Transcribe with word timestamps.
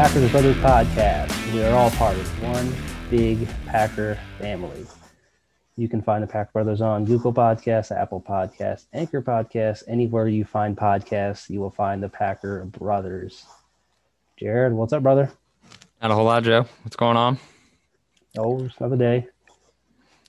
Packers 0.00 0.30
Brothers 0.30 0.56
podcast. 0.56 1.52
We 1.52 1.62
are 1.62 1.74
all 1.76 1.90
part 1.90 2.16
of 2.16 2.42
one 2.42 2.74
big 3.10 3.46
Packer 3.66 4.18
family. 4.38 4.86
You 5.76 5.90
can 5.90 6.00
find 6.00 6.22
the 6.22 6.26
Packer 6.26 6.48
Brothers 6.54 6.80
on 6.80 7.04
Google 7.04 7.34
Podcasts, 7.34 7.94
Apple 7.94 8.24
Podcasts, 8.26 8.86
Anchor 8.94 9.20
Podcasts, 9.20 9.82
anywhere 9.86 10.26
you 10.26 10.46
find 10.46 10.74
podcasts, 10.74 11.50
you 11.50 11.60
will 11.60 11.70
find 11.70 12.02
the 12.02 12.08
Packer 12.08 12.64
Brothers. 12.64 13.44
Jared, 14.38 14.72
what's 14.72 14.94
up, 14.94 15.02
brother? 15.02 15.30
Not 16.00 16.12
a 16.12 16.14
whole 16.14 16.24
lot, 16.24 16.44
Joe. 16.44 16.64
What's 16.82 16.96
going 16.96 17.18
on? 17.18 17.38
Oh, 18.38 18.64
it's 18.64 18.78
another 18.78 18.96
day. 18.96 19.26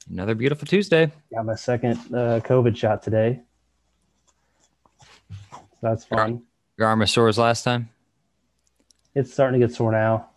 Another 0.09 0.35
beautiful 0.35 0.67
Tuesday. 0.67 1.13
Got 1.33 1.45
my 1.45 1.55
second 1.55 1.94
uh, 2.13 2.41
COVID 2.44 2.75
shot 2.75 3.03
today. 3.03 3.39
That's 5.81 6.03
fun. 6.03 6.41
Your 6.77 6.89
arm 6.89 6.99
was 6.99 7.11
sore 7.11 7.30
as 7.30 7.38
last 7.38 7.63
time. 7.63 7.91
It's 9.13 9.33
starting 9.33 9.59
to 9.59 9.67
get 9.67 9.75
sore 9.75 9.91
now. 9.91 10.29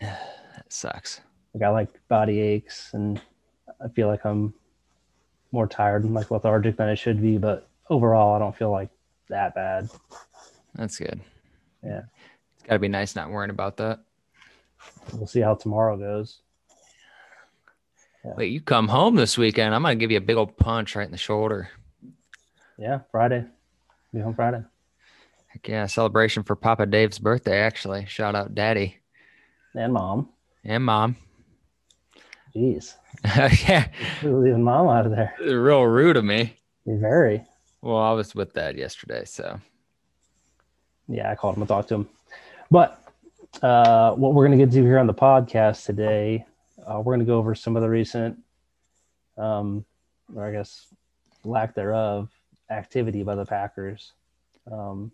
That 0.54 0.70
sucks. 0.70 1.22
I 1.54 1.58
got 1.58 1.70
like 1.70 1.88
body 2.08 2.40
aches 2.40 2.90
and 2.92 3.18
I 3.82 3.88
feel 3.88 4.06
like 4.06 4.26
I'm 4.26 4.52
more 5.50 5.66
tired 5.66 6.04
and 6.04 6.12
like 6.12 6.30
lethargic 6.30 6.76
than 6.76 6.90
I 6.90 6.94
should 6.94 7.22
be, 7.22 7.38
but 7.38 7.68
overall 7.88 8.34
I 8.34 8.38
don't 8.38 8.54
feel 8.54 8.70
like 8.70 8.90
that 9.28 9.54
bad. 9.54 9.88
That's 10.74 10.98
good. 10.98 11.20
Yeah. 11.82 12.02
It's 12.56 12.66
got 12.66 12.74
to 12.74 12.78
be 12.78 12.88
nice 12.88 13.16
not 13.16 13.30
worrying 13.30 13.50
about 13.50 13.78
that. 13.78 14.00
We'll 15.12 15.26
see 15.26 15.40
how 15.40 15.54
tomorrow 15.54 15.96
goes. 15.96 16.40
Wait, 18.24 18.52
you 18.52 18.60
come 18.60 18.88
home 18.88 19.16
this 19.16 19.36
weekend. 19.36 19.74
I'm 19.74 19.82
going 19.82 19.98
to 19.98 20.00
give 20.00 20.10
you 20.10 20.18
a 20.18 20.20
big 20.20 20.36
old 20.36 20.56
punch 20.56 20.94
right 20.94 21.06
in 21.06 21.10
the 21.10 21.18
shoulder. 21.18 21.70
Yeah, 22.78 23.00
Friday. 23.10 23.44
Be 24.14 24.20
home 24.20 24.34
Friday. 24.34 24.62
Heck 25.52 25.68
yeah, 25.68 25.86
celebration 25.86 26.42
for 26.42 26.56
Papa 26.56 26.86
Dave's 26.86 27.18
birthday, 27.18 27.58
actually. 27.60 28.06
Shout 28.06 28.34
out 28.34 28.54
Daddy 28.54 28.98
And 29.74 29.92
mom. 29.92 30.28
and 30.64 30.84
Mom. 30.84 31.16
Jeez. 32.54 32.94
yeah, 33.68 33.88
leaving 34.22 34.62
mom 34.62 34.88
out 34.88 35.06
of 35.06 35.12
there. 35.12 35.34
real 35.40 35.82
rude 35.84 36.16
of 36.16 36.24
me. 36.24 36.56
Very. 36.86 37.44
Well, 37.80 37.96
I 37.98 38.12
was 38.12 38.34
with 38.34 38.52
Dad 38.54 38.76
yesterday, 38.76 39.24
so 39.24 39.58
Yeah, 41.08 41.30
I 41.30 41.34
called 41.34 41.56
him 41.56 41.62
and 41.62 41.68
talked 41.68 41.88
to 41.88 41.94
him. 41.96 42.08
But 42.70 43.02
uh, 43.62 44.12
what 44.12 44.34
we're 44.34 44.46
going 44.46 44.58
to 44.58 44.64
get 44.64 44.72
to 44.74 44.82
here 44.82 44.98
on 44.98 45.06
the 45.06 45.14
podcast 45.14 45.84
today, 45.86 46.44
uh, 46.86 46.98
we're 46.98 47.14
going 47.14 47.20
to 47.20 47.26
go 47.26 47.38
over 47.38 47.54
some 47.54 47.76
of 47.76 47.82
the 47.82 47.88
recent, 47.88 48.38
um, 49.36 49.84
or 50.34 50.46
I 50.46 50.52
guess 50.52 50.86
lack 51.44 51.74
thereof, 51.74 52.30
activity 52.70 53.22
by 53.22 53.34
the 53.34 53.44
Packers. 53.44 54.12
Um, 54.70 55.10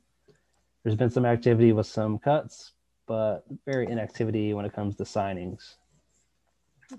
there's 0.88 0.96
been 0.96 1.10
some 1.10 1.26
activity 1.26 1.72
with 1.72 1.86
some 1.86 2.18
cuts, 2.18 2.72
but 3.06 3.44
very 3.66 3.86
inactivity 3.88 4.54
when 4.54 4.64
it 4.64 4.72
comes 4.72 4.96
to 4.96 5.04
signings. 5.04 5.74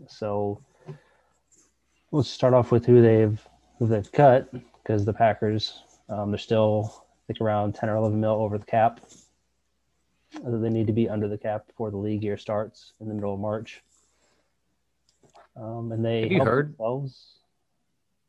So 0.08 0.62
let's 2.12 2.30
start 2.30 2.54
off 2.54 2.72
with 2.72 2.86
who 2.86 3.02
they've 3.02 3.42
who 3.80 3.88
they've 3.88 4.12
cut 4.12 4.52
because 4.76 5.06
the 5.06 5.14
Packers 5.14 5.82
um, 6.08 6.30
they're 6.30 6.38
still 6.38 7.04
I 7.04 7.34
think 7.34 7.42
around 7.42 7.74
10 7.74 7.90
or 7.90 7.96
11 7.96 8.22
mil 8.22 8.34
over 8.34 8.60
the 8.60 8.66
cap. 8.66 9.00
They 10.44 10.70
need 10.70 10.86
to 10.86 10.94
be 10.94 11.10
under 11.10 11.28
the 11.28 11.40
cap 11.40 11.66
before 11.66 11.90
the 11.90 11.98
league 11.98 12.24
year 12.24 12.38
starts 12.38 12.94
in 13.02 13.08
the 13.08 13.16
middle 13.16 13.34
of 13.34 13.40
March. 13.40 13.82
Um, 15.56 15.92
and 15.92 16.06
they 16.06 16.22
Have 16.22 16.32
you 16.32 16.44
heard- 16.44 16.74
themselves. 16.74 17.40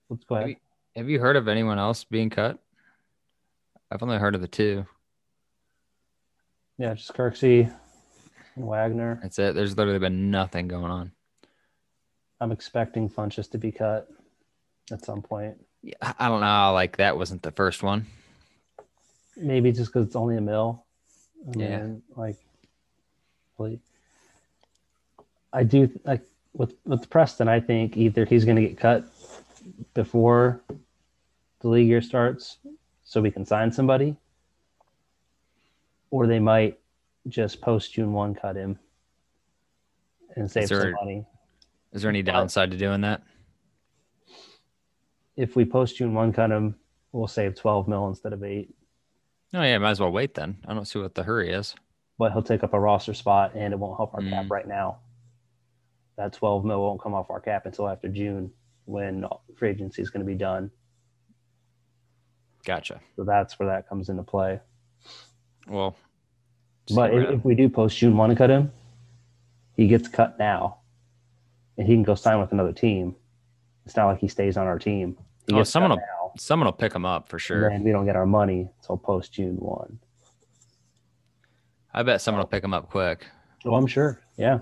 Let's 0.08 0.24
go 0.24 0.36
have 0.36 0.48
you, 0.48 0.56
have 0.96 1.08
you 1.10 1.20
heard 1.20 1.36
of 1.36 1.48
anyone 1.48 1.78
else 1.78 2.02
being 2.04 2.30
cut? 2.30 2.58
I've 3.90 4.02
only 4.02 4.16
heard 4.16 4.34
of 4.34 4.40
the 4.40 4.48
two. 4.48 4.86
Yeah, 6.80 6.94
just 6.94 7.12
Kirksey 7.12 7.70
and 8.56 8.66
Wagner. 8.66 9.18
That's 9.20 9.38
it. 9.38 9.54
There's 9.54 9.76
literally 9.76 9.98
been 9.98 10.30
nothing 10.30 10.66
going 10.66 10.90
on. 10.90 11.12
I'm 12.40 12.52
expecting 12.52 13.10
Funchess 13.10 13.50
to 13.50 13.58
be 13.58 13.70
cut 13.70 14.08
at 14.90 15.04
some 15.04 15.20
point. 15.20 15.58
Yeah, 15.82 16.14
I 16.18 16.28
don't 16.28 16.40
know. 16.40 16.72
Like 16.72 16.96
that 16.96 17.18
wasn't 17.18 17.42
the 17.42 17.50
first 17.50 17.82
one. 17.82 18.06
Maybe 19.36 19.72
just 19.72 19.92
because 19.92 20.06
it's 20.06 20.16
only 20.16 20.38
a 20.38 20.40
mill. 20.40 20.86
Yeah. 21.54 21.86
like, 22.16 22.36
really, 23.58 23.78
I 25.52 25.64
do 25.64 25.90
like 26.06 26.22
with 26.54 26.76
with 26.86 27.10
Preston. 27.10 27.46
I 27.46 27.60
think 27.60 27.98
either 27.98 28.24
he's 28.24 28.46
going 28.46 28.56
to 28.56 28.62
get 28.62 28.78
cut 28.78 29.04
before 29.92 30.62
the 31.60 31.68
league 31.68 31.88
year 31.88 32.00
starts, 32.00 32.56
so 33.04 33.20
we 33.20 33.30
can 33.30 33.44
sign 33.44 33.70
somebody, 33.70 34.16
or 36.10 36.26
they 36.26 36.38
might 36.38 36.78
just 37.28 37.60
post 37.60 37.92
June 37.92 38.12
one 38.12 38.34
cut 38.34 38.56
him 38.56 38.78
and 40.36 40.50
save 40.50 40.68
there- 40.68 40.82
some 40.82 40.92
money. 40.92 41.26
Is 41.92 42.02
there 42.02 42.08
any 42.08 42.22
downside 42.22 42.70
to 42.70 42.76
doing 42.76 43.00
that? 43.00 43.22
If 45.36 45.56
we 45.56 45.64
post 45.64 45.96
June 45.96 46.14
one 46.14 46.32
cut 46.32 46.50
him, 46.50 46.76
we'll 47.12 47.26
save 47.26 47.54
twelve 47.56 47.88
mil 47.88 48.06
instead 48.08 48.32
of 48.32 48.44
eight. 48.44 48.74
Oh 49.54 49.62
yeah, 49.62 49.78
might 49.78 49.90
as 49.90 50.00
well 50.00 50.12
wait 50.12 50.34
then. 50.34 50.58
I 50.66 50.74
don't 50.74 50.84
see 50.84 51.00
what 51.00 51.14
the 51.14 51.22
hurry 51.24 51.50
is. 51.50 51.74
but 52.18 52.32
he'll 52.32 52.42
take 52.42 52.62
up 52.62 52.74
a 52.74 52.78
roster 52.78 53.14
spot 53.14 53.52
and 53.54 53.72
it 53.72 53.78
won't 53.78 53.96
help 53.96 54.12
our 54.12 54.20
cap 54.20 54.44
Mm. 54.44 54.50
right 54.50 54.68
now. 54.68 54.98
That 56.16 56.34
12 56.34 56.66
mil 56.66 56.82
won't 56.82 57.00
come 57.00 57.14
off 57.14 57.30
our 57.30 57.40
cap 57.40 57.64
until 57.64 57.88
after 57.88 58.08
June 58.10 58.52
when 58.84 59.24
free 59.56 59.70
agency 59.70 60.02
is 60.02 60.10
going 60.10 60.20
to 60.20 60.30
be 60.30 60.34
done. 60.36 60.70
Gotcha. 62.66 63.00
So 63.16 63.24
that's 63.24 63.58
where 63.58 63.68
that 63.70 63.88
comes 63.88 64.10
into 64.10 64.22
play. 64.22 64.60
Well, 65.68 65.96
But 66.94 67.14
if, 67.14 67.28
if 67.30 67.44
we 67.44 67.54
do 67.54 67.68
post 67.68 67.96
June 67.98 68.16
one 68.16 68.30
to 68.30 68.36
cut 68.36 68.50
him, 68.50 68.72
he 69.76 69.86
gets 69.86 70.08
cut 70.08 70.38
now 70.38 70.78
and 71.78 71.86
he 71.86 71.94
can 71.94 72.02
go 72.02 72.14
sign 72.14 72.40
with 72.40 72.52
another 72.52 72.72
team. 72.72 73.14
It's 73.86 73.96
not 73.96 74.06
like 74.06 74.18
he 74.18 74.28
stays 74.28 74.56
on 74.56 74.66
our 74.66 74.78
team. 74.78 75.16
He 75.46 75.54
Oh, 75.54 75.62
someone 75.62 75.90
will- 75.90 75.96
now, 75.98 76.32
someone 76.38 76.66
will 76.66 76.72
pick 76.72 76.92
him 76.94 77.04
up 77.04 77.28
for 77.28 77.38
sure. 77.38 77.68
and 77.68 77.84
we 77.84 77.90
don't 77.92 78.04
get 78.06 78.16
our 78.16 78.26
money 78.26 78.68
until 78.80 78.96
post 78.96 79.32
June 79.32 79.56
one. 79.56 79.98
I 81.92 82.02
bet 82.02 82.20
someone 82.20 82.40
will 82.40 82.48
pick 82.48 82.62
him 82.62 82.72
up 82.74 82.88
quick. 82.90 83.26
Oh, 83.64 83.74
I'm 83.74 83.86
sure. 83.86 84.20
Yeah. 84.36 84.60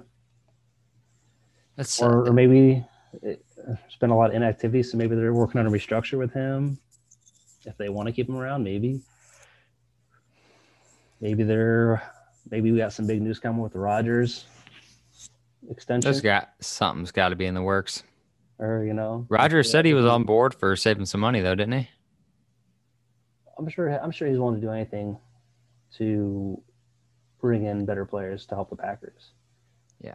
That's 1.77 2.01
or, 2.03 2.29
or 2.29 2.33
maybe 2.33 2.85
uh, 3.15 3.29
it, 3.29 3.45
there's 3.57 3.97
been 4.01 4.11
a 4.11 4.17
lot 4.17 4.31
of 4.31 4.37
inactivity, 4.37 4.83
so 4.83 4.97
maybe 4.97 5.15
they're 5.15 5.35
working 5.35 5.61
on 5.61 5.67
a 5.67 5.71
restructure 5.71 6.19
with 6.19 6.33
him. 6.33 6.79
If 7.65 7.77
they 7.77 7.89
want 7.89 8.07
to 8.07 8.13
keep 8.13 8.29
him 8.29 8.37
around, 8.37 8.63
maybe. 8.65 9.01
Maybe 11.21 11.43
they're 11.43 12.03
maybe 12.51 12.73
we 12.73 12.79
got 12.79 12.93
some 12.93 13.07
big 13.07 13.21
news 13.21 13.39
coming 13.39 13.63
with 13.63 13.73
the 13.73 13.79
Rodgers 13.79 14.47
extension, 15.71 16.11
there's 16.11 16.21
got 16.21 16.51
something's 16.61 17.13
got 17.13 17.31
to 17.31 17.37
be 17.37 17.47
in 17.47 17.55
the 17.55 17.63
works. 17.63 18.03
or 18.59 18.85
you 18.85 18.95
know, 18.95 19.27
Rodgers 19.29 19.71
said 19.71 19.85
he 19.85 19.95
was 19.95 20.07
on 20.07 20.25
board 20.25 20.55
for 20.55 20.77
saving 20.77 21.07
some 21.07 21.21
money 21.21 21.41
though, 21.41 21.55
didn't 21.55 21.79
he? 21.81 21.89
I'm 23.59 23.69
sure. 23.69 23.89
I'm 23.89 24.11
sure 24.11 24.29
he's 24.29 24.39
willing 24.39 24.61
to 24.61 24.61
do 24.61 24.71
anything 24.73 25.19
to 25.97 26.61
bring 27.41 27.65
in 27.65 27.85
better 27.85 28.05
players 28.05 28.47
to 28.47 28.55
help 28.55 28.71
the 28.71 28.77
Packers. 28.77 29.31
Yeah, 30.01 30.15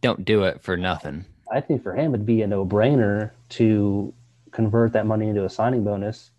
don't 0.00 0.24
do 0.24 0.44
it 0.44 0.62
for 0.62 0.76
nothing. 0.76 1.24
I 1.52 1.60
think 1.60 1.82
for 1.82 1.94
him 1.94 2.12
it'd 2.12 2.26
be 2.26 2.42
a 2.42 2.46
no-brainer 2.46 3.30
to 3.50 4.12
convert 4.50 4.92
that 4.94 5.06
money 5.06 5.28
into 5.28 5.44
a 5.44 5.50
signing 5.50 5.84
bonus, 5.84 6.32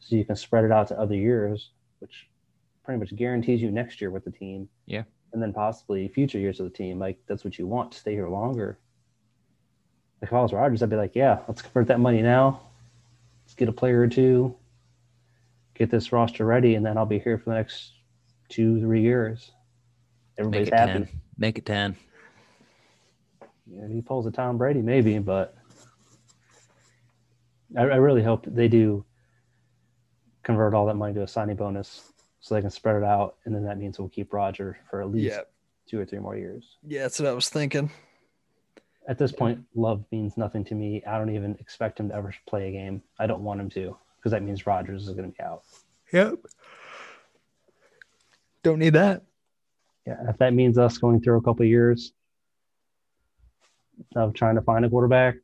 so 0.00 0.16
you 0.16 0.24
can 0.24 0.34
spread 0.34 0.64
it 0.64 0.72
out 0.72 0.88
to 0.88 0.98
other 0.98 1.14
years, 1.14 1.70
which 2.00 2.26
pretty 2.84 3.00
much 3.00 3.14
guarantees 3.16 3.62
you 3.62 3.70
next 3.70 4.00
year 4.00 4.10
with 4.10 4.24
the 4.24 4.30
team. 4.30 4.68
Yeah. 4.86 5.02
and 5.32 5.42
then 5.42 5.52
possibly 5.52 6.06
future 6.08 6.38
years 6.38 6.60
of 6.60 6.64
the 6.70 6.76
team. 6.76 6.98
Like 6.98 7.18
that's 7.26 7.44
what 7.44 7.58
you 7.58 7.66
want 7.66 7.92
to 7.92 7.98
stay 7.98 8.12
here 8.12 8.28
longer. 8.28 8.78
Like 10.22 10.30
if 10.30 10.32
I 10.34 10.40
was 10.42 10.52
Rodgers, 10.52 10.82
I'd 10.82 10.90
be 10.90 10.96
like, 10.96 11.14
yeah, 11.16 11.40
let's 11.48 11.60
convert 11.62 11.88
that 11.88 11.98
money 12.00 12.22
now. 12.22 12.60
Let's 13.44 13.54
get 13.54 13.68
a 13.68 13.72
player 13.72 14.00
or 14.00 14.06
two, 14.06 14.54
get 15.74 15.90
this 15.90 16.12
roster 16.12 16.44
ready, 16.46 16.76
and 16.76 16.86
then 16.86 16.96
I'll 16.96 17.04
be 17.04 17.18
here 17.18 17.36
for 17.36 17.50
the 17.50 17.56
next 17.56 17.92
two, 18.48 18.80
three 18.80 19.02
years. 19.02 19.50
Make 20.38 20.46
Everybody's 20.46 20.68
it 20.68 20.74
happy. 20.74 20.92
ten. 20.92 21.08
Make 21.36 21.58
it 21.58 21.66
ten. 21.66 21.96
Yeah, 23.66 23.88
he 23.88 24.00
pulls 24.02 24.26
a 24.26 24.30
Tom 24.30 24.56
Brady, 24.56 24.82
maybe, 24.82 25.18
but 25.18 25.56
I, 27.76 27.82
I 27.82 27.96
really 27.96 28.22
hope 28.22 28.46
they 28.46 28.68
do 28.68 29.04
convert 30.42 30.74
all 30.74 30.86
that 30.86 30.94
money 30.94 31.14
to 31.14 31.22
a 31.22 31.28
signing 31.28 31.56
bonus 31.56 32.12
so 32.44 32.54
they 32.54 32.60
can 32.60 32.68
spread 32.68 32.96
it 32.96 33.02
out, 33.04 33.36
and 33.46 33.54
then 33.54 33.64
that 33.64 33.78
means 33.78 33.98
we'll 33.98 34.10
keep 34.10 34.34
Roger 34.34 34.76
for 34.90 35.00
at 35.00 35.10
least 35.10 35.34
Yeah. 35.34 35.40
two 35.86 35.98
or 35.98 36.04
three 36.04 36.18
more 36.18 36.36
years. 36.36 36.76
Yeah, 36.86 37.00
that's 37.04 37.18
what 37.18 37.26
I 37.26 37.32
was 37.32 37.48
thinking. 37.48 37.90
At 39.08 39.16
this 39.16 39.32
point, 39.32 39.64
love 39.74 40.04
means 40.12 40.36
nothing 40.36 40.62
to 40.64 40.74
me. 40.74 41.02
I 41.06 41.16
don't 41.16 41.34
even 41.34 41.56
expect 41.58 41.98
him 41.98 42.10
to 42.10 42.14
ever 42.14 42.34
play 42.46 42.68
a 42.68 42.70
game. 42.70 43.02
I 43.18 43.26
don't 43.26 43.42
want 43.44 43.62
him 43.62 43.70
to 43.70 43.96
because 44.18 44.32
that 44.32 44.42
means 44.42 44.66
Rodgers 44.66 45.08
is 45.08 45.14
going 45.14 45.32
to 45.32 45.34
be 45.34 45.42
out. 45.42 45.62
Yep. 46.12 46.34
Don't 48.62 48.78
need 48.78 48.92
that. 48.92 49.22
Yeah, 50.06 50.28
if 50.28 50.36
that 50.36 50.52
means 50.52 50.76
us 50.76 50.98
going 50.98 51.22
through 51.22 51.38
a 51.38 51.42
couple 51.42 51.62
of 51.62 51.68
years 51.70 52.12
of 54.16 54.34
trying 54.34 54.56
to 54.56 54.62
find 54.62 54.84
a 54.84 54.90
quarterback, 54.90 55.36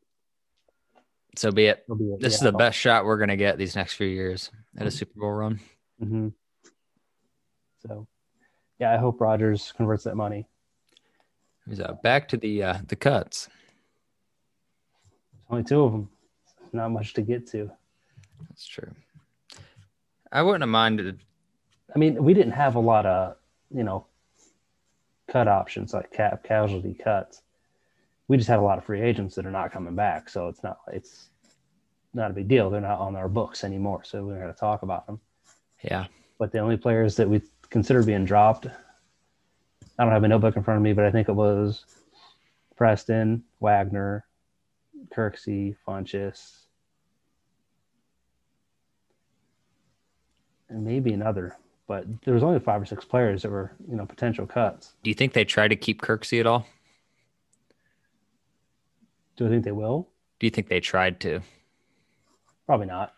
So 1.36 1.50
be 1.50 1.64
it. 1.66 1.82
it'll 1.84 1.96
be 1.96 2.14
This 2.20 2.34
is 2.34 2.40
the 2.40 2.52
best 2.52 2.76
shot 2.78 3.06
we're 3.06 3.16
gonna 3.16 3.36
get 3.38 3.56
these 3.56 3.74
next 3.74 3.94
few 3.94 4.06
years 4.06 4.50
at 4.76 4.86
a 4.86 4.90
Super 4.90 5.18
Bowl 5.18 5.32
run. 5.32 5.60
hmm 5.98 6.28
So 7.86 8.06
yeah, 8.78 8.92
I 8.92 8.96
hope 8.96 9.20
Rodgers 9.20 9.72
converts 9.76 10.04
that 10.04 10.16
money. 10.16 10.46
So 11.74 11.98
back 12.02 12.28
to 12.28 12.36
the 12.36 12.62
uh, 12.62 12.78
the 12.88 12.96
cuts. 12.96 13.48
Only 15.48 15.64
two 15.64 15.82
of 15.82 15.92
them. 15.92 16.08
Not 16.72 16.90
much 16.90 17.14
to 17.14 17.22
get 17.22 17.46
to. 17.48 17.70
That's 18.48 18.66
true. 18.66 18.90
I 20.32 20.42
wouldn't 20.42 20.62
have 20.62 20.68
minded. 20.68 21.20
I 21.94 21.98
mean, 21.98 22.22
we 22.22 22.34
didn't 22.34 22.52
have 22.52 22.76
a 22.76 22.80
lot 22.80 23.04
of, 23.04 23.36
you 23.74 23.82
know, 23.82 24.06
cut 25.28 25.48
options 25.48 25.92
like 25.92 26.12
cap 26.12 26.44
casualty 26.44 26.94
cuts. 26.94 27.42
We 28.28 28.36
just 28.36 28.48
had 28.48 28.60
a 28.60 28.62
lot 28.62 28.78
of 28.78 28.84
free 28.84 29.00
agents 29.00 29.34
that 29.34 29.44
are 29.44 29.50
not 29.50 29.72
coming 29.72 29.96
back, 29.96 30.28
so 30.28 30.48
it's 30.48 30.62
not 30.62 30.78
it's 30.92 31.30
not 32.14 32.30
a 32.30 32.34
big 32.34 32.48
deal. 32.48 32.70
They're 32.70 32.80
not 32.80 33.00
on 33.00 33.16
our 33.16 33.28
books 33.28 33.64
anymore, 33.64 34.04
so 34.04 34.24
we're 34.24 34.40
going 34.40 34.52
to 34.52 34.58
talk 34.58 34.82
about 34.82 35.06
them. 35.06 35.20
Yeah. 35.82 36.06
But 36.38 36.52
the 36.52 36.58
only 36.58 36.76
players 36.76 37.16
that 37.16 37.28
we 37.28 37.42
consider 37.70 38.02
being 38.02 38.24
dropped, 38.24 38.66
I 38.66 40.04
don't 40.04 40.12
have 40.12 40.24
a 40.24 40.28
notebook 40.28 40.56
in 40.56 40.62
front 40.62 40.78
of 40.78 40.82
me, 40.82 40.92
but 40.92 41.04
I 41.04 41.10
think 41.10 41.28
it 41.28 41.34
was 41.34 41.84
Preston, 42.76 43.44
Wagner, 43.60 44.24
Kirksey, 45.14 45.76
Funchess, 45.86 46.66
and 50.68 50.84
maybe 50.84 51.12
another. 51.12 51.56
But 51.86 52.06
there 52.22 52.34
was 52.34 52.42
only 52.42 52.60
five 52.60 52.80
or 52.80 52.86
six 52.86 53.04
players 53.04 53.42
that 53.42 53.50
were, 53.50 53.72
you 53.88 53.96
know, 53.96 54.06
potential 54.06 54.46
cuts. 54.46 54.92
Do 55.02 55.10
you 55.10 55.14
think 55.14 55.32
they 55.32 55.44
try 55.44 55.66
to 55.66 55.76
keep 55.76 56.00
Kirksey 56.00 56.38
at 56.38 56.46
all? 56.46 56.66
Do 59.36 59.46
I 59.46 59.48
think 59.48 59.64
they 59.64 59.72
will? 59.72 60.08
Do 60.38 60.46
you 60.46 60.50
think 60.50 60.68
they 60.68 60.80
tried 60.80 61.18
to? 61.20 61.40
Probably 62.66 62.86
not. 62.86 63.14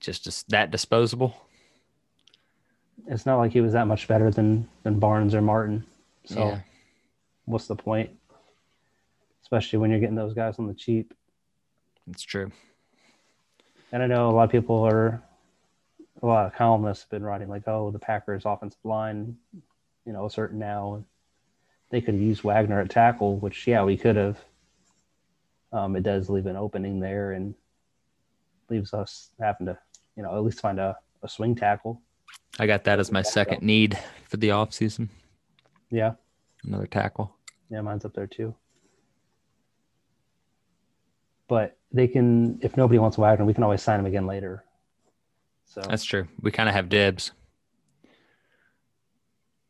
Just 0.00 0.48
that 0.50 0.70
disposable? 0.70 1.47
It's 3.06 3.24
not 3.26 3.38
like 3.38 3.52
he 3.52 3.60
was 3.60 3.72
that 3.72 3.86
much 3.86 4.08
better 4.08 4.30
than 4.30 4.68
than 4.82 4.98
Barnes 4.98 5.34
or 5.34 5.42
Martin. 5.42 5.86
So 6.24 6.48
Yeah. 6.48 6.60
what's 7.46 7.66
the 7.66 7.76
point? 7.76 8.10
Especially 9.42 9.78
when 9.78 9.90
you're 9.90 10.00
getting 10.00 10.16
those 10.16 10.34
guys 10.34 10.58
on 10.58 10.66
the 10.66 10.74
cheap. 10.74 11.14
It's 12.10 12.22
true. 12.22 12.50
And 13.92 14.02
I 14.02 14.06
know 14.06 14.28
a 14.28 14.32
lot 14.32 14.44
of 14.44 14.50
people 14.50 14.82
are, 14.86 15.22
a 16.22 16.26
lot 16.26 16.46
of 16.46 16.54
columnists 16.54 17.04
have 17.04 17.10
been 17.10 17.22
writing 17.22 17.48
like, 17.48 17.66
oh, 17.66 17.90
the 17.90 17.98
Packers 17.98 18.42
offensive 18.44 18.84
line, 18.84 19.38
you 20.04 20.12
know, 20.12 20.28
certain 20.28 20.58
now. 20.58 21.04
They 21.90 22.02
could 22.02 22.14
have 22.14 22.22
used 22.22 22.42
Wagner 22.42 22.80
at 22.80 22.90
tackle, 22.90 23.38
which, 23.38 23.66
yeah, 23.66 23.82
we 23.82 23.96
could 23.96 24.16
have. 24.16 24.38
Um, 25.72 25.96
it 25.96 26.02
does 26.02 26.28
leave 26.28 26.46
an 26.46 26.56
opening 26.56 27.00
there 27.00 27.32
and 27.32 27.54
leaves 28.68 28.92
us 28.92 29.30
having 29.40 29.66
to, 29.66 29.78
you 30.16 30.22
know, 30.22 30.34
at 30.36 30.44
least 30.44 30.60
find 30.60 30.78
a, 30.78 30.98
a 31.22 31.28
swing 31.28 31.54
tackle. 31.54 32.02
I 32.58 32.66
got 32.66 32.84
that 32.84 32.98
as 32.98 33.12
my 33.12 33.22
second 33.22 33.62
need 33.62 33.98
for 34.24 34.36
the 34.36 34.48
offseason. 34.48 35.08
Yeah. 35.90 36.14
Another 36.64 36.86
tackle. 36.86 37.34
Yeah, 37.70 37.80
mine's 37.82 38.04
up 38.04 38.14
there 38.14 38.26
too. 38.26 38.54
But 41.46 41.76
they 41.92 42.08
can, 42.08 42.58
if 42.62 42.76
nobody 42.76 42.98
wants 42.98 43.16
Wagner, 43.16 43.44
we 43.44 43.54
can 43.54 43.62
always 43.62 43.82
sign 43.82 44.00
him 44.00 44.06
again 44.06 44.26
later. 44.26 44.64
So, 45.64 45.80
That's 45.82 46.04
true. 46.04 46.26
We 46.42 46.50
kind 46.50 46.68
of 46.68 46.74
have 46.74 46.88
dibs. 46.88 47.32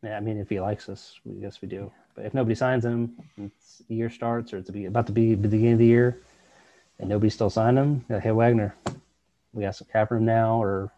Yeah, 0.02 0.16
I 0.16 0.20
mean, 0.20 0.38
if 0.38 0.48
he 0.48 0.60
likes 0.60 0.88
us, 0.88 1.18
we 1.24 1.40
guess 1.40 1.60
we 1.60 1.68
do. 1.68 1.90
But 2.14 2.24
if 2.24 2.34
nobody 2.34 2.54
signs 2.54 2.84
him, 2.84 3.16
it's 3.36 3.82
the 3.88 3.94
year 3.94 4.10
starts 4.10 4.52
or 4.52 4.58
it's 4.58 4.70
be, 4.70 4.86
about 4.86 5.06
to 5.06 5.12
be 5.12 5.34
the 5.34 5.48
beginning 5.48 5.74
of 5.74 5.78
the 5.78 5.86
year, 5.86 6.20
and 6.98 7.08
nobody 7.08 7.30
still 7.30 7.50
signed 7.50 7.78
him. 7.78 8.04
Like, 8.08 8.22
hey, 8.22 8.30
Wagner, 8.30 8.74
we 9.52 9.62
got 9.62 9.76
some 9.76 9.88
cap 9.92 10.10
room 10.10 10.24
now, 10.24 10.62
or 10.62 10.92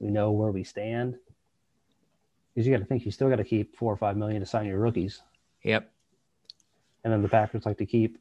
we 0.00 0.10
know 0.10 0.32
where 0.32 0.50
we 0.50 0.64
stand. 0.64 1.16
Because 2.54 2.66
you 2.66 2.72
got 2.74 2.80
to 2.80 2.86
think 2.86 3.04
you 3.04 3.12
still 3.12 3.28
got 3.30 3.36
to 3.36 3.44
keep 3.44 3.76
four 3.76 3.92
or 3.92 3.96
five 3.96 4.16
million 4.16 4.40
to 4.40 4.46
sign 4.46 4.66
your 4.66 4.80
rookies, 4.80 5.22
Yep. 5.62 5.88
and 7.04 7.12
then 7.12 7.22
the 7.22 7.28
Packers 7.28 7.64
like 7.64 7.78
to 7.78 7.86
keep 7.86 8.18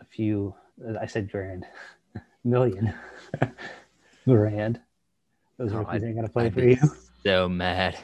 a 0.00 0.04
few. 0.04 0.54
I 1.00 1.06
said 1.06 1.30
grand, 1.30 1.64
million, 2.44 2.92
grand. 4.26 4.80
Those 5.56 5.72
Oh, 5.72 5.78
rookies 5.78 5.94
I'd- 6.02 6.06
ain't 6.06 6.16
gonna 6.16 6.28
play 6.28 6.46
I'd 6.46 6.54
for 6.54 6.60
you. 6.60 6.76
So 7.24 7.48
mad. 7.48 7.96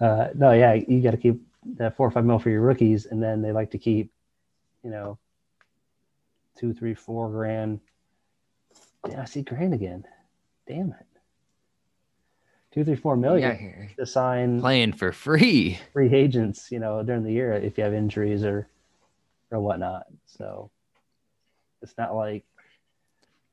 Uh, 0.00 0.28
no, 0.34 0.50
yeah, 0.52 0.72
you 0.74 1.00
got 1.00 1.12
to 1.12 1.16
keep 1.16 1.40
that 1.76 1.96
four 1.96 2.08
or 2.08 2.10
five 2.10 2.24
mil 2.24 2.40
for 2.40 2.50
your 2.50 2.62
rookies, 2.62 3.06
and 3.06 3.22
then 3.22 3.40
they 3.40 3.52
like 3.52 3.70
to 3.70 3.78
keep, 3.78 4.12
you 4.82 4.90
know, 4.90 5.16
two, 6.58 6.74
three, 6.74 6.92
four 6.94 7.30
grand. 7.30 7.78
Yeah, 9.08 9.22
I 9.22 9.24
see 9.26 9.42
grand 9.42 9.72
again. 9.74 10.04
Damn 10.66 10.88
it. 10.98 11.06
Two, 12.72 12.84
three, 12.84 12.96
four 12.96 13.16
Yeah, 13.38 13.58
to 13.98 14.06
sign 14.06 14.60
Playing 14.60 14.94
for 14.94 15.12
free. 15.12 15.78
free 15.92 16.14
agents, 16.14 16.72
you 16.72 16.78
know, 16.78 17.02
during 17.02 17.22
the 17.22 17.32
year 17.32 17.52
if 17.52 17.76
you 17.76 17.84
have 17.84 17.92
injuries 17.92 18.44
or 18.44 18.66
or 19.50 19.60
whatnot. 19.60 20.06
So 20.24 20.70
it's 21.82 21.94
not 21.98 22.14
like, 22.14 22.44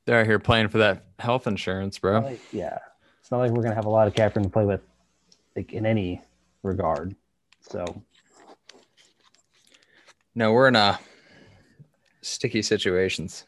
They're 0.05 0.21
out 0.21 0.25
here 0.25 0.39
playing 0.39 0.69
for 0.69 0.77
that 0.77 1.07
health 1.19 1.47
insurance, 1.47 1.99
bro. 1.99 2.21
like 2.21 2.39
yeah, 2.53 2.77
it's 3.19 3.29
not 3.29 3.39
like 3.39 3.51
we're 3.51 3.63
gonna 3.63 3.75
have 3.75 3.85
a 3.85 3.89
lot 3.89 4.07
of 4.07 4.13
cap 4.13 4.35
room 4.37 4.45
to 4.45 4.49
play 4.49 4.63
with, 4.65 4.79
like 5.55 5.73
in 5.73 5.85
any 5.85 6.21
regard. 6.63 7.13
So 7.59 8.01
No, 10.33 10.53
we're 10.53 10.69
in 10.69 10.77
a 10.77 10.97
sticky 12.21 12.61
situations. 12.61 13.43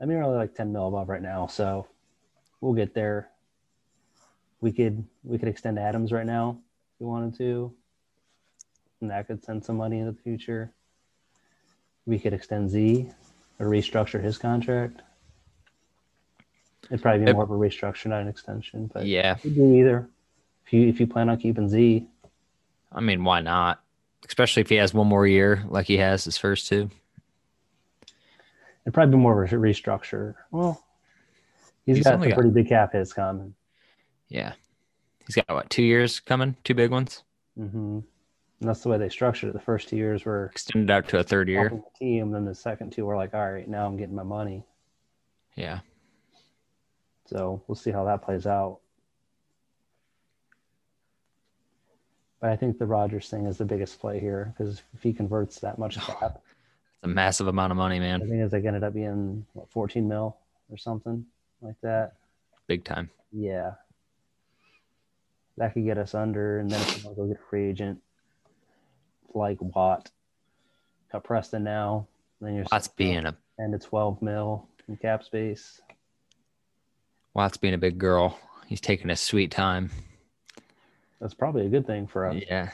I 0.00 0.04
mean, 0.06 0.18
we're 0.18 0.24
only 0.24 0.38
like 0.38 0.54
10 0.54 0.72
mil 0.72 0.86
above 0.86 1.08
right 1.08 1.22
now, 1.22 1.48
so 1.48 1.88
we'll 2.60 2.74
get 2.74 2.94
there. 2.94 3.30
We 4.64 4.72
could 4.72 5.04
we 5.24 5.36
could 5.36 5.48
extend 5.48 5.78
Adams 5.78 6.10
right 6.10 6.24
now 6.24 6.56
if 6.94 7.00
we 7.00 7.06
wanted 7.06 7.36
to, 7.36 7.70
and 9.02 9.10
that 9.10 9.26
could 9.26 9.44
send 9.44 9.62
some 9.62 9.76
money 9.76 9.98
into 9.98 10.12
the 10.12 10.18
future. 10.22 10.72
We 12.06 12.18
could 12.18 12.32
extend 12.32 12.70
Z 12.70 13.10
or 13.58 13.66
restructure 13.66 14.22
his 14.24 14.38
contract. 14.38 15.02
It'd 16.90 17.02
probably 17.02 17.26
be 17.26 17.32
more 17.34 17.42
of 17.44 17.50
a 17.50 17.54
restructure, 17.54 18.06
not 18.06 18.22
an 18.22 18.28
extension, 18.28 18.90
but 18.94 19.04
Yeah. 19.04 19.36
either. 19.44 20.08
If 20.64 20.72
you 20.72 20.88
if 20.88 20.98
you 20.98 21.06
plan 21.08 21.28
on 21.28 21.36
keeping 21.36 21.68
Z, 21.68 22.08
I 22.90 23.00
mean, 23.02 23.22
why 23.22 23.42
not? 23.42 23.82
Especially 24.26 24.62
if 24.62 24.70
he 24.70 24.76
has 24.76 24.94
one 24.94 25.08
more 25.08 25.26
year 25.26 25.62
like 25.68 25.84
he 25.84 25.98
has 25.98 26.24
his 26.24 26.38
first 26.38 26.68
two. 26.68 26.88
it'd 28.86 28.94
probably 28.94 29.12
be 29.14 29.18
more 29.20 29.44
of 29.44 29.52
a 29.52 29.56
restructure. 29.56 30.36
Well, 30.50 30.82
He's 31.84 31.96
he's 31.98 32.04
got 32.06 32.14
a 32.24 32.28
got- 32.28 32.34
pretty 32.34 32.48
big 32.48 32.68
cap 32.70 32.92
hits 32.94 33.12
coming. 33.12 33.54
Yeah. 34.28 34.52
He's 35.26 35.36
got 35.36 35.48
what, 35.48 35.70
two 35.70 35.82
years 35.82 36.20
coming? 36.20 36.56
Two 36.64 36.74
big 36.74 36.90
ones? 36.90 37.22
Mm-hmm. 37.58 38.00
And 38.60 38.68
that's 38.68 38.82
the 38.82 38.88
way 38.88 38.98
they 38.98 39.08
structured 39.08 39.50
it. 39.50 39.52
The 39.52 39.60
first 39.60 39.88
two 39.88 39.96
years 39.96 40.24
were 40.24 40.46
Extended 40.46 40.90
out 40.90 41.08
to 41.08 41.18
a 41.18 41.22
third 41.22 41.48
year. 41.48 41.70
the 41.70 41.82
team. 41.98 42.30
Then 42.30 42.44
the 42.44 42.54
second 42.54 42.92
two 42.92 43.04
were 43.04 43.16
like, 43.16 43.34
all 43.34 43.50
right, 43.52 43.68
now 43.68 43.86
I'm 43.86 43.96
getting 43.96 44.14
my 44.14 44.22
money. 44.22 44.64
Yeah. 45.54 45.80
So 47.26 47.62
we'll 47.66 47.76
see 47.76 47.90
how 47.90 48.04
that 48.04 48.22
plays 48.22 48.46
out. 48.46 48.80
But 52.40 52.50
I 52.50 52.56
think 52.56 52.78
the 52.78 52.86
Rodgers 52.86 53.28
thing 53.30 53.46
is 53.46 53.56
the 53.56 53.64
biggest 53.64 53.98
play 53.98 54.20
here 54.20 54.54
because 54.56 54.82
if 54.92 55.02
he 55.02 55.12
converts 55.12 55.60
that 55.60 55.78
much 55.78 55.96
cap, 55.98 56.42
It's 56.44 57.04
a 57.04 57.08
massive 57.08 57.46
amount 57.46 57.70
of 57.70 57.78
money, 57.78 57.98
man. 57.98 58.22
I 58.22 58.26
think 58.26 58.42
it's 58.42 58.52
like 58.52 58.64
ended 58.64 58.84
up 58.84 58.92
being 58.92 59.46
what, 59.54 59.70
14 59.70 60.06
mil 60.06 60.36
or 60.70 60.76
something 60.76 61.24
like 61.62 61.76
that. 61.82 62.14
Big 62.66 62.84
time. 62.84 63.08
Yeah. 63.32 63.72
That 65.56 65.72
could 65.72 65.84
get 65.84 65.98
us 65.98 66.14
under, 66.14 66.58
and 66.58 66.70
then 66.70 66.80
if 66.80 66.96
we 66.96 67.02
want 67.04 67.16
to 67.16 67.22
go 67.22 67.28
get 67.28 67.36
a 67.36 67.48
free 67.48 67.68
agent 67.68 68.00
like 69.34 69.58
Watt, 69.60 70.10
cut 71.12 71.22
Preston 71.24 71.62
now, 71.62 72.08
then 72.40 72.54
you're 72.54 72.64
Watt's 72.70 72.88
being 72.88 73.24
a 73.26 73.36
and 73.58 73.72
to 73.72 73.78
12 73.78 74.20
mil 74.20 74.66
in 74.88 74.96
cap 74.96 75.22
space. 75.22 75.80
Watt's 77.34 77.56
being 77.56 77.74
a 77.74 77.78
big 77.78 77.98
girl. 77.98 78.38
He's 78.66 78.80
taking 78.80 79.10
a 79.10 79.16
sweet 79.16 79.50
time. 79.50 79.90
That's 81.20 81.34
probably 81.34 81.66
a 81.66 81.68
good 81.68 81.86
thing 81.86 82.06
for 82.06 82.26
us. 82.26 82.42
Yeah. 82.48 82.70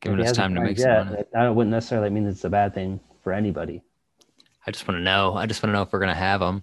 Giving 0.00 0.20
us 0.20 0.32
time 0.32 0.54
to 0.54 0.60
make 0.60 0.78
some 0.78 0.90
yet, 0.90 1.06
money. 1.06 1.24
I 1.34 1.48
wouldn't 1.50 1.70
necessarily 1.72 2.10
mean 2.10 2.26
it's 2.26 2.44
a 2.44 2.50
bad 2.50 2.74
thing 2.74 3.00
for 3.22 3.32
anybody. 3.32 3.82
I 4.66 4.70
just 4.70 4.86
want 4.86 4.98
to 4.98 5.02
know. 5.02 5.34
I 5.34 5.46
just 5.46 5.62
want 5.62 5.70
to 5.70 5.72
know 5.74 5.82
if 5.82 5.92
we're 5.92 6.00
gonna 6.00 6.14
have 6.14 6.42
him. 6.42 6.62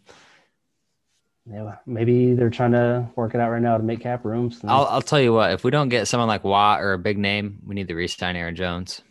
Yeah, 1.50 1.78
maybe 1.86 2.34
they're 2.34 2.50
trying 2.52 2.74
to 2.74 3.10
work 3.16 3.34
it 3.34 3.42
out 3.42 3.50
right 3.50 3.62
now 3.62 3.78
to 3.78 3.84
make 3.84 4.02
cap 4.02 4.24
rooms. 4.26 4.60
I'll 4.64 4.86
I'll 4.86 5.02
tell 5.02 5.20
you 5.20 5.34
what. 5.34 5.52
If 5.52 5.64
we 5.64 5.72
don't 5.72 5.90
get 5.90 6.08
someone 6.08 6.28
like 6.28 6.44
Watt 6.44 6.82
or 6.82 6.94
a 6.94 7.00
big 7.00 7.18
name, 7.18 7.60
we 7.66 7.74
need 7.74 7.88
to 7.88 7.96
re-sign 7.96 8.36
Aaron 8.36 8.56
Jones. 8.56 9.02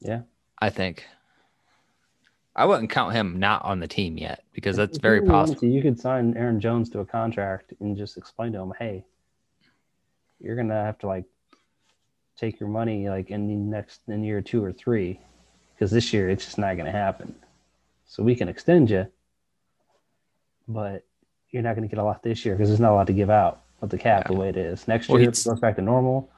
Yeah. 0.00 0.22
I 0.60 0.70
think. 0.70 1.04
I 2.56 2.66
wouldn't 2.66 2.90
count 2.90 3.14
him 3.14 3.40
not 3.40 3.64
on 3.64 3.80
the 3.80 3.88
team 3.88 4.16
yet 4.16 4.44
because 4.52 4.76
that's 4.76 4.96
If 4.96 5.02
very 5.02 5.22
possible. 5.22 5.60
to, 5.60 5.66
You 5.66 5.82
could 5.82 5.98
sign 5.98 6.36
Aaron 6.36 6.60
Jones 6.60 6.88
to 6.90 7.00
a 7.00 7.04
contract 7.04 7.72
and 7.80 7.96
just 7.96 8.16
explain 8.16 8.52
to 8.52 8.60
him, 8.60 8.72
hey, 8.78 9.04
you're 10.38 10.54
gonna 10.54 10.84
have 10.84 10.98
to 11.00 11.08
like 11.08 11.24
take 12.36 12.60
your 12.60 12.68
money 12.68 13.08
like 13.08 13.30
in 13.30 13.48
the 13.48 13.56
next 13.56 14.02
in 14.06 14.22
year 14.22 14.40
two 14.40 14.62
or 14.62 14.72
three, 14.72 15.18
because 15.74 15.90
this 15.90 16.12
year 16.12 16.30
it's 16.30 16.44
just 16.44 16.58
not 16.58 16.76
gonna 16.76 16.92
happen. 16.92 17.34
So 18.06 18.22
we 18.22 18.36
can 18.36 18.48
extend 18.48 18.88
you, 18.88 19.08
but 20.68 21.04
you're 21.50 21.62
not 21.62 21.76
going 21.76 21.88
to 21.88 21.94
get 21.94 22.00
a 22.00 22.04
lot 22.04 22.22
this 22.22 22.44
year 22.44 22.54
because 22.54 22.68
there's 22.68 22.80
not 22.80 22.92
a 22.92 22.94
lot 22.94 23.06
to 23.06 23.12
give 23.12 23.30
out 23.30 23.62
with 23.80 23.90
the 23.90 23.98
cap 23.98 24.26
the 24.28 24.32
way 24.34 24.48
it 24.48 24.56
is. 24.56 24.88
Next 24.88 25.08
Well, 25.08 25.20
year, 25.20 25.28
it 25.30 25.42
goes 25.44 25.60
back 25.60 25.76
to 25.76 25.82
normal. 25.82 26.30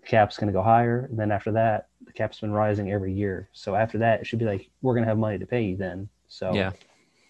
The 0.00 0.06
Cap's 0.06 0.38
going 0.38 0.46
to 0.46 0.52
go 0.52 0.62
higher. 0.62 1.06
And 1.10 1.18
then 1.18 1.30
after 1.30 1.52
that, 1.52 1.88
the 2.06 2.12
cap's 2.12 2.40
been 2.40 2.52
rising 2.52 2.90
every 2.90 3.12
year. 3.12 3.48
So 3.52 3.74
after 3.74 3.98
that, 3.98 4.20
it 4.20 4.26
should 4.26 4.38
be 4.38 4.44
like, 4.46 4.70
we're 4.82 4.94
going 4.94 5.04
to 5.04 5.08
have 5.08 5.18
money 5.18 5.38
to 5.38 5.46
pay 5.46 5.62
you 5.62 5.76
then. 5.76 6.08
So 6.28 6.54
Yeah. 6.54 6.72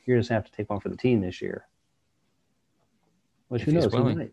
you're 0.07 0.19
just 0.19 0.29
going 0.29 0.41
to 0.41 0.45
have 0.45 0.50
to 0.50 0.57
take 0.57 0.71
one 0.71 0.79
for 0.81 0.89
the 0.89 0.97
team 0.97 1.21
this 1.21 1.43
year. 1.43 1.67
Which 3.49 3.62
If 3.62 3.67
who 3.67 3.73
he's 3.73 3.83
knows? 3.85 3.93
He 3.93 3.99
willing. 3.99 4.19
might. 4.19 4.33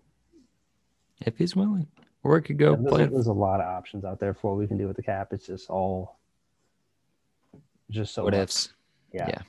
If 1.26 1.38
he's 1.38 1.56
willing, 1.56 1.88
or 2.24 2.38
it 2.38 2.44
could 2.44 2.60
go 2.60 2.76
there's, 2.76 2.88
play. 2.94 3.04
a, 3.06 3.08
there's 3.08 3.26
a 3.28 3.34
lot 3.34 3.60
of 3.60 3.66
options 3.66 4.06
out 4.06 4.20
there 4.20 4.36
for 4.36 4.52
what 4.52 4.60
we 4.60 4.68
can 4.68 4.78
do 4.78 4.86
with 4.88 4.96
the 4.98 5.02
cap. 5.04 5.30
It's 5.34 5.48
just 5.48 5.68
all 5.72 6.20
just 7.90 8.14
so 8.14 8.24
what 8.24 8.34
much. 8.36 8.44
ifs? 8.44 8.74
Yeah. 9.14 9.26
yeah. 9.30 9.42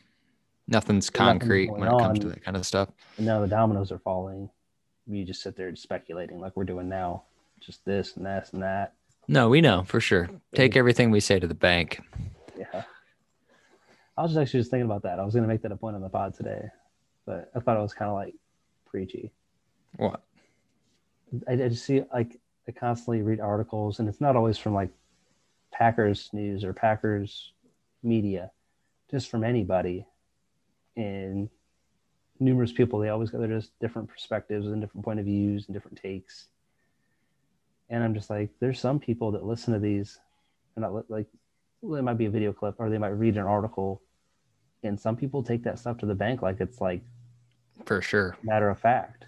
Nothing's 0.69 1.11
nothing 1.11 1.41
concrete 1.41 1.71
when 1.71 1.89
it 1.89 1.99
comes 1.99 2.19
to 2.21 2.29
that 2.29 2.45
kind 2.45 2.57
of 2.57 2.67
stuff. 2.67 2.91
And 3.17 3.27
now 3.27 3.41
the 3.41 3.49
dominoes 3.49 3.91
are 3.91 3.99
falling. 3.99 4.51
You 5.07 5.25
just 5.25 5.43
sit 5.43 5.57
there 5.57 5.75
speculating 5.75 6.39
like 6.39 6.57
we're 6.57 6.65
doing 6.65 6.89
now. 6.89 7.25
Just 7.59 7.85
this 7.85 8.17
and 8.17 8.27
that 8.27 8.53
and 8.53 8.63
that. 8.63 8.93
No, 9.27 9.49
we 9.49 9.61
know 9.61 9.83
for 9.85 9.99
sure. 9.99 10.29
Take 10.55 10.77
everything 10.77 11.11
we 11.11 11.21
say 11.21 11.39
to 11.39 11.47
the 11.47 11.55
bank. 11.55 12.01
Yeah. 12.57 12.85
I 14.17 14.23
was 14.23 14.37
actually 14.37 14.61
just 14.61 14.71
thinking 14.71 14.87
about 14.87 15.03
that. 15.03 15.19
I 15.19 15.25
was 15.25 15.35
going 15.35 15.45
to 15.45 15.49
make 15.49 15.63
that 15.63 15.73
a 15.73 15.77
point 15.77 15.97
on 15.97 16.03
the 16.03 16.09
pod 16.09 16.35
today, 16.35 16.69
but 17.25 17.51
I 17.55 17.61
thought 17.61 17.77
it 17.77 17.81
was 17.81 17.95
kind 17.95 18.11
of 18.11 18.15
like 18.15 18.35
preachy. 18.85 19.31
What? 19.97 20.23
I, 21.49 21.53
I 21.53 21.69
just 21.69 21.85
see 21.85 22.03
like 22.13 22.39
I 22.67 22.73
constantly 22.73 23.23
read 23.23 23.41
articles, 23.41 24.01
and 24.01 24.09
it's 24.09 24.21
not 24.21 24.37
always 24.37 24.59
from 24.59 24.75
like 24.75 24.91
Packers 25.73 26.31
news 26.33 26.65
or 26.65 26.73
Packers 26.73 27.53
media, 28.03 28.51
just 29.11 29.31
from 29.31 29.45
anybody, 29.45 30.07
and 30.99 31.49
numerous 32.41 32.73
people. 32.73 32.99
They 32.99 33.09
always 33.09 33.31
got 33.31 33.39
their 33.39 33.49
just 33.49 33.79
different 33.81 34.09
perspectives 34.09 34.67
and 34.67 34.81
different 34.81 35.05
point 35.05 35.19
of 35.21 35.25
views 35.25 35.67
and 35.67 35.75
different 35.75 36.01
takes. 36.01 36.49
And 37.89 38.05
I'm 38.05 38.13
just 38.13 38.29
like, 38.29 38.51
there's 38.61 38.79
some 38.79 38.99
people 39.01 39.31
that 39.33 39.45
listen 39.45 39.73
to 39.73 39.81
these, 39.81 40.19
and 40.77 40.83
not 40.83 41.11
like, 41.11 41.27
well, 41.81 41.99
it 41.99 42.03
might 42.03 42.19
be 42.19 42.27
a 42.27 42.31
video 42.31 42.53
clip 42.53 42.75
or 42.79 42.91
they 42.91 42.99
might 42.99 43.09
read 43.09 43.37
an 43.37 43.45
article, 43.45 44.03
and 44.83 45.01
some 45.01 45.17
people 45.17 45.43
take 45.43 45.63
that 45.65 45.79
stuff 45.79 45.97
to 45.99 46.07
the 46.07 46.15
bank 46.15 46.43
like 46.43 46.61
it's 46.61 46.81
like 46.81 47.01
For 47.87 48.03
sure. 48.03 48.37
matter 48.43 48.69
of 48.69 48.79
fact. 48.79 49.25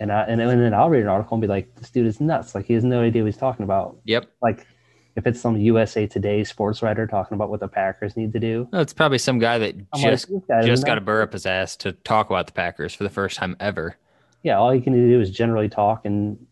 And 0.00 0.10
I 0.10 0.22
and, 0.22 0.40
and 0.40 0.60
then 0.60 0.74
I'll 0.74 0.90
read 0.90 1.02
an 1.02 1.08
article 1.08 1.36
and 1.36 1.42
be 1.42 1.46
like, 1.46 1.74
this 1.76 1.90
dude 1.90 2.06
is 2.06 2.20
nuts. 2.20 2.56
Like 2.56 2.66
he 2.66 2.74
has 2.74 2.82
no 2.82 3.02
idea 3.02 3.22
what 3.22 3.26
he's 3.28 3.36
talking 3.36 3.62
about. 3.62 3.98
Yep. 4.04 4.32
Like 4.42 4.66
if 5.14 5.26
it's 5.26 5.40
some 5.40 5.56
USA 5.58 6.06
Today 6.06 6.42
sports 6.44 6.82
writer 6.82 7.06
talking 7.06 7.34
about 7.34 7.50
what 7.50 7.60
the 7.60 7.68
Packers 7.68 8.16
need 8.16 8.32
to 8.32 8.40
do, 8.40 8.68
No, 8.72 8.80
it's 8.80 8.92
probably 8.92 9.18
some 9.18 9.38
guy 9.38 9.58
that 9.58 9.74
I'm 9.92 10.00
just 10.00 10.30
like, 10.30 10.46
guy 10.46 10.62
just 10.62 10.86
got 10.86 10.98
a 10.98 11.02
burr 11.02 11.22
up 11.22 11.32
his 11.32 11.46
ass 11.46 11.76
to 11.76 11.92
talk 11.92 12.30
about 12.30 12.46
the 12.46 12.52
Packers 12.52 12.94
for 12.94 13.04
the 13.04 13.10
first 13.10 13.36
time 13.36 13.56
ever. 13.60 13.96
Yeah, 14.42 14.58
all 14.58 14.74
you 14.74 14.80
can 14.80 14.92
do 14.92 15.20
is 15.20 15.30
generally 15.30 15.68
talk 15.68 16.04
and 16.04 16.46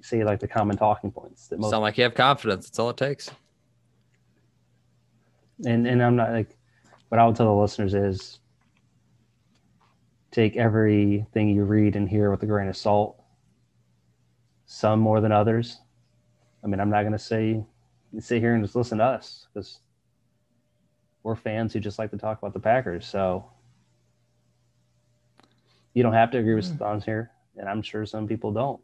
say 0.00 0.22
like 0.24 0.40
the 0.40 0.48
common 0.48 0.76
talking 0.76 1.10
points 1.10 1.48
that 1.48 1.58
most 1.58 1.70
Sound 1.70 1.82
like 1.82 1.98
you 1.98 2.04
have 2.04 2.14
confidence. 2.14 2.66
That's 2.66 2.78
all 2.78 2.90
it 2.90 2.96
takes. 2.96 3.30
and 5.64 5.86
and 5.86 6.02
I'm 6.02 6.16
not 6.16 6.30
like 6.30 6.56
what 7.08 7.18
I 7.18 7.26
would 7.26 7.36
tell 7.36 7.46
the 7.46 7.60
listeners 7.60 7.94
is 7.94 8.38
take 10.30 10.56
everything 10.56 11.48
you 11.48 11.64
read 11.64 11.96
and 11.96 12.08
hear 12.08 12.30
with 12.30 12.42
a 12.42 12.46
grain 12.46 12.68
of 12.68 12.76
salt. 12.76 13.20
Some 14.66 15.00
more 15.00 15.20
than 15.20 15.30
others. 15.32 15.78
I 16.64 16.66
mean, 16.66 16.80
I'm 16.80 16.90
not 16.90 17.02
going 17.02 17.12
to 17.12 17.18
say 17.18 17.62
sit 18.18 18.40
here 18.40 18.54
and 18.54 18.64
just 18.64 18.74
listen 18.74 18.98
to 18.98 19.04
us 19.04 19.46
because 19.52 19.80
we're 21.22 21.36
fans 21.36 21.72
who 21.72 21.80
just 21.80 21.98
like 21.98 22.10
to 22.12 22.18
talk 22.18 22.38
about 22.38 22.54
the 22.54 22.60
Packers. 22.60 23.06
So 23.06 23.44
you 25.92 26.02
don't 26.02 26.14
have 26.14 26.30
to 26.30 26.38
agree 26.38 26.54
with 26.54 26.64
Stans 26.64 27.04
here, 27.04 27.30
and 27.56 27.68
I'm 27.68 27.82
sure 27.82 28.06
some 28.06 28.26
people 28.26 28.52
don't. 28.52 28.80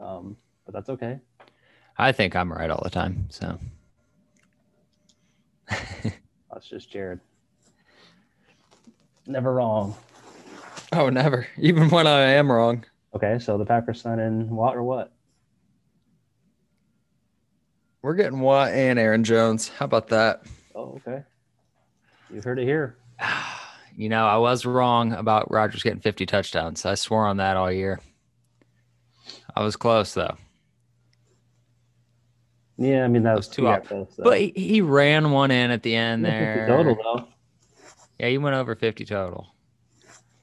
Um, 0.00 0.36
but 0.64 0.74
that's 0.74 0.88
okay. 0.90 1.18
I 1.96 2.12
think 2.12 2.36
I'm 2.36 2.52
right 2.52 2.70
all 2.70 2.80
the 2.82 2.90
time. 2.90 3.26
So 3.30 3.58
That's 6.52 6.68
just 6.68 6.90
Jared. 6.90 7.20
Never 9.26 9.52
wrong. 9.54 9.94
Oh, 10.92 11.10
never. 11.10 11.46
Even 11.58 11.90
when 11.90 12.06
I 12.06 12.20
am 12.30 12.50
wrong. 12.50 12.84
Okay, 13.14 13.38
so 13.38 13.58
the 13.58 13.64
Packers 13.64 14.00
sign 14.00 14.18
in 14.18 14.48
Watt 14.48 14.76
or 14.76 14.82
what? 14.82 15.12
We're 18.02 18.14
getting 18.14 18.40
Watt 18.40 18.70
and 18.72 18.98
Aaron 18.98 19.24
Jones. 19.24 19.68
How 19.68 19.84
about 19.86 20.08
that? 20.08 20.42
Oh, 20.74 21.00
okay. 21.06 21.22
You 22.32 22.40
heard 22.42 22.58
it 22.58 22.64
here. 22.64 22.96
You 23.96 24.08
know, 24.08 24.28
I 24.28 24.36
was 24.36 24.64
wrong 24.64 25.12
about 25.12 25.50
Rodgers 25.50 25.82
getting 25.82 25.98
50 25.98 26.24
touchdowns. 26.24 26.86
I 26.86 26.94
swore 26.94 27.26
on 27.26 27.38
that 27.38 27.56
all 27.56 27.72
year. 27.72 27.98
I 29.56 29.64
was 29.64 29.74
close 29.74 30.14
though. 30.14 30.36
Yeah, 32.76 33.04
I 33.04 33.08
mean 33.08 33.24
that 33.24 33.36
was 33.36 33.48
two 33.48 33.66
up. 33.66 33.88
close. 33.88 34.14
But 34.16 34.38
he, 34.38 34.52
he 34.54 34.80
ran 34.82 35.32
one 35.32 35.50
in 35.50 35.72
at 35.72 35.82
the 35.82 35.96
end 35.96 36.22
Yeah, 36.22 36.30
50 36.30 36.54
there. 36.54 36.66
total 36.68 36.94
though. 36.94 37.28
Yeah, 38.20 38.28
he 38.28 38.38
went 38.38 38.54
over 38.54 38.76
50 38.76 39.04
total. 39.04 39.48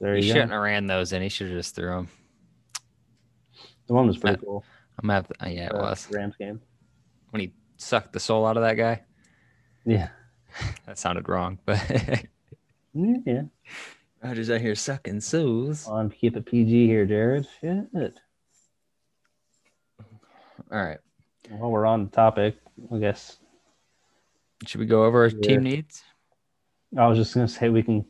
There 0.02 0.14
He 0.14 0.20
shouldn't 0.20 0.50
go. 0.50 0.56
have 0.56 0.62
ran 0.62 0.86
those 0.86 1.14
in. 1.14 1.22
He 1.22 1.30
should 1.30 1.46
have 1.46 1.56
just 1.56 1.74
threw 1.74 1.88
them. 1.92 2.08
The 3.86 3.94
one 3.94 4.06
was 4.06 4.18
pretty 4.18 4.36
cool. 4.44 4.64
I'm 5.02 5.08
have 5.08 5.32
uh, 5.42 5.48
yeah, 5.48 5.68
it 5.68 5.74
uh, 5.74 5.78
was 5.78 6.06
Rams 6.12 6.36
game. 6.36 6.60
When 7.36 7.48
he 7.48 7.52
sucked 7.76 8.14
the 8.14 8.20
soul 8.20 8.46
out 8.46 8.56
of 8.56 8.62
that 8.62 8.74
guy. 8.74 9.02
Yeah. 9.84 10.08
That 10.86 10.98
sounded 10.98 11.28
wrong, 11.28 11.58
but 11.66 11.78
Yeah. 12.94 13.42
Roger's 14.24 14.48
out 14.50 14.62
here 14.62 14.74
sucking 14.74 15.20
souls. 15.20 15.86
On 15.86 16.08
keep 16.08 16.34
it 16.34 16.46
PG 16.46 16.86
here, 16.86 17.04
Jared. 17.04 17.46
Shit. 17.60 17.84
All 20.72 20.82
right, 20.82 20.96
While 21.50 21.70
we're 21.70 21.84
on 21.84 22.06
the 22.06 22.10
topic, 22.10 22.56
I 22.90 22.96
guess 22.96 23.36
should 24.66 24.80
we 24.80 24.86
go 24.86 25.04
over 25.04 25.24
our 25.24 25.28
Yeah. 25.28 25.40
team 25.42 25.62
needs? 25.64 26.02
I 26.96 27.06
was 27.06 27.18
just 27.18 27.34
gonna 27.34 27.46
say 27.48 27.68
we 27.68 27.82
can 27.82 28.06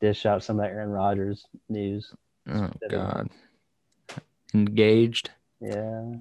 dish 0.00 0.24
out 0.24 0.42
some 0.42 0.58
of 0.58 0.64
that 0.64 0.72
Aaron 0.72 0.88
Rodgers 0.88 1.44
news. 1.68 2.14
Oh 2.48 2.70
God, 2.88 3.28
engaged. 4.54 5.30
Yeah. 5.60 6.14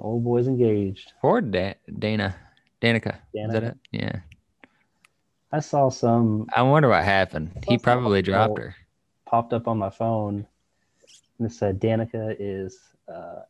Old 0.00 0.24
boy's 0.24 0.48
engaged. 0.48 1.12
Or 1.22 1.40
da- 1.40 1.74
Dana, 1.98 2.34
Danica. 2.80 3.18
Is 3.34 3.52
that 3.52 3.62
it? 3.62 3.76
Yeah. 3.92 4.20
I 5.52 5.60
saw 5.60 5.88
some 5.90 6.46
I 6.54 6.62
wonder 6.62 6.88
what 6.88 7.04
happened. 7.04 7.50
He 7.68 7.76
probably 7.76 8.22
dropped 8.22 8.58
her. 8.58 8.76
popped 9.26 9.52
up 9.52 9.66
on 9.68 9.78
my 9.78 9.90
phone 9.90 10.46
and 11.38 11.50
it 11.50 11.52
said 11.52 11.80
Danica 11.80 12.36
is 12.38 12.78
uh, 13.12 13.40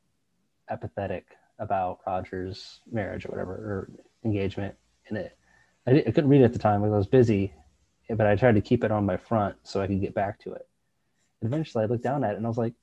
apathetic 0.71 1.26
about 1.59 2.00
Roger's 2.07 2.80
marriage 2.90 3.26
or 3.26 3.28
whatever 3.28 3.52
or 3.52 3.90
engagement 4.25 4.75
in 5.11 5.16
it. 5.16 5.37
I, 5.87 6.02
I 6.07 6.11
couldn't 6.11 6.28
read 6.28 6.40
it 6.40 6.45
at 6.45 6.52
the 6.52 6.59
time 6.59 6.80
because 6.80 6.95
I 6.95 6.99
was 6.99 7.07
busy, 7.07 7.52
but 8.09 8.26
I 8.26 8.35
tried 8.35 8.54
to 8.54 8.61
keep 8.61 8.83
it 8.83 8.90
on 8.90 9.04
my 9.04 9.16
front 9.16 9.57
so 9.62 9.80
I 9.83 9.87
could 9.87 10.00
get 10.00 10.14
back 10.14 10.38
to 10.40 10.52
it. 10.52 10.66
And 11.40 11.52
eventually, 11.52 11.85
I 11.85 11.87
looked 11.87 12.04
down 12.04 12.25
at 12.25 12.33
it 12.33 12.37
and 12.37 12.47
I 12.47 12.49
was 12.49 12.59
like, 12.59 12.75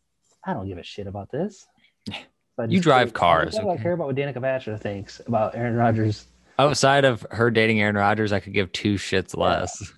I 0.43 0.53
don't 0.53 0.67
give 0.67 0.77
a 0.77 0.83
shit 0.83 1.07
about 1.07 1.31
this. 1.31 1.67
I 2.59 2.65
You 2.65 2.79
drive 2.81 3.09
I 3.09 3.11
cars, 3.11 3.53
What 3.55 3.61
do 3.63 3.69
I 3.69 3.77
care 3.77 3.93
about 3.93 4.07
what 4.07 4.15
Danica 4.15 4.41
Patrick 4.41 4.81
thinks 4.81 5.21
about 5.27 5.55
Aaron 5.55 5.75
Rodgers? 5.75 6.25
Outside 6.59 7.05
of 7.05 7.25
her 7.31 7.51
dating 7.51 7.79
Aaron 7.81 7.95
Rodgers, 7.95 8.31
I 8.33 8.39
could 8.39 8.53
give 8.53 8.71
two 8.71 8.95
shits 8.95 9.35
Yeah. 9.35 9.43
less. 9.43 9.93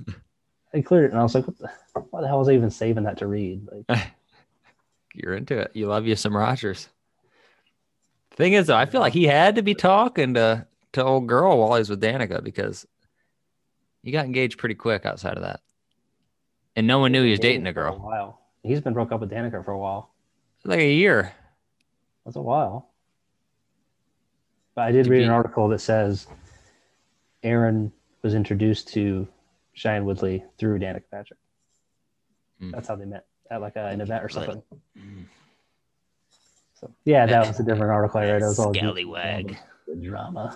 I 0.73 0.81
cleared 0.81 1.05
it 1.05 1.11
and 1.11 1.19
I 1.19 1.23
was 1.23 1.33
like, 1.33 1.47
what 1.47 1.57
the, 1.57 1.69
why 2.09 2.21
the 2.21 2.27
hell 2.27 2.39
was 2.39 2.49
I 2.49 2.53
even 2.53 2.69
saving 2.69 3.03
that 3.05 3.17
to 3.19 3.27
read? 3.27 3.61
Like, 3.87 4.11
You're 5.15 5.35
into 5.35 5.57
it. 5.57 5.71
You 5.73 5.87
love 5.87 6.05
you 6.05 6.15
some 6.15 6.35
Rodgers. 6.35 6.89
Thing 8.31 8.53
is, 8.53 8.67
though, 8.67 8.75
I 8.77 8.85
feel 8.85 9.01
like 9.01 9.13
he 9.13 9.25
had 9.25 9.55
to 9.55 9.61
be 9.61 9.73
talking 9.73 10.35
to 10.35 10.65
to 10.93 11.03
old 11.03 11.27
girl 11.27 11.57
while 11.59 11.73
he 11.75 11.79
was 11.79 11.89
with 11.89 12.01
Danica 12.01 12.43
because 12.43 12.85
he 14.01 14.11
got 14.11 14.25
engaged 14.25 14.57
pretty 14.57 14.75
quick 14.75 15.05
outside 15.05 15.35
of 15.35 15.43
that, 15.43 15.59
and 16.75 16.87
no 16.87 16.99
one 16.99 17.11
knew 17.11 17.23
he 17.23 17.31
was 17.31 17.39
dating 17.39 17.67
a 17.67 17.73
for 17.73 17.87
a 17.87 17.91
girl. 17.91 17.99
while. 17.99 18.39
He's 18.63 18.79
been 18.81 18.93
broke 18.93 19.11
up 19.11 19.19
with 19.19 19.29
Danica 19.29 19.63
for 19.65 19.71
a 19.71 19.77
while. 19.77 20.11
Like 20.63 20.79
a 20.79 20.91
year. 20.93 21.33
That's 22.29 22.37
a 22.37 22.41
while. 22.43 22.91
But 24.75 24.83
I 24.83 24.91
did 24.91 25.07
read 25.07 25.23
an 25.23 25.31
article 25.31 25.67
that 25.69 25.79
says 25.79 26.27
Aaron 27.41 27.91
was 28.21 28.35
introduced 28.35 28.89
to 28.89 29.27
Shailene 29.75 30.03
Woodley 30.03 30.43
through 30.59 30.77
Danica 30.77 31.01
Patrick. 31.09 31.39
Hmm. 32.59 32.69
That's 32.69 32.87
how 32.87 32.97
they 32.97 33.05
met 33.05 33.25
at 33.49 33.61
like 33.61 33.77
a, 33.77 33.87
an 33.87 34.01
event 34.01 34.23
or 34.23 34.29
something. 34.29 34.61
So 36.75 36.91
yeah, 37.03 37.25
that 37.25 37.47
was 37.47 37.59
a 37.59 37.63
different 37.63 37.91
article 37.91 38.19
I 38.19 38.25
read. 38.25 38.43
It 38.43 38.45
was 38.45 38.59
all 38.59 38.75
Scallywag. 38.75 39.57
the 39.87 39.95
drama. 39.95 40.55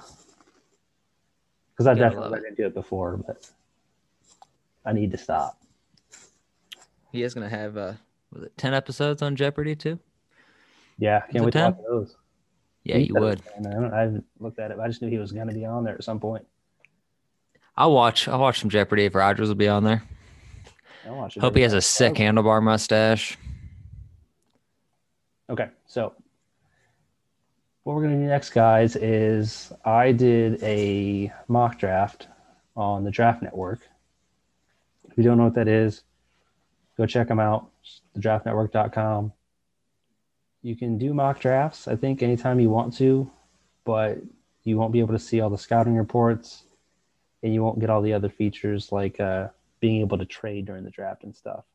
Because 1.72 1.88
I 1.88 1.96
definitely 1.96 2.38
read 2.38 2.44
into 2.50 2.68
it 2.68 2.76
before, 2.76 3.18
but 3.18 3.50
I 4.86 4.94
need 4.94 5.10
to 5.10 5.18
stop. 5.18 5.60
He 7.12 7.24
is 7.24 7.34
gonna 7.34 7.50
have 7.50 7.78
uh, 7.78 7.94
was 8.32 8.44
it 8.44 8.56
ten 8.60 8.76
episodes 8.76 9.24
on 9.24 9.36
Jeopardy 9.36 9.76
too? 9.76 9.98
Yeah, 10.98 11.22
can't 11.32 11.46
wait 11.46 11.52
to 11.52 11.60
10? 11.60 11.66
watch 11.66 11.82
those. 11.88 12.16
Yeah, 12.84 12.98
He 12.98 13.06
you 13.06 13.16
would. 13.16 13.42
I, 13.66 14.00
haven't 14.02 14.26
looked 14.40 14.60
at 14.60 14.72
it. 14.72 14.78
But 14.78 14.84
I 14.84 14.88
just 14.88 15.02
knew 15.02 15.10
he 15.10 15.18
was 15.18 15.32
going 15.32 15.48
to 15.48 15.54
be 15.54 15.66
on 15.66 15.84
there 15.84 15.96
at 15.96 16.04
some 16.04 16.20
point. 16.20 16.46
I'll 17.78 17.94
watch. 17.94 18.28
I'll 18.28 18.40
watch 18.40 18.60
some 18.60 18.70
Jeopardy 18.70 19.06
if 19.06 19.16
Rodgers 19.16 19.48
will 19.48 19.56
be 19.56 19.68
on 19.68 19.84
there. 19.84 20.04
I'll 21.08 21.16
watch 21.16 21.38
it 21.38 21.40
Hope 21.40 21.56
he 21.56 21.62
has 21.62 21.74
a 21.74 21.82
sick 21.82 22.14
handlebar 22.14 22.62
mustache. 22.62 23.38
Okay, 25.50 25.70
so 25.86 26.14
what 27.84 27.96
we're 27.96 28.04
gonna 28.04 28.16
do 28.16 28.22
next, 28.26 28.52
guys, 28.52 28.96
is 28.96 29.72
I 29.84 30.12
did 30.12 30.64
a 30.64 31.32
mock 31.48 31.80
draft 31.80 32.28
on 32.78 33.04
the 33.04 33.12
Draft 33.12 33.42
Network. 33.42 33.82
If 35.10 35.18
you 35.18 35.24
don't 35.24 35.38
know 35.38 35.46
what 35.46 35.56
that 35.56 35.68
is, 35.68 36.04
go 36.98 37.06
check 37.06 37.28
them 37.28 37.40
out. 37.40 37.70
Thedraftnetwork.com. 38.18 39.34
You 40.64 40.76
can 40.76 40.98
do 40.98 41.14
mock 41.14 41.40
drafts, 41.40 41.88
I 41.88 41.96
think, 41.96 42.24
anytime 42.24 42.60
you 42.60 42.70
want 42.70 42.96
to, 42.98 43.30
but 43.86 44.18
you 44.64 44.78
won't 44.78 44.94
be 44.94 45.02
able 45.02 45.14
to 45.14 45.20
see 45.20 45.42
all 45.42 45.50
the 45.50 45.58
scouting 45.58 45.96
reports, 45.96 46.64
and 47.44 47.54
you 47.54 47.62
won't 47.62 47.80
get 47.80 47.90
all 47.90 48.02
the 48.02 48.14
other 48.14 48.30
features 48.30 48.92
like 48.92 49.20
uh, 49.20 49.50
being 49.82 50.00
able 50.00 50.18
to 50.18 50.26
trade 50.26 50.66
during 50.66 50.86
the 50.86 50.90
draft 50.90 51.26
and 51.26 51.36
stuff. 51.36 51.66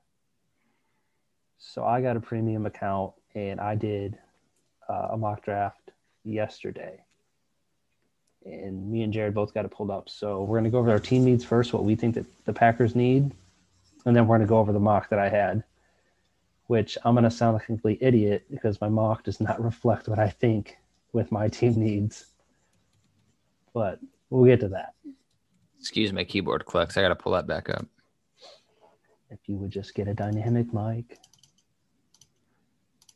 So 1.59 1.85
I 1.85 2.00
got 2.00 2.16
a 2.16 2.21
premium 2.21 2.64
account 2.64 3.12
and 3.35 3.61
I 3.61 3.75
did 3.75 4.16
uh, 4.88 5.09
a 5.11 5.16
mock 5.18 5.45
draft 5.45 5.90
yesterday. 6.25 7.00
And 8.47 8.90
me 8.90 9.02
and 9.02 9.12
Jared 9.12 9.35
both 9.35 9.52
got 9.52 9.64
it 9.66 9.71
pulled 9.71 9.90
up. 9.90 10.09
So 10.09 10.42
we're 10.42 10.59
going 10.59 10.64
to 10.64 10.71
go 10.71 10.78
over 10.78 10.90
our 10.90 10.99
team 10.99 11.25
needs 11.25 11.45
first, 11.45 11.73
what 11.75 11.85
we 11.85 11.97
think 11.97 12.14
that 12.14 12.25
the 12.47 12.52
Packers 12.52 12.95
need. 12.95 13.33
And 14.07 14.16
then 14.16 14.26
we're 14.26 14.38
going 14.38 14.47
to 14.47 14.50
go 14.50 14.59
over 14.59 14.73
the 14.73 14.80
mock 14.80 15.11
that 15.11 15.18
I 15.18 15.28
had, 15.28 15.64
which 16.69 16.97
I'm 17.05 17.15
going 17.15 17.25
to 17.25 17.31
sound 17.31 17.55
like 17.55 17.65
a 17.65 17.67
complete 17.67 17.99
idiot 18.01 18.45
because 18.51 18.81
my 18.81 18.89
mock 18.89 19.25
does 19.25 19.41
not 19.41 19.63
reflect 19.65 20.07
what 20.07 20.19
I 20.19 20.29
think 20.29 20.79
with 21.13 21.33
my 21.33 21.49
team 21.49 21.75
needs. 21.75 22.27
But 23.75 23.99
we'll 24.31 24.45
get 24.45 24.61
to 24.61 24.69
that. 24.69 24.95
Excuse 25.81 26.13
my 26.13 26.25
keyboard 26.25 26.67
clicks. 26.67 26.97
I 26.97 27.03
got 27.03 27.09
to 27.09 27.17
pull 27.17 27.33
that 27.33 27.47
back 27.47 27.71
up. 27.71 27.87
If 29.31 29.41
you 29.47 29.57
would 29.57 29.71
just 29.71 29.95
get 29.95 30.09
a 30.09 30.15
dynamic 30.15 30.73
mic. 30.73 31.19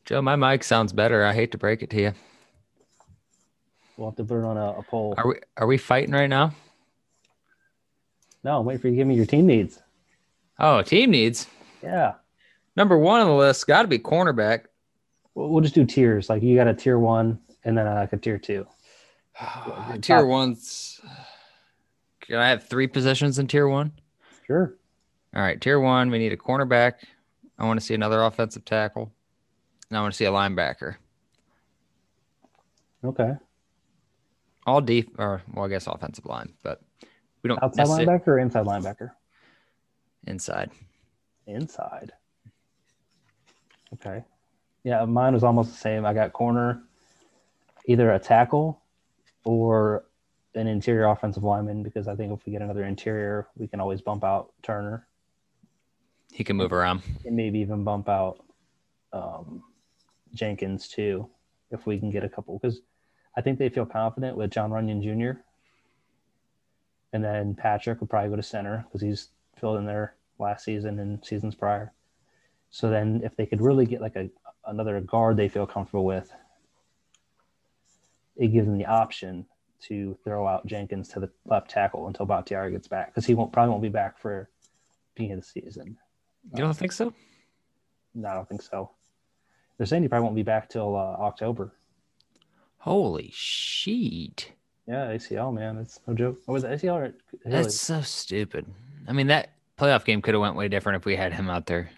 Joe, 0.04 0.22
my 0.22 0.36
mic 0.36 0.64
sounds 0.64 0.92
better. 0.92 1.24
I 1.24 1.32
hate 1.32 1.52
to 1.52 1.58
break 1.58 1.82
it 1.82 1.90
to 1.90 2.00
you. 2.00 2.12
We'll 3.96 4.10
have 4.10 4.16
to 4.16 4.24
put 4.24 4.38
it 4.38 4.44
on 4.44 4.56
a, 4.56 4.78
a 4.78 4.82
poll. 4.82 5.14
Are 5.16 5.28
we 5.28 5.36
are 5.56 5.66
we 5.66 5.78
fighting 5.78 6.12
right 6.12 6.28
now? 6.28 6.54
No, 8.42 8.58
I'm 8.58 8.64
waiting 8.64 8.80
for 8.80 8.88
you 8.88 8.94
to 8.94 8.96
give 8.96 9.06
me 9.06 9.14
your 9.14 9.26
team 9.26 9.46
needs. 9.46 9.78
Oh, 10.58 10.82
team 10.82 11.10
needs. 11.10 11.46
Yeah. 11.82 12.14
Number 12.76 12.96
one 12.96 13.20
on 13.20 13.26
the 13.26 13.34
list 13.34 13.66
got 13.66 13.82
to 13.82 13.88
be 13.88 13.98
cornerback. 13.98 14.64
We'll, 15.34 15.48
we'll 15.50 15.60
just 15.62 15.74
do 15.74 15.84
tiers. 15.84 16.28
Like 16.28 16.42
you 16.42 16.56
got 16.56 16.68
a 16.68 16.74
tier 16.74 16.98
one 16.98 17.38
and 17.64 17.76
then 17.76 17.86
uh, 17.86 17.94
like 17.94 18.12
a 18.12 18.16
tier 18.16 18.38
two. 18.38 18.66
tier 20.00 20.18
top- 20.18 20.26
one's. 20.26 21.00
Can 22.20 22.36
I 22.36 22.48
have 22.48 22.64
three 22.64 22.86
positions 22.86 23.38
in 23.38 23.46
tier 23.46 23.68
one? 23.68 23.92
Sure. 24.46 24.74
All 25.34 25.42
right, 25.42 25.60
tier 25.60 25.80
one, 25.80 26.10
we 26.10 26.18
need 26.18 26.32
a 26.32 26.36
cornerback. 26.36 26.94
I 27.58 27.64
want 27.66 27.80
to 27.80 27.84
see 27.84 27.94
another 27.94 28.22
offensive 28.22 28.64
tackle. 28.64 29.12
And 29.88 29.98
I 29.98 30.00
want 30.02 30.12
to 30.12 30.16
see 30.16 30.24
a 30.24 30.30
linebacker. 30.30 30.96
Okay. 33.04 33.32
All 34.66 34.80
deep, 34.80 35.14
or 35.18 35.42
well, 35.52 35.64
I 35.64 35.68
guess 35.68 35.86
offensive 35.86 36.24
line, 36.26 36.52
but 36.62 36.80
we 37.42 37.48
don't 37.48 37.62
Outside 37.62 37.82
necessarily- 37.88 38.06
linebacker 38.06 38.28
or 38.28 38.38
inside 38.38 38.64
linebacker? 38.66 39.10
inside. 40.26 40.70
Inside. 41.46 42.12
Okay. 43.94 44.24
Yeah, 44.84 45.04
mine 45.04 45.34
was 45.34 45.44
almost 45.44 45.70
the 45.70 45.78
same. 45.78 46.04
I 46.04 46.12
got 46.14 46.32
corner, 46.32 46.82
either 47.86 48.12
a 48.12 48.18
tackle 48.18 48.80
or 49.44 50.04
an 50.54 50.66
interior 50.66 51.06
offensive 51.06 51.44
lineman 51.44 51.82
because 51.82 52.08
I 52.08 52.14
think 52.16 52.32
if 52.32 52.44
we 52.44 52.52
get 52.52 52.62
another 52.62 52.84
interior, 52.84 53.48
we 53.56 53.66
can 53.66 53.80
always 53.80 54.00
bump 54.00 54.24
out 54.24 54.52
Turner 54.62 55.06
He 56.32 56.44
can 56.44 56.56
move 56.56 56.72
around. 56.72 57.02
and 57.24 57.34
maybe 57.36 57.58
even 57.60 57.84
bump 57.84 58.08
out 58.08 58.44
um, 59.12 59.62
Jenkins 60.34 60.88
too 60.88 61.28
if 61.70 61.86
we 61.86 61.98
can 61.98 62.10
get 62.10 62.24
a 62.24 62.28
couple 62.28 62.58
because 62.58 62.80
I 63.36 63.40
think 63.40 63.58
they 63.58 63.68
feel 63.68 63.86
confident 63.86 64.36
with 64.36 64.50
Jon 64.50 64.70
Runyan 64.70 65.02
Jr. 65.02 65.40
And 67.14 67.24
then 67.24 67.54
Patrick 67.54 68.00
would 68.00 68.10
probably 68.10 68.30
go 68.30 68.36
to 68.36 68.42
center 68.42 68.84
because 68.88 69.00
he's 69.00 69.28
filled 69.58 69.78
in 69.78 69.86
there 69.86 70.14
last 70.38 70.64
season 70.64 70.98
and 70.98 71.24
seasons 71.24 71.54
prior. 71.54 71.92
So 72.72 72.88
then 72.88 73.20
if 73.22 73.36
they 73.36 73.46
could 73.46 73.60
really 73.60 73.86
get 73.86 74.00
like 74.00 74.16
a 74.16 74.28
another 74.66 75.00
guard 75.00 75.36
they 75.36 75.48
feel 75.48 75.66
comfortable 75.66 76.04
with, 76.04 76.32
it 78.36 78.48
gives 78.48 78.66
them 78.66 78.78
the 78.78 78.86
option 78.86 79.46
to 79.82 80.16
throw 80.24 80.46
out 80.46 80.66
Jenkins 80.66 81.08
to 81.10 81.20
the 81.20 81.30
left 81.44 81.70
tackle 81.70 82.06
until 82.06 82.24
Bakhtiari 82.24 82.72
gets 82.72 82.88
back 82.88 83.08
because 83.08 83.26
he 83.26 83.34
won't 83.34 83.52
probably 83.52 83.70
won't 83.70 83.82
be 83.82 83.88
back 83.90 84.18
for 84.18 84.48
beginning 85.14 85.38
of 85.38 85.44
the 85.44 85.60
season. 85.60 85.98
You 86.56 86.62
don't 86.62 86.76
think 86.76 86.92
so? 86.92 87.12
No, 88.14 88.28
I 88.28 88.34
don't 88.34 88.48
think 88.48 88.62
so. 88.62 88.90
They're 89.76 89.86
saying 89.86 90.02
he 90.02 90.08
probably 90.08 90.24
won't 90.24 90.36
be 90.36 90.42
back 90.42 90.68
till 90.68 90.96
uh, 90.96 91.16
October. 91.20 91.72
Holy 92.78 93.30
shit. 93.32 94.52
Yeah, 94.88 95.08
ACL 95.08 95.52
man, 95.54 95.76
it's 95.76 96.00
no 96.06 96.14
joke. 96.14 96.40
What 96.46 96.54
was 96.54 96.64
it, 96.64 96.70
ACL 96.70 96.94
or 96.94 97.14
That's 97.44 97.78
so 97.78 98.00
stupid. 98.00 98.66
I 99.06 99.12
mean, 99.12 99.26
that 99.28 99.52
playoff 99.78 100.04
game 100.04 100.22
could 100.22 100.34
have 100.34 100.40
went 100.40 100.56
way 100.56 100.68
different 100.68 100.96
if 100.96 101.04
we 101.04 101.16
had 101.16 101.32
him 101.32 101.50
out 101.50 101.66
there. 101.66 101.90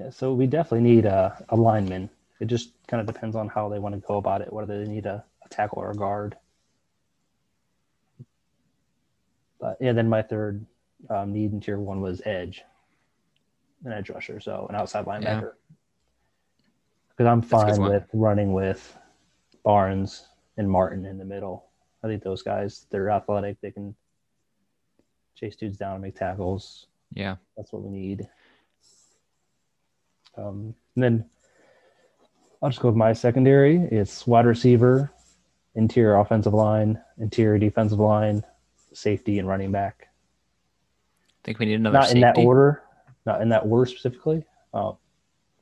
Yeah, 0.00 0.08
so 0.10 0.32
we 0.32 0.46
definitely 0.46 0.88
need 0.88 1.04
a, 1.04 1.44
a 1.50 1.56
lineman. 1.56 2.08
It 2.40 2.46
just 2.46 2.72
kind 2.86 3.02
of 3.02 3.06
depends 3.06 3.36
on 3.36 3.48
how 3.48 3.68
they 3.68 3.78
want 3.78 3.94
to 3.94 4.00
go 4.00 4.16
about 4.16 4.40
it, 4.40 4.50
whether 4.50 4.82
they 4.82 4.90
need 4.90 5.04
a, 5.04 5.22
a 5.44 5.48
tackle 5.50 5.78
or 5.78 5.90
a 5.90 5.94
guard. 5.94 6.36
But 9.60 9.76
yeah, 9.78 9.92
then 9.92 10.08
my 10.08 10.22
third 10.22 10.64
um, 11.10 11.34
need 11.34 11.52
in 11.52 11.60
tier 11.60 11.78
one 11.78 12.00
was 12.00 12.22
edge, 12.24 12.62
an 13.84 13.92
edge 13.92 14.08
rusher, 14.08 14.40
so 14.40 14.66
an 14.70 14.74
outside 14.74 15.04
linebacker. 15.04 15.52
Because 17.10 17.26
I'm 17.26 17.40
a 17.40 17.42
good 17.42 17.50
fine 17.50 17.82
with 17.82 18.06
running 18.14 18.54
with 18.54 18.96
Barnes 19.64 20.28
and 20.56 20.70
Martin 20.70 21.04
in 21.04 21.18
the 21.18 21.26
middle. 21.26 21.66
I 22.02 22.06
think 22.06 22.22
those 22.22 22.42
guys, 22.42 22.86
they're 22.90 23.10
athletic. 23.10 23.60
They 23.60 23.70
can 23.70 23.94
chase 25.36 25.56
dudes 25.56 25.76
down 25.76 25.96
and 25.96 26.02
make 26.02 26.16
tackles. 26.16 26.86
Yeah. 27.12 27.36
That's 27.58 27.70
what 27.70 27.82
we 27.82 27.90
need. 27.90 28.26
Um, 30.36 30.74
and 30.94 31.04
then 31.04 31.24
I'll 32.62 32.70
just 32.70 32.80
go 32.80 32.88
with 32.88 32.96
my 32.96 33.12
secondary. 33.12 33.76
It's 33.76 34.26
wide 34.26 34.46
receiver, 34.46 35.10
interior 35.74 36.16
offensive 36.16 36.54
line, 36.54 37.00
interior 37.18 37.58
defensive 37.58 37.98
line, 37.98 38.44
safety, 38.92 39.38
and 39.38 39.48
running 39.48 39.72
back. 39.72 40.08
I 40.10 41.44
think 41.44 41.58
we 41.58 41.66
need 41.66 41.74
another 41.74 41.98
Not 41.98 42.08
safety. 42.08 42.18
in 42.18 42.20
that 42.22 42.38
order. 42.38 42.82
Not 43.26 43.42
in 43.42 43.48
that 43.50 43.64
order 43.64 43.86
specifically. 43.86 44.44
Uh, 44.74 44.92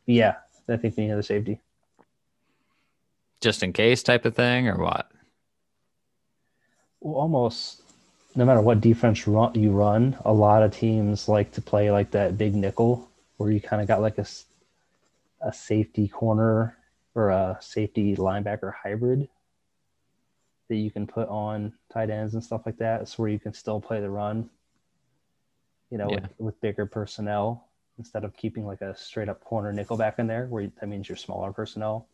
yeah, 0.07 0.37
I 0.68 0.76
think 0.76 0.96
we 0.96 1.04
need 1.04 1.11
another 1.11 1.22
safety. 1.22 1.61
Just 3.40 3.62
in 3.62 3.72
case 3.72 4.02
type 4.02 4.24
of 4.24 4.35
thing 4.35 4.66
or 4.68 4.76
what? 4.76 5.11
Well, 7.00 7.14
almost 7.14 7.83
no 8.35 8.44
matter 8.44 8.61
what 8.61 8.81
defense 8.81 9.26
run, 9.26 9.54
you 9.54 9.70
run, 9.70 10.16
a 10.24 10.33
lot 10.33 10.62
of 10.62 10.74
teams 10.74 11.28
like 11.28 11.52
to 11.52 11.61
play 11.61 11.90
like 11.90 12.11
that 12.12 12.37
big 12.37 12.54
nickel 12.54 13.09
where 13.37 13.50
you 13.50 13.61
kind 13.61 13.81
of 13.81 13.87
got 13.88 14.00
like 14.00 14.18
a, 14.18 14.26
a 15.40 15.53
safety 15.53 16.09
corner 16.09 16.77
or 17.14 17.31
a 17.31 17.57
safety 17.61 18.16
linebacker 18.16 18.72
hybrid 18.83 19.29
that 20.68 20.77
you 20.77 20.90
can 20.90 21.07
put 21.07 21.29
on 21.29 21.72
tight 21.92 22.11
ends 22.11 22.35
and 22.35 22.44
stuff 22.44 22.62
like 22.66 22.77
that. 22.79 23.09
So 23.09 23.22
where 23.22 23.31
you 23.31 23.38
can 23.38 23.55
still 23.55 23.81
play 23.81 24.01
the 24.01 24.11
run, 24.11 24.51
you 25.90 25.98
know, 25.98 26.11
Yeah. 26.11 26.20
with, 26.20 26.40
with 26.40 26.61
bigger 26.61 26.87
personnel 26.87 27.68
instead 27.98 28.24
of 28.24 28.37
keeping 28.37 28.66
like 28.66 28.81
a 28.83 28.96
straight 28.96 29.29
up 29.29 29.42
corner 29.44 29.72
nickel 29.72 29.96
back 29.96 30.18
in 30.18 30.27
there 30.27 30.46
where 30.46 30.62
you- 30.64 30.72
that 30.81 30.87
means 30.88 31.09
you're 31.09 31.16
smaller 31.16 31.53
personnel 31.53 32.07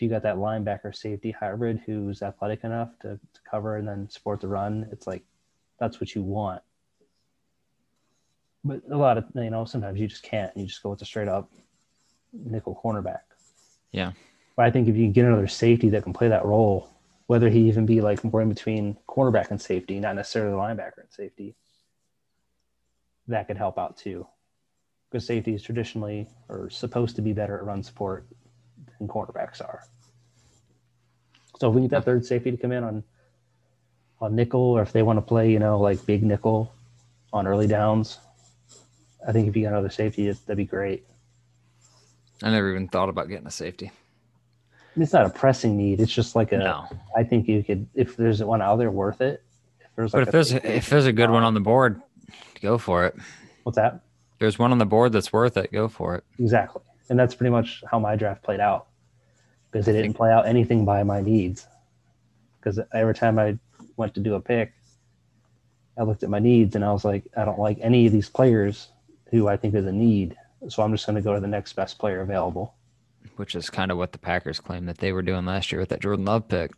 if 0.00 0.04
you 0.04 0.08
got 0.08 0.22
that 0.22 0.36
linebacker 0.36 0.96
safety 0.96 1.30
hybrid 1.30 1.78
who's 1.84 2.22
athletic 2.22 2.64
enough 2.64 2.88
to, 3.00 3.20
to 3.34 3.40
cover 3.48 3.76
and 3.76 3.86
then 3.86 4.08
support 4.08 4.40
the 4.40 4.48
run, 4.48 4.88
it's 4.90 5.06
like 5.06 5.22
that's 5.78 6.00
what 6.00 6.14
you 6.14 6.22
want. 6.22 6.62
But 8.64 8.80
a 8.90 8.96
lot 8.96 9.18
of 9.18 9.26
you 9.34 9.50
know, 9.50 9.66
sometimes 9.66 10.00
you 10.00 10.08
just 10.08 10.22
can't. 10.22 10.56
You 10.56 10.64
just 10.64 10.82
go 10.82 10.88
with 10.88 11.00
the 11.00 11.04
straight 11.04 11.28
up 11.28 11.50
nickel 12.32 12.80
cornerback. 12.82 13.20
Yeah. 13.92 14.12
But 14.56 14.66
I 14.66 14.70
think 14.70 14.88
if 14.88 14.96
you 14.96 15.08
get 15.08 15.24
another 15.24 15.48
safety 15.48 15.88
that 15.90 16.02
can 16.02 16.12
play 16.12 16.28
that 16.28 16.44
role, 16.44 16.90
whether 17.26 17.48
he 17.48 17.68
even 17.68 17.86
be 17.86 18.00
like 18.00 18.24
more 18.24 18.42
in 18.42 18.48
between 18.48 18.96
cornerback 19.08 19.50
and 19.50 19.60
safety, 19.60 20.00
not 20.00 20.16
necessarily 20.16 20.56
linebacker 20.56 20.98
and 20.98 21.10
safety, 21.10 21.54
that 23.28 23.46
could 23.46 23.56
help 23.56 23.78
out 23.78 23.96
too. 23.96 24.26
Because 25.10 25.26
safeties 25.26 25.62
traditionally 25.62 26.28
are 26.48 26.68
supposed 26.70 27.16
to 27.16 27.22
be 27.22 27.32
better 27.32 27.56
at 27.56 27.64
run 27.64 27.82
support 27.82 28.26
than 28.98 29.08
cornerbacks 29.08 29.60
are. 29.60 29.84
So 31.58 31.68
if 31.68 31.74
we 31.74 31.82
need 31.82 31.90
that 31.90 32.04
third 32.04 32.24
safety 32.24 32.50
to 32.50 32.56
come 32.56 32.72
in 32.72 32.84
on 32.84 33.04
on 34.20 34.34
nickel, 34.36 34.60
or 34.60 34.82
if 34.82 34.92
they 34.92 35.02
want 35.02 35.16
to 35.16 35.22
play, 35.22 35.50
you 35.50 35.58
know, 35.58 35.78
like 35.78 36.04
big 36.04 36.22
nickel 36.22 36.72
on 37.32 37.46
early 37.46 37.66
downs, 37.66 38.18
I 39.26 39.32
think 39.32 39.48
if 39.48 39.56
you 39.56 39.62
got 39.62 39.70
another 39.70 39.90
safety, 39.90 40.30
that'd 40.30 40.56
be 40.56 40.64
great. 40.64 41.06
I 42.42 42.50
never 42.50 42.70
even 42.70 42.88
thought 42.88 43.08
about 43.08 43.28
getting 43.28 43.46
a 43.46 43.50
safety. 43.50 43.90
It's 44.96 45.12
not 45.12 45.26
a 45.26 45.30
pressing 45.30 45.76
need. 45.76 46.00
It's 46.00 46.12
just 46.12 46.34
like 46.34 46.52
a. 46.52 46.58
No. 46.58 46.86
I 47.16 47.22
think 47.22 47.48
you 47.48 47.62
could, 47.62 47.86
if 47.94 48.16
there's 48.16 48.42
one 48.42 48.60
out 48.60 48.76
there 48.76 48.90
worth 48.90 49.20
it. 49.20 49.42
If 49.80 49.86
there's 49.96 50.12
But 50.12 50.18
like 50.18 50.26
if 50.28 50.32
there's 50.32 50.48
safety- 50.50 50.68
if 50.68 50.90
there's 50.90 51.06
a 51.06 51.12
good 51.12 51.30
one 51.30 51.42
on 51.42 51.54
the 51.54 51.60
board, 51.60 52.00
go 52.60 52.76
for 52.78 53.06
it. 53.06 53.14
What's 53.62 53.76
that? 53.76 54.00
There's 54.38 54.58
one 54.58 54.72
on 54.72 54.78
the 54.78 54.86
board 54.86 55.12
that's 55.12 55.32
worth 55.32 55.56
it. 55.56 55.70
Go 55.72 55.88
for 55.88 56.16
it. 56.16 56.24
Exactly. 56.38 56.82
And 57.08 57.18
that's 57.18 57.34
pretty 57.34 57.50
much 57.50 57.82
how 57.90 57.98
my 57.98 58.16
draft 58.16 58.42
played 58.42 58.60
out 58.60 58.86
because 59.70 59.86
it 59.86 59.92
didn't 59.92 60.14
play 60.14 60.32
out 60.32 60.46
anything 60.46 60.84
by 60.84 61.02
my 61.02 61.20
needs. 61.20 61.66
Because 62.58 62.80
every 62.92 63.14
time 63.14 63.38
I 63.38 63.58
went 63.96 64.14
to 64.14 64.20
do 64.20 64.34
a 64.34 64.40
pick, 64.40 64.72
I 65.98 66.02
looked 66.02 66.22
at 66.22 66.30
my 66.30 66.38
needs 66.38 66.74
and 66.74 66.84
I 66.84 66.92
was 66.92 67.04
like, 67.04 67.24
I 67.36 67.44
don't 67.44 67.58
like 67.58 67.78
any 67.80 68.06
of 68.06 68.12
these 68.12 68.28
players 68.28 68.88
who 69.30 69.48
I 69.48 69.56
think 69.56 69.74
is 69.74 69.86
a 69.86 69.92
need. 69.92 70.36
So 70.68 70.82
I'm 70.82 70.92
just 70.92 71.06
going 71.06 71.16
to 71.16 71.22
go 71.22 71.34
to 71.34 71.40
the 71.40 71.48
next 71.48 71.72
best 71.74 71.98
player 71.98 72.20
available. 72.20 72.74
Which 73.36 73.54
is 73.54 73.70
kind 73.70 73.90
of 73.90 73.98
what 73.98 74.12
the 74.12 74.18
Packers 74.18 74.60
claimed 74.60 74.88
that 74.88 74.98
they 74.98 75.12
were 75.12 75.22
doing 75.22 75.46
last 75.46 75.72
year 75.72 75.80
with 75.80 75.88
that 75.90 76.00
Jordan 76.00 76.24
Love 76.24 76.48
pick. 76.48 76.72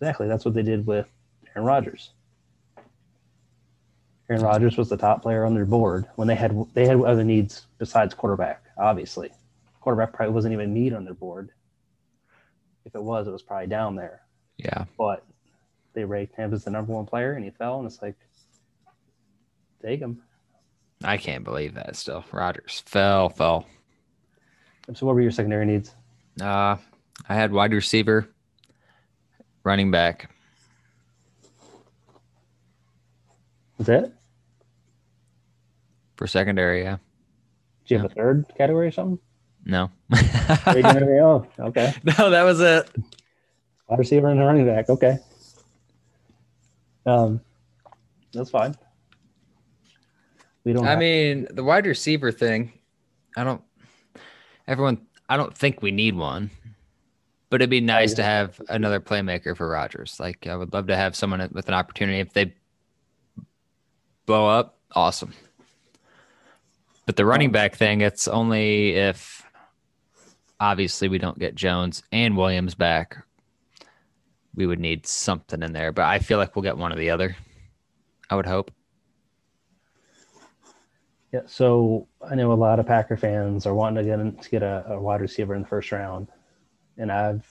Exactly. 0.00 0.26
That's 0.26 0.44
what 0.44 0.54
they 0.54 0.62
did 0.62 0.86
with 0.86 1.06
Aaron 1.54 1.66
Rodgers. 1.66 2.10
Aaron 4.28 4.42
Rodgers 4.42 4.76
was 4.76 4.88
the 4.88 4.96
top 4.96 5.22
player 5.22 5.44
on 5.44 5.54
their 5.54 5.66
board 5.66 6.06
when 6.16 6.26
they 6.26 6.34
had 6.34 6.56
they 6.72 6.86
had 6.86 7.00
other 7.02 7.24
needs 7.24 7.66
besides 7.78 8.14
quarterback. 8.14 8.64
Obviously, 8.78 9.30
quarterback 9.80 10.12
probably 10.14 10.34
wasn't 10.34 10.52
even 10.52 10.70
a 10.70 10.72
need 10.72 10.94
on 10.94 11.04
their 11.04 11.14
board. 11.14 11.50
If 12.84 12.94
it 12.94 13.02
was, 13.02 13.26
it 13.26 13.32
was 13.32 13.42
probably 13.42 13.66
down 13.66 13.96
there. 13.96 14.22
Yeah. 14.56 14.84
But 14.96 15.24
they 15.92 16.04
ranked 16.04 16.36
him 16.36 16.52
as 16.52 16.64
the 16.64 16.70
number 16.70 16.92
one 16.92 17.06
player, 17.06 17.32
and 17.32 17.44
he 17.44 17.50
fell, 17.50 17.78
and 17.78 17.86
it's 17.86 18.02
like, 18.02 18.16
take 19.82 20.00
him. 20.00 20.22
I 21.04 21.16
can't 21.16 21.44
believe 21.44 21.74
that. 21.74 21.96
Still, 21.96 22.24
Rodgers 22.32 22.82
fell, 22.86 23.28
fell. 23.28 23.66
So, 24.94 25.06
what 25.06 25.14
were 25.14 25.20
your 25.20 25.30
secondary 25.30 25.66
needs? 25.66 25.94
Uh, 26.40 26.76
I 27.28 27.34
had 27.34 27.52
wide 27.52 27.72
receiver, 27.72 28.28
running 29.62 29.90
back. 29.90 30.30
Is 33.78 33.88
it? 33.88 34.12
For 36.16 36.26
secondary, 36.26 36.82
yeah. 36.82 36.96
Do 37.86 37.94
you 37.94 38.00
have 38.00 38.10
a 38.10 38.14
third 38.14 38.46
category 38.56 38.88
or 38.88 38.92
something? 38.92 39.18
No. 39.64 39.90
oh, 40.12 41.46
okay. 41.58 41.94
No, 42.04 42.30
that 42.30 42.42
was 42.42 42.60
it. 42.60 42.88
Wide 43.88 43.98
receiver 43.98 44.28
and 44.28 44.40
running 44.40 44.66
back. 44.66 44.88
Okay. 44.88 45.18
Um, 47.06 47.40
that's 48.32 48.50
fine. 48.50 48.74
We 50.64 50.72
don't. 50.72 50.86
I 50.86 50.90
have- 50.90 50.98
mean, 50.98 51.46
the 51.50 51.64
wide 51.64 51.86
receiver 51.86 52.32
thing, 52.32 52.72
I 53.36 53.44
don't. 53.44 53.62
Everyone, 54.66 55.06
I 55.28 55.36
don't 55.36 55.56
think 55.56 55.82
we 55.82 55.90
need 55.90 56.16
one, 56.16 56.50
but 57.50 57.60
it'd 57.60 57.70
be 57.70 57.80
nice 57.82 58.14
to 58.14 58.22
have 58.22 58.60
another 58.68 58.98
playmaker 58.98 59.54
for 59.54 59.68
Rodgers. 59.68 60.18
Like, 60.18 60.46
I 60.46 60.56
would 60.56 60.72
love 60.72 60.86
to 60.86 60.96
have 60.96 61.14
someone 61.14 61.46
with 61.52 61.68
an 61.68 61.74
opportunity. 61.74 62.18
If 62.20 62.32
they 62.32 62.54
blow 64.24 64.46
up, 64.48 64.78
awesome. 64.92 65.34
But 67.04 67.16
the 67.16 67.26
running 67.26 67.52
back 67.52 67.76
thing, 67.76 68.00
it's 68.00 68.26
only 68.26 68.94
if 68.94 69.44
obviously 70.60 71.08
we 71.08 71.18
don't 71.18 71.38
get 71.38 71.54
Jones 71.54 72.02
and 72.10 72.36
Williams 72.36 72.74
back. 72.74 73.18
We 74.54 74.66
would 74.66 74.80
need 74.80 75.06
something 75.06 75.62
in 75.62 75.74
there, 75.74 75.92
but 75.92 76.06
I 76.06 76.20
feel 76.20 76.38
like 76.38 76.56
we'll 76.56 76.62
get 76.62 76.78
one 76.78 76.92
or 76.92 76.96
the 76.96 77.10
other. 77.10 77.36
I 78.30 78.36
would 78.36 78.46
hope. 78.46 78.70
Yeah, 81.34 81.40
so 81.46 82.06
I 82.22 82.36
know 82.36 82.52
a 82.52 82.54
lot 82.54 82.78
of 82.78 82.86
Packer 82.86 83.16
fans 83.16 83.66
are 83.66 83.74
wanting 83.74 84.04
to 84.04 84.08
get 84.08 84.20
in, 84.20 84.36
to 84.36 84.50
get 84.50 84.62
a, 84.62 84.84
a 84.90 85.00
wide 85.00 85.20
receiver 85.20 85.56
in 85.56 85.62
the 85.62 85.68
first 85.68 85.90
round, 85.90 86.28
and 86.96 87.10
I've 87.10 87.44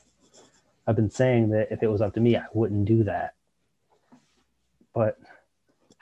I've 0.88 0.96
been 0.96 1.10
saying 1.10 1.50
that 1.50 1.68
if 1.70 1.84
it 1.84 1.88
was 1.88 2.00
up 2.00 2.14
to 2.14 2.22
me, 2.22 2.38
I 2.38 2.46
wouldn't 2.54 2.86
do 2.86 3.04
that. 3.04 3.34
But 4.94 5.20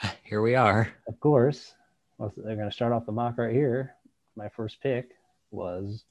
Here 0.24 0.44
we 0.44 0.54
are. 0.54 0.94
of 1.08 1.20
course, 1.20 1.74
well, 2.20 2.32
they're 2.38 2.56
going 2.56 2.70
to 2.70 2.76
start 2.76 2.94
off 2.94 3.08
the 3.08 3.12
mock 3.12 3.40
right 3.40 3.52
here. 3.52 3.96
My 4.36 4.50
first 4.50 4.80
pick 4.80 5.16
was 5.50 6.04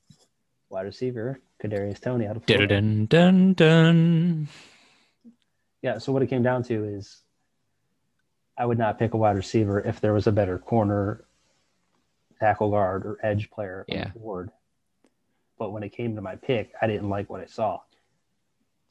wide 0.70 0.86
receiver 0.86 1.38
Kadarius 1.62 2.00
Toney 2.00 2.26
out 2.26 2.34
of 2.34 2.44
Florida. 2.46 2.66
Dun 2.66 3.06
dun 3.06 3.54
dun. 3.54 4.48
Yeah, 5.82 5.98
so 5.98 6.10
what 6.10 6.22
it 6.22 6.26
came 6.26 6.42
down 6.42 6.64
to 6.64 6.84
is 6.84 7.20
I 8.58 8.66
would 8.66 8.76
not 8.76 8.98
pick 8.98 9.14
a 9.14 9.16
wide 9.16 9.36
receiver 9.36 9.78
if 9.78 10.00
there 10.00 10.12
was 10.12 10.26
a 10.26 10.32
better 10.32 10.58
corner, 10.58 11.26
tackle 12.40 12.70
guard, 12.70 13.04
or 13.06 13.18
edge 13.22 13.50
player 13.50 13.84
on 13.90 13.96
Yeah. 13.96 14.10
the 14.12 14.18
board. 14.18 14.50
But 15.58 15.72
when 15.72 15.82
it 15.82 15.90
came 15.90 16.16
to 16.16 16.22
my 16.22 16.36
pick, 16.36 16.72
I 16.80 16.86
didn't 16.86 17.08
like 17.10 17.28
what 17.30 17.40
I 17.40 17.46
saw. 17.46 17.80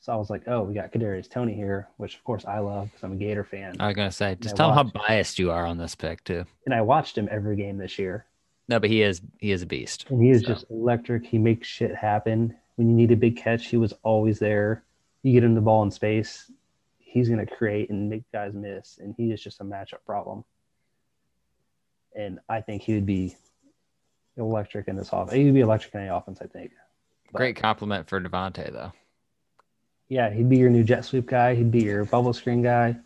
So 0.02 0.14
I 0.14 0.16
was 0.16 0.30
like, 0.30 0.44
oh, 0.48 0.62
we 0.64 0.74
got 0.74 0.94
Kadarius 0.94 1.30
Toney 1.30 1.54
here, 1.54 1.90
which 1.98 2.16
of 2.16 2.24
course 2.24 2.46
I 2.46 2.60
love 2.60 2.86
because 2.90 3.04
I'm 3.04 3.14
a 3.14 3.16
Gator 3.18 3.44
fan. 3.44 3.76
I 3.80 3.88
was 3.88 3.96
gonna 3.96 4.12
say, 4.12 4.38
just 4.40 4.56
I 4.56 4.58
tell 4.58 4.70
him 4.70 4.76
how 4.76 4.84
biased 5.08 5.40
you 5.40 5.52
are 5.52 5.66
on 5.66 5.78
this 5.78 5.96
pick 5.96 6.24
too. 6.24 6.46
and 6.66 6.74
I 6.74 6.82
watched 6.82 7.18
him 7.18 7.28
every 7.32 7.58
game 7.58 7.78
this 7.78 8.00
year. 8.00 8.26
No, 8.70 8.80
but 8.80 8.90
he 8.90 9.02
is 9.02 9.22
he 9.40 9.52
is 9.52 9.62
a 9.62 9.66
beast. 9.66 10.06
And 10.10 10.24
he 10.24 10.30
is 10.30 10.42
So, 10.42 10.48
just 10.48 10.66
electric. 10.70 11.26
He 11.26 11.38
makes 11.38 11.68
shit 11.68 11.94
happen. 11.96 12.56
When 12.76 12.88
you 12.88 12.96
need 12.96 13.12
a 13.12 13.18
big 13.18 13.36
catch, 13.36 13.66
he 13.68 13.76
was 13.78 13.94
always 14.04 14.40
there. 14.40 14.84
You 15.24 15.34
get 15.34 15.44
him 15.44 15.54
the 15.56 15.60
ball 15.62 15.84
in 15.84 15.92
space, 15.92 16.50
he's 16.98 17.28
going 17.28 17.46
to 17.46 17.56
create 17.56 17.90
and 17.90 18.10
make 18.10 18.24
guys 18.32 18.54
miss. 18.54 19.00
And 19.00 19.14
he 19.18 19.32
is 19.34 19.44
just 19.44 19.60
a 19.60 19.66
matchup 19.66 20.06
problem. 20.06 20.46
And 22.16 22.40
I 22.50 22.62
think 22.62 22.82
he 22.82 22.94
would 22.96 23.06
be 23.06 23.36
electric 24.38 24.88
in 24.88 24.96
this 24.96 25.10
offense. 25.12 25.34
He 25.34 25.46
would 25.46 25.54
be 25.54 25.62
electric 25.62 25.94
in 25.94 26.02
any 26.02 26.10
offense, 26.10 26.40
I 26.42 26.48
think. 26.48 26.72
But, 27.32 27.38
great 27.38 27.56
compliment 27.56 28.10
for 28.10 28.20
Davante 28.20 28.72
though. 28.72 28.92
Yeah, 30.08 30.32
he'd 30.32 30.50
be 30.50 30.58
your 30.58 30.72
new 30.72 30.84
jet 30.84 31.06
sweep 31.06 31.28
guy. 31.28 31.54
He'd 31.54 31.70
be 31.72 31.84
your 31.84 32.04
bubble 32.06 32.34
screen 32.34 32.64
guy. 32.64 32.98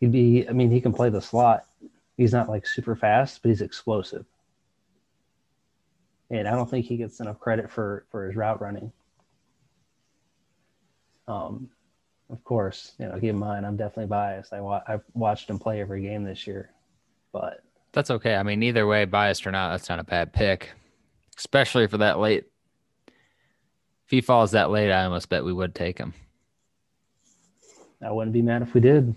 He'd 0.00 0.12
be, 0.12 0.48
I 0.48 0.52
mean, 0.52 0.70
he 0.70 0.80
can 0.80 0.92
play 0.92 1.10
the 1.10 1.20
slot. 1.20 1.64
He's 2.16 2.32
not 2.32 2.48
like 2.48 2.66
super 2.66 2.96
fast, 2.96 3.42
but 3.42 3.50
he's 3.50 3.60
explosive. 3.60 4.24
And 6.30 6.48
I 6.48 6.52
don't 6.52 6.68
think 6.68 6.86
he 6.86 6.96
gets 6.96 7.20
enough 7.20 7.38
credit 7.38 7.70
for 7.70 8.06
for 8.10 8.26
his 8.26 8.36
route 8.36 8.60
running. 8.60 8.90
Um, 11.28 11.68
of 12.30 12.42
course, 12.42 12.92
you 12.98 13.06
know, 13.06 13.14
keep 13.14 13.30
in 13.30 13.38
mind, 13.38 13.66
I'm 13.66 13.76
definitely 13.76 14.06
biased. 14.06 14.52
I 14.52 14.60
wa- 14.60 14.82
I've 14.88 15.04
watched 15.14 15.50
him 15.50 15.58
play 15.58 15.80
every 15.80 16.02
game 16.02 16.24
this 16.24 16.46
year, 16.46 16.70
but 17.36 17.62
That's 17.92 18.10
okay. 18.10 18.34
I 18.34 18.42
mean, 18.42 18.62
either 18.62 18.86
way, 18.86 19.04
biased 19.04 19.46
or 19.46 19.52
not, 19.52 19.70
that's 19.70 19.90
not 19.90 19.98
a 19.98 20.04
bad 20.04 20.32
pick, 20.32 20.72
especially 21.36 21.86
for 21.86 21.98
that 21.98 22.18
late. 22.18 22.44
If 23.06 24.10
he 24.10 24.22
falls 24.22 24.52
that 24.52 24.70
late, 24.70 24.90
I 24.90 25.04
almost 25.04 25.28
bet 25.28 25.44
we 25.44 25.52
would 25.52 25.74
take 25.74 25.98
him. 25.98 26.14
I 28.02 28.10
wouldn't 28.10 28.32
be 28.32 28.40
mad 28.40 28.62
if 28.62 28.72
we 28.72 28.80
did. 28.80 29.14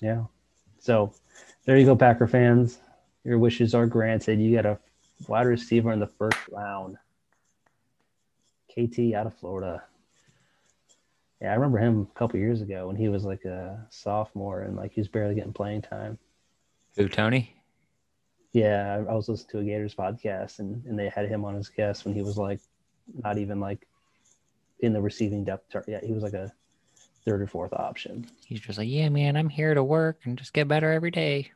Yeah. 0.00 0.24
So 0.80 1.12
there 1.66 1.76
you 1.76 1.86
go, 1.86 1.94
Packer 1.94 2.26
fans. 2.26 2.78
Your 3.22 3.38
wishes 3.38 3.74
are 3.74 3.86
granted. 3.86 4.40
You 4.40 4.56
got 4.56 4.66
a 4.66 4.78
wide 5.28 5.46
receiver 5.46 5.92
in 5.92 6.00
the 6.00 6.06
first 6.06 6.38
round. 6.50 6.96
KT 8.70 9.14
out 9.14 9.26
of 9.26 9.34
Florida. 9.34 9.84
Yeah, 11.40 11.52
I 11.52 11.54
remember 11.54 11.78
him 11.78 12.08
a 12.10 12.18
couple 12.18 12.40
years 12.40 12.60
ago 12.60 12.88
when 12.88 12.96
he 12.96 13.08
was 13.08 13.24
like 13.24 13.44
a 13.44 13.86
sophomore 13.90 14.62
and 14.62 14.76
like 14.76 14.92
he 14.92 15.00
was 15.00 15.08
barely 15.08 15.34
getting 15.34 15.52
playing 15.52 15.82
time. 15.82 16.18
Who, 16.96 17.08
Toney? 17.08 17.56
Yeah, 18.52 19.04
I 19.08 19.12
I 19.12 19.14
was 19.14 19.28
listening 19.28 19.50
to 19.50 19.58
a 19.58 19.64
Gators 19.64 19.94
podcast 19.94 20.58
and, 20.58 20.84
and 20.86 20.98
they 20.98 21.08
had 21.08 21.28
him 21.28 21.44
on 21.44 21.56
as 21.56 21.68
guest 21.68 22.04
when 22.04 22.14
he 22.14 22.22
was 22.22 22.36
like 22.36 22.60
not 23.22 23.38
even 23.38 23.60
like 23.60 23.86
in 24.80 24.92
the 24.92 25.00
receiving 25.00 25.44
depth 25.44 25.70
chart 25.70 25.84
Yeah, 25.88 26.00
He 26.02 26.12
was 26.12 26.22
like 26.22 26.32
a 26.34 26.52
third 27.24 27.42
or 27.42 27.46
fourth 27.46 27.72
option. 27.72 28.26
He's 28.46 28.60
just 28.60 28.78
like, 28.78 28.88
yeah, 28.88 29.08
man, 29.08 29.36
I'm 29.36 29.48
here 29.48 29.74
to 29.74 29.84
work 29.84 30.20
and 30.24 30.38
just 30.38 30.52
get 30.52 30.68
better 30.68 30.90
every 30.90 31.10
day. 31.10 31.52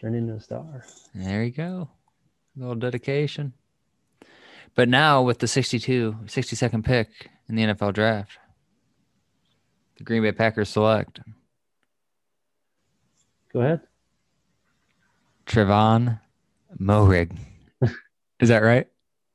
Turned 0.00 0.16
into 0.16 0.34
a 0.34 0.40
star. 0.40 0.84
There 1.14 1.44
you 1.44 1.50
go. 1.50 1.88
A 2.56 2.60
little 2.60 2.74
dedication. 2.74 3.52
But 4.74 4.88
now 4.88 5.22
with 5.22 5.38
the 5.38 5.46
62, 5.48 6.16
62nd 6.26 6.84
pick 6.84 7.08
in 7.48 7.54
the 7.54 7.64
NFL 7.64 7.94
draft, 7.94 8.38
the 9.96 10.04
Green 10.04 10.22
Bay 10.22 10.32
Packers 10.32 10.68
select 10.68 11.20
Go 13.56 13.62
ahead. 13.62 13.80
Trevon 15.46 16.20
Moehrig. 16.78 17.34
Is 18.40 18.50
that 18.50 18.58
right? 18.58 18.86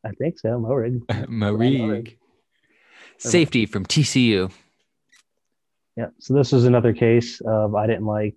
I 0.06 0.12
think 0.12 0.38
so. 0.38 0.50
Moehrig. 0.60 1.00
Moehrig. 1.28 2.18
Safety 3.18 3.66
from 3.66 3.84
TCU. 3.84 4.52
Yeah. 5.98 6.10
So 6.20 6.36
this 6.36 6.52
was 6.52 6.66
another 6.66 6.94
case 6.94 7.42
of 7.42 7.74
I 7.74 7.88
didn't 7.88 8.06
like 8.06 8.36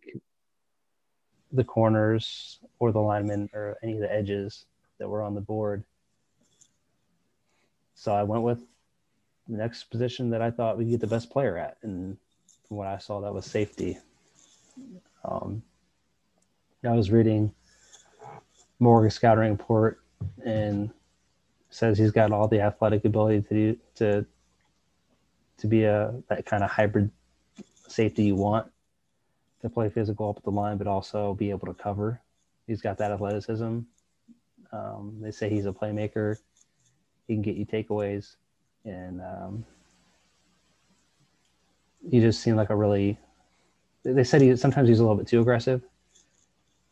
the 1.52 1.64
corners 1.64 2.60
or 2.78 2.90
the 2.90 3.00
linemen 3.00 3.50
or 3.52 3.76
any 3.82 3.92
of 3.92 4.00
the 4.00 4.10
edges 4.10 4.64
that 4.98 5.06
were 5.06 5.20
on 5.20 5.34
the 5.34 5.42
board. 5.42 5.84
So 7.94 8.14
I 8.14 8.22
went 8.22 8.42
with 8.42 8.60
the 9.50 9.58
next 9.58 9.90
position 9.90 10.30
that 10.30 10.40
I 10.40 10.50
thought 10.50 10.78
we 10.78 10.84
could 10.84 10.92
get 10.92 11.00
the 11.00 11.08
best 11.08 11.28
player 11.28 11.58
at, 11.58 11.76
and 11.82 12.16
from 12.66 12.78
what 12.78 12.86
I 12.86 12.96
saw, 12.96 13.20
that 13.20 13.34
was 13.34 13.44
safety. 13.44 13.98
Um, 15.26 15.62
I 16.86 16.92
was 16.92 17.10
reading 17.10 17.52
Morgan 18.78 19.10
scouting 19.10 19.50
report 19.50 20.00
and 20.44 20.90
says 21.70 21.98
he's 21.98 22.12
got 22.12 22.32
all 22.32 22.48
the 22.48 22.60
athletic 22.60 23.04
ability 23.04 23.42
to 23.42 23.54
do 23.54 23.78
to 23.96 24.26
to 25.58 25.66
be 25.66 25.84
a 25.84 26.14
that 26.28 26.46
kind 26.46 26.62
of 26.64 26.70
hybrid 26.70 27.10
safety 27.88 28.24
you 28.24 28.36
want. 28.36 28.66
to 29.62 29.70
play 29.70 29.88
physical 29.88 30.28
up 30.28 30.36
at 30.36 30.44
the 30.44 30.50
line, 30.50 30.76
but 30.76 30.86
also 30.86 31.34
be 31.34 31.50
able 31.50 31.66
to 31.66 31.74
cover. 31.74 32.20
He's 32.66 32.82
got 32.82 32.98
that 32.98 33.10
athleticism. 33.10 33.80
Um, 34.72 35.18
they 35.20 35.30
say 35.30 35.48
he's 35.48 35.66
a 35.66 35.72
playmaker. 35.72 36.36
He 37.26 37.34
can 37.34 37.42
get 37.42 37.56
you 37.56 37.64
takeaways, 37.66 38.36
and 38.84 39.20
um, 39.22 39.64
he 42.10 42.20
just 42.20 42.42
seemed 42.42 42.56
like 42.56 42.70
a 42.70 42.76
really. 42.76 43.18
They 44.02 44.24
said 44.24 44.42
he 44.42 44.54
sometimes 44.56 44.88
he's 44.88 44.98
a 45.00 45.02
little 45.02 45.16
bit 45.16 45.26
too 45.26 45.40
aggressive, 45.40 45.82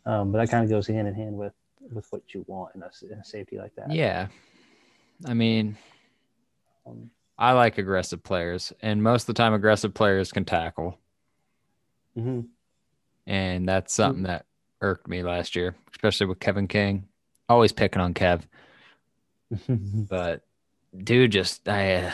um, 0.06 0.32
but 0.32 0.38
that 0.38 0.50
kind 0.50 0.64
of 0.64 0.70
goes 0.70 0.86
hand 0.86 1.08
in 1.08 1.14
hand 1.14 1.36
with 1.36 1.52
with 1.92 2.06
what 2.10 2.22
you 2.32 2.44
want 2.46 2.74
in 2.74 2.82
a, 2.82 2.90
in 3.12 3.18
a 3.18 3.24
safety 3.24 3.58
like 3.58 3.74
that. 3.74 3.90
Yeah. 3.90 4.28
I 5.26 5.34
mean, 5.34 5.76
Um, 6.86 7.10
I 7.38 7.52
like 7.52 7.76
aggressive 7.78 8.22
players, 8.22 8.72
and 8.82 9.02
most 9.02 9.22
of 9.22 9.26
the 9.28 9.34
time, 9.34 9.52
aggressive 9.54 9.92
players 9.94 10.30
can 10.32 10.44
tackle. 10.44 10.98
mhm. 12.16 12.46
And 13.26 13.68
that's 13.68 13.92
something 13.94 14.24
that 14.24 14.46
irked 14.80 15.06
me 15.08 15.22
last 15.22 15.54
year, 15.56 15.76
especially 15.92 16.26
with 16.26 16.40
Kevin 16.40 16.66
King. 16.68 17.08
Always 17.48 17.72
picking 17.72 18.00
on 18.02 18.14
Kev, 18.14 18.42
but 19.68 20.42
dude, 20.96 21.32
just 21.32 21.68
I 21.68 21.94
uh, 21.94 22.12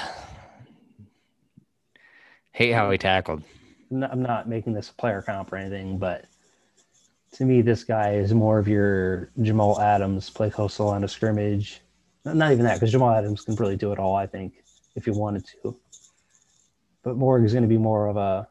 hate 2.53 2.73
how 2.73 2.91
he 2.91 2.99
tackled. 2.99 3.43
I'm 3.91 4.23
not 4.23 4.49
making 4.49 4.75
this 4.75 4.91
a 4.91 4.95
player 4.95 5.23
comp 5.23 5.53
or 5.53 5.57
anything, 5.57 5.99
but 5.99 6.27
to 7.33 7.45
me, 7.45 7.63
this 7.63 7.85
guy 7.85 8.15
is 8.15 8.33
more 8.33 8.59
of 8.59 8.69
your 8.69 9.31
Jamal 9.41 9.81
Adams, 9.81 10.31
play 10.31 10.51
close 10.51 10.77
to 10.77 10.79
the 10.79 10.85
line 10.85 11.05
of 11.05 11.11
scrimmage. 11.11 11.81
Not 12.25 12.53
even 12.53 12.65
that, 12.65 12.75
because 12.75 12.91
Jamal 12.91 13.11
Adams 13.11 13.43
can 13.43 13.55
really 13.57 13.77
do 13.77 13.93
it 13.93 13.99
all, 13.99 14.17
I 14.17 14.27
think, 14.27 14.65
if 14.97 15.05
he 15.05 15.11
wanted 15.11 15.45
to. 15.63 15.77
But 17.03 17.17
Morg 17.17 17.45
is 17.45 17.53
going 17.53 17.63
to 17.63 17.69
be 17.69 17.79
more 17.79 18.09
of 18.09 18.17
a, 18.17 18.49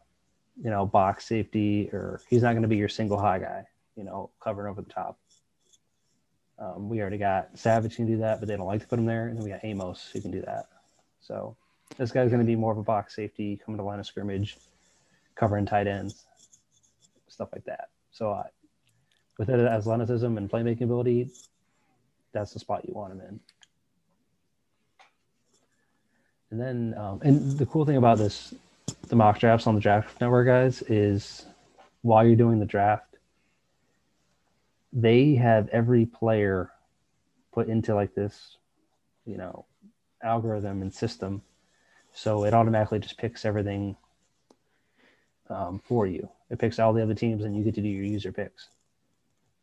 you 0.63 0.69
know, 0.69 0.85
box 0.85 1.25
safety, 1.25 1.89
or 1.91 2.21
he's 2.29 2.41
not 2.41 2.53
going 2.53 2.63
to 2.63 2.67
be 2.67 2.77
your 2.77 2.89
single 2.89 3.19
high 3.19 3.39
guy, 3.39 3.65
you 3.95 4.03
know, 4.03 4.31
covering 4.39 4.69
over 4.71 4.81
the 4.81 4.89
top. 4.89 5.19
Um, 6.59 6.89
we 6.89 7.01
already 7.01 7.19
got 7.19 7.57
Savage 7.57 7.95
can 7.95 8.07
do 8.07 8.17
that, 8.17 8.39
but 8.39 8.47
they 8.47 8.55
don't 8.55 8.65
like 8.65 8.81
to 8.81 8.87
put 8.87 8.97
him 8.97 9.05
there, 9.05 9.27
and 9.27 9.37
then 9.37 9.43
we 9.43 9.51
got 9.51 9.63
Amos 9.63 10.09
who 10.11 10.21
can 10.21 10.31
do 10.31 10.41
that. 10.41 10.65
So 11.19 11.55
this 11.97 12.11
guy's 12.11 12.29
going 12.29 12.41
to 12.41 12.47
be 12.47 12.55
more 12.55 12.71
of 12.71 12.77
a 12.77 12.83
box 12.83 13.15
safety, 13.15 13.59
coming 13.63 13.77
to 13.77 13.83
line 13.83 13.99
of 13.99 14.07
scrimmage, 14.07 14.57
covering 15.35 15.65
tight 15.65 15.85
ends, 15.85 16.25
stuff 17.27 17.49
like 17.53 17.65
that. 17.65 17.89
So 18.11 18.31
uh, 18.31 18.43
with 19.37 19.49
it 19.49 19.59
athleticism 19.59 20.37
and 20.37 20.49
playmaking 20.49 20.83
ability, 20.83 21.29
that's 22.33 22.53
the 22.53 22.59
spot 22.59 22.87
you 22.87 22.93
want 22.93 23.13
him 23.13 23.21
in. 23.21 23.39
And 26.49 26.61
then, 26.61 26.95
um, 26.97 27.19
and 27.23 27.57
the 27.57 27.65
cool 27.65 27.85
thing 27.85 27.97
about 27.97 28.17
this, 28.17 28.53
the 29.07 29.15
mock 29.15 29.39
drafts 29.39 29.67
on 29.67 29.75
the 29.75 29.81
Draft 29.81 30.19
Network, 30.21 30.47
guys, 30.47 30.81
is 30.83 31.45
while 32.01 32.25
you're 32.25 32.37
doing 32.37 32.59
the 32.59 32.65
draft, 32.65 33.17
they 34.93 35.35
have 35.35 35.67
every 35.69 36.05
player 36.05 36.71
put 37.51 37.67
into 37.67 37.93
like 37.93 38.15
this, 38.15 38.57
you 39.25 39.37
know, 39.37 39.65
algorithm 40.23 40.81
and 40.81 40.93
system. 40.93 41.41
So 42.13 42.45
it 42.45 42.53
automatically 42.53 42.99
just 42.99 43.17
picks 43.17 43.45
everything 43.45 43.97
um, 45.49 45.79
for 45.83 46.07
you. 46.07 46.29
It 46.49 46.59
picks 46.59 46.79
all 46.79 46.93
the 46.93 47.03
other 47.03 47.13
teams, 47.13 47.43
and 47.43 47.55
you 47.55 47.63
get 47.63 47.75
to 47.75 47.81
do 47.81 47.89
your 47.89 48.05
user 48.05 48.31
picks. 48.31 48.69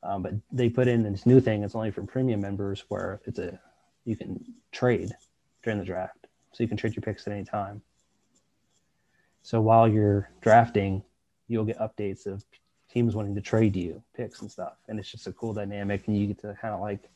Um, 0.04 0.22
but 0.22 0.34
they 0.52 0.68
put 0.68 0.86
in 0.86 1.02
this 1.02 1.24
new 1.24 1.40
thing. 1.40 1.62
It's 1.64 1.74
only 1.74 1.90
for 1.90 2.02
premium 2.02 2.40
members, 2.40 2.84
where 2.88 3.20
it's 3.24 3.38
a 3.38 3.58
you 4.04 4.16
can 4.16 4.44
trade 4.70 5.10
during 5.62 5.78
the 5.78 5.84
draft, 5.84 6.26
so 6.52 6.62
you 6.62 6.68
can 6.68 6.76
trade 6.76 6.94
your 6.94 7.02
picks 7.02 7.26
at 7.26 7.32
any 7.32 7.44
time. 7.44 7.80
So 9.42 9.60
while 9.60 9.88
you're 9.88 10.28
drafting, 10.42 11.02
you'll 11.48 11.64
get 11.64 11.78
updates 11.78 12.26
of 12.26 12.44
teams 12.92 13.16
wanting 13.16 13.34
to 13.34 13.40
trade 13.40 13.74
you 13.74 14.02
picks 14.14 14.42
and 14.42 14.50
stuff, 14.50 14.74
and 14.88 14.98
it's 14.98 15.10
just 15.10 15.26
a 15.26 15.32
cool 15.32 15.54
dynamic, 15.54 16.06
and 16.06 16.18
you 16.18 16.26
get 16.26 16.38
to 16.40 16.54
kind 16.60 16.74
of 16.74 16.80
like 16.80 17.08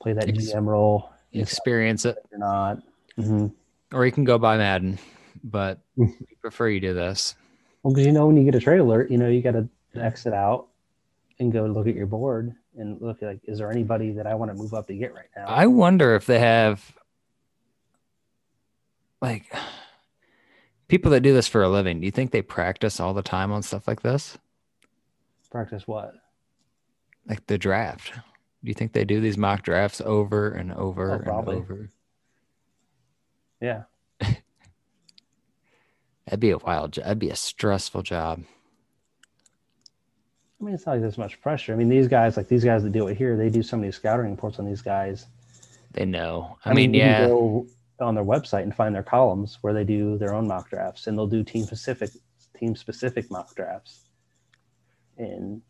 play 0.00 0.14
that 0.14 0.28
Ex- 0.28 0.52
GM 0.52 0.66
role. 0.66 1.10
Experience 1.34 2.04
it, 2.04 2.16
You're 2.30 2.38
not. 2.40 2.82
Mhm. 3.18 3.52
or 3.92 4.06
you 4.06 4.12
can 4.12 4.24
go 4.24 4.38
buy 4.38 4.56
Madden, 4.56 4.98
but 5.42 5.80
we 5.96 6.08
prefer 6.40 6.68
you 6.68 6.80
do 6.80 6.94
this. 6.94 7.34
Well, 7.82 7.92
because 7.92 8.06
you 8.06 8.12
know 8.12 8.26
when 8.26 8.36
you 8.36 8.44
get 8.44 8.54
a 8.54 8.60
trade 8.60 8.80
alert, 8.80 9.10
you 9.10 9.18
know 9.18 9.28
you 9.28 9.42
got 9.42 9.52
to 9.52 9.68
exit 9.94 10.32
out 10.32 10.68
and 11.38 11.52
go 11.52 11.64
look 11.66 11.86
at 11.86 11.94
your 11.94 12.06
board 12.06 12.54
and 12.76 13.00
look 13.00 13.20
like, 13.22 13.40
is 13.44 13.58
there 13.58 13.70
anybody 13.70 14.12
that 14.12 14.26
I 14.26 14.34
want 14.34 14.50
to 14.50 14.56
move 14.56 14.74
up 14.74 14.86
to 14.88 14.94
get 14.94 15.14
right 15.14 15.28
now? 15.36 15.46
I 15.46 15.66
wonder 15.66 16.14
if 16.14 16.26
they 16.26 16.38
have 16.38 16.94
like 19.20 19.52
people 20.88 21.10
that 21.12 21.20
do 21.20 21.32
this 21.32 21.48
for 21.48 21.62
a 21.62 21.68
living. 21.68 22.00
Do 22.00 22.06
you 22.06 22.12
think 22.12 22.30
they 22.30 22.42
practice 22.42 23.00
all 23.00 23.14
the 23.14 23.22
time 23.22 23.52
on 23.52 23.62
stuff 23.62 23.88
like 23.88 24.02
this? 24.02 24.38
Practice 25.50 25.86
what? 25.86 26.14
Like 27.26 27.46
the 27.46 27.58
draft. 27.58 28.12
Do 28.12 28.68
you 28.68 28.74
think 28.74 28.92
they 28.92 29.04
do 29.04 29.20
these 29.20 29.38
mock 29.38 29.62
drafts 29.62 30.00
over 30.00 30.50
and 30.50 30.72
over 30.72 31.10
Oh, 31.10 31.14
and 31.14 31.24
probably. 31.24 31.56
over? 31.56 31.88
Yeah, 33.60 33.82
That'd 36.26 36.40
be 36.40 36.50
a 36.50 36.58
wild 36.58 36.92
job. 36.92 37.04
That'd 37.04 37.18
be 37.18 37.30
a 37.30 37.36
stressful 37.36 38.02
job. 38.02 38.42
I 40.60 40.64
mean 40.64 40.74
it's 40.74 40.86
not 40.86 40.92
like 40.92 41.00
there's 41.02 41.18
much 41.18 41.40
pressure. 41.40 41.72
I 41.72 41.76
mean 41.76 41.88
these 41.88 42.08
guys, 42.08 42.36
like 42.36 42.48
these 42.48 42.64
guys 42.64 42.82
that 42.82 42.92
do 42.92 43.08
it 43.08 43.16
here, 43.16 43.36
they 43.36 43.50
do 43.50 43.62
so 43.62 43.76
many 43.76 43.92
scouting 43.92 44.30
reports 44.30 44.58
on 44.58 44.66
these 44.66 44.82
guys. 44.82 45.26
They 45.92 46.04
know. 46.04 46.58
I, 46.64 46.74
mean, 46.74 46.92
you 46.92 47.00
can 47.00 47.08
yeah. 47.08 47.26
go 47.28 47.66
on 48.00 48.14
their 48.14 48.24
website 48.24 48.64
and 48.64 48.74
find 48.74 48.94
their 48.94 49.04
columns 49.04 49.58
where 49.60 49.72
they 49.72 49.84
do 49.84 50.18
their 50.18 50.34
own 50.34 50.48
mock 50.48 50.68
drafts, 50.68 51.06
and 51.06 51.16
they'll 51.16 51.28
do 51.28 51.44
team 51.44 51.64
specific 51.64 52.10
team 52.58 52.74
specific 52.74 53.30
mock 53.30 53.54
drafts. 53.54 54.00
And 55.16 55.62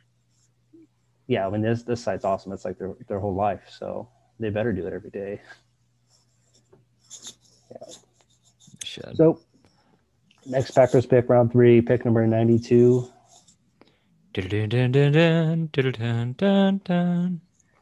yeah, 1.27 1.47
I 1.47 1.51
mean 1.51 1.63
this 1.63 1.83
this 1.83 2.03
site's 2.03 2.25
awesome. 2.25 2.53
It's 2.53 2.65
like 2.65 2.79
their 2.79 2.95
their 3.09 3.21
whole 3.21 3.35
life, 3.35 3.63
so 3.79 4.09
they 4.41 4.51
better 4.51 4.73
do 4.73 4.87
it 4.87 4.93
every 4.93 5.11
day. 5.11 5.41
Should. 8.83 9.17
So 9.17 9.41
next 10.47 10.71
Packers 10.73 11.07
pick 11.07 11.29
round 11.29 11.53
three, 11.53 11.81
pick 11.81 12.05
number 12.05 12.27
ninety 12.27 12.59
two. 12.59 13.09
Dun-dun-dun-dun-dun, 13.09 13.13
dun-dun-dun-dun. 13.13 13.14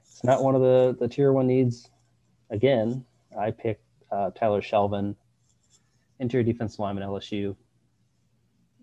It's 0.02 0.22
not 0.22 0.42
one 0.42 0.54
of 0.54 0.60
the 0.60 0.96
the 1.00 1.08
tier 1.08 1.32
one 1.32 1.46
needs. 1.46 1.88
Again, 2.50 3.04
I 3.38 3.50
picked 3.50 3.84
uh, 4.10 4.30
Tyler 4.30 4.60
Shelvin, 4.60 5.16
interior 6.18 6.44
defensive 6.44 6.78
lineman 6.78 7.04
LSU. 7.04 7.56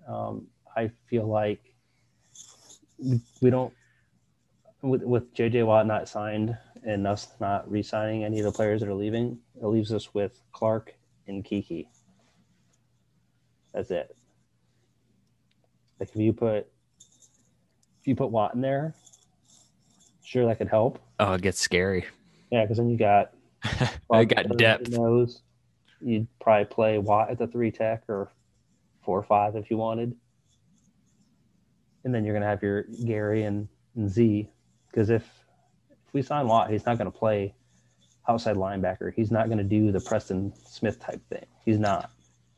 Um, 0.08 0.48
I 0.76 0.90
feel 1.08 1.28
like 1.28 1.62
we, 3.42 3.50
don't 3.50 3.74
with 4.82 5.04
with 5.04 5.34
JJ 5.36 5.66
Watt 5.66 5.86
not 5.86 6.10
signed 6.10 6.58
and 6.84 7.06
us 7.06 7.28
not 7.40 7.70
re-signing 7.70 8.24
any 8.24 8.40
of 8.40 8.46
the 8.46 8.52
players 8.52 8.82
that 8.82 8.90
are 8.90 8.96
leaving. 8.96 9.38
It 9.62 9.66
leaves 9.68 9.94
us 9.94 10.14
with 10.14 10.42
Clark 10.54 10.94
and 11.28 11.44
Keke. 11.44 11.88
That's 13.74 13.92
it. 13.92 14.16
Like 16.00 16.10
if 16.10 16.16
you 16.16 16.34
put 16.34 16.68
you 18.10 18.16
put 18.16 18.32
Watt 18.32 18.56
in 18.56 18.62
there, 18.62 18.94
sure 20.26 20.46
that 20.48 20.58
could 20.58 20.68
help. 20.68 21.00
Oh, 21.20 21.34
it 21.34 21.42
gets 21.42 21.60
scary. 21.60 22.06
Yeah, 22.52 22.64
because 22.64 22.78
then 22.78 22.90
you 22.90 22.98
got 22.98 23.34
I 24.12 24.26
got 24.26 24.58
depth. 24.58 24.90
Knows 24.90 25.44
you'd 26.02 26.28
probably 26.42 26.66
play 26.66 26.98
Watt 26.98 27.30
at 27.30 27.38
the 27.38 27.48
three 27.48 27.72
tech 27.72 28.04
or 28.10 28.32
four 29.06 29.18
or 29.20 29.24
five 29.24 29.56
if 29.56 29.70
you 29.70 29.78
wanted, 29.78 30.16
and 32.04 32.14
then 32.14 32.26
you're 32.26 32.34
gonna 32.34 32.48
have 32.48 32.64
your 32.64 32.84
Gary 33.06 33.44
and, 33.44 33.68
and 33.96 34.10
Z. 34.10 34.50
Because 34.90 35.10
if 35.10 35.24
if 35.92 36.14
we 36.14 36.22
sign 36.24 36.48
Watt, 36.48 36.72
he's 36.72 36.86
not 36.86 36.98
gonna 36.98 37.12
play 37.12 37.54
outside 38.28 38.56
linebacker. 38.56 39.14
He's 39.14 39.30
not 39.30 39.50
gonna 39.50 39.64
do 39.64 39.92
the 39.92 40.00
Preston 40.00 40.52
Smith 40.66 41.00
type 41.00 41.22
thing. 41.30 41.46
He's 41.64 41.78
not. 41.78 42.10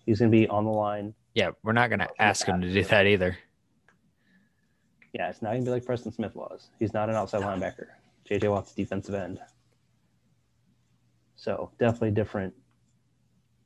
He's 0.05 0.19
gonna 0.19 0.31
be 0.31 0.47
on 0.47 0.63
the 0.63 0.71
line. 0.71 1.13
Yeah, 1.33 1.51
we're 1.63 1.73
not 1.73 1.89
gonna 1.89 2.09
ask 2.19 2.45
him 2.45 2.61
to 2.61 2.71
do 2.71 2.83
that 2.85 3.05
either. 3.05 3.37
Yeah, 5.13 5.29
it's 5.29 5.41
not 5.41 5.51
gonna 5.51 5.63
be 5.63 5.71
like 5.71 5.85
Preston 5.85 6.11
Smith 6.11 6.35
was. 6.35 6.69
He's 6.79 6.93
not 6.93 7.09
an 7.09 7.15
outside 7.15 7.41
linebacker. 7.41 7.87
JJ 8.29 8.49
Watt's 8.49 8.73
defensive 8.73 9.15
end. 9.15 9.39
So 11.35 11.71
definitely 11.79 12.11
different 12.11 12.53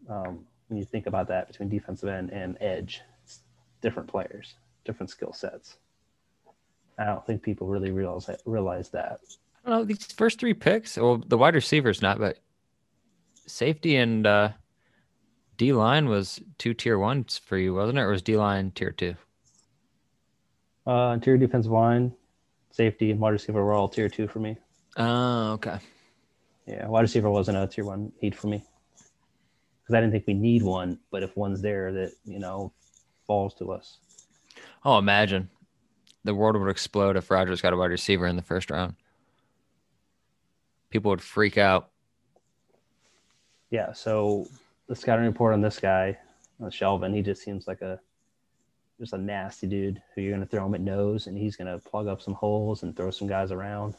um, 0.10 0.46
when 0.70 0.80
you 0.80 0.86
think 0.86 1.08
about 1.08 1.28
that 1.28 1.48
between 1.48 1.70
defensive 1.70 2.10
end 2.10 2.32
and 2.32 2.58
edge. 2.62 3.02
It's 3.24 3.42
different 3.82 4.10
players, 4.10 4.56
different 4.86 5.10
skill 5.10 5.34
sets. 5.34 5.78
I 6.98 7.06
don't 7.06 7.26
think 7.26 7.44
people 7.44 7.68
really 7.68 7.92
realize 7.92 8.26
that, 8.28 8.42
realize 8.46 8.90
that. 8.90 9.20
I 9.66 9.70
don't 9.70 9.80
know 9.80 9.86
these 9.86 10.06
first 10.06 10.40
three 10.40 10.54
picks. 10.54 10.98
Well, 10.98 11.18
the 11.18 11.38
wide 11.38 11.56
receivers 11.56 12.02
not, 12.02 12.20
but 12.20 12.40
safety 13.46 13.98
and 13.98 14.26
uh, 14.26 14.50
D 15.58 15.74
line 15.74 16.08
was 16.08 16.40
two 16.58 16.74
tier 16.74 16.98
ones 16.98 17.38
for 17.38 17.58
you, 17.58 17.74
wasn't 17.74 17.98
it? 17.98 18.02
Or 18.02 18.12
was 18.12 18.22
D 18.22 18.38
line 18.38 18.72
tier 18.72 18.92
two? 18.92 19.16
Uh, 20.88 21.12
interior 21.14 21.38
defensive 21.40 21.72
line, 21.72 22.14
safety, 22.72 23.12
and 23.12 23.20
wide 23.20 23.32
receiver 23.32 23.64
were 23.64 23.74
all 23.74 23.88
tier 23.90 24.08
two 24.10 24.28
for 24.28 24.40
me. 24.40 24.58
Oh, 24.98 25.54
okay. 25.54 25.78
Yeah, 26.68 26.88
wide 26.88 27.02
receiver 27.02 27.30
wasn't 27.30 27.58
a 27.58 27.68
tier 27.68 27.86
one 27.86 28.12
need 28.22 28.36
for 28.36 28.48
me 28.48 28.64
because 29.82 29.96
I 29.96 30.00
didn't 30.00 30.14
think 30.14 30.26
we 30.28 30.34
need 30.34 30.64
one. 30.64 31.00
But 31.12 31.24
if 31.24 31.36
one's 31.36 31.62
there, 31.62 31.92
that 31.94 32.12
you 32.24 32.40
know 32.40 32.72
falls 33.28 33.54
to 33.56 33.72
us. 33.72 33.98
Oh, 34.84 34.98
imagine. 34.98 35.50
the 36.24 36.34
world 36.36 36.58
would 36.58 36.70
explode 36.70 37.18
if 37.18 37.30
Rodgers 37.30 37.62
got 37.62 37.74
a 37.74 37.78
wide 37.78 37.92
receiver 37.92 38.26
in 38.28 38.36
the 38.36 38.42
first 38.42 38.70
round. 38.72 38.96
People 40.90 41.10
would 41.10 41.22
freak 41.22 41.58
out. 41.58 41.90
Yeah. 43.70 43.94
So 43.94 44.48
the 44.88 44.96
scouting 44.96 45.26
report 45.26 45.54
on 45.54 45.62
this 45.62 45.80
guy, 45.80 46.18
uh, 46.62 46.68
Shelvin, 46.68 47.14
he 47.14 47.22
just 47.22 47.44
seems 47.44 47.68
like 47.68 47.82
a 47.82 48.00
just 49.00 49.14
a 49.14 49.18
nasty 49.18 49.68
dude 49.68 50.02
who 50.14 50.22
you're 50.22 50.32
going 50.32 50.46
to 50.46 50.50
throw 50.50 50.66
him 50.66 50.76
at 50.76 50.82
nose 50.82 51.28
and 51.28 51.38
he's 51.38 51.56
going 51.56 51.72
to 51.72 51.90
plug 51.90 52.08
up 52.08 52.22
some 52.22 52.34
holes 52.34 52.84
and 52.84 52.96
throw 52.96 53.12
some 53.12 53.28
guys 53.28 53.52
around 53.52 53.96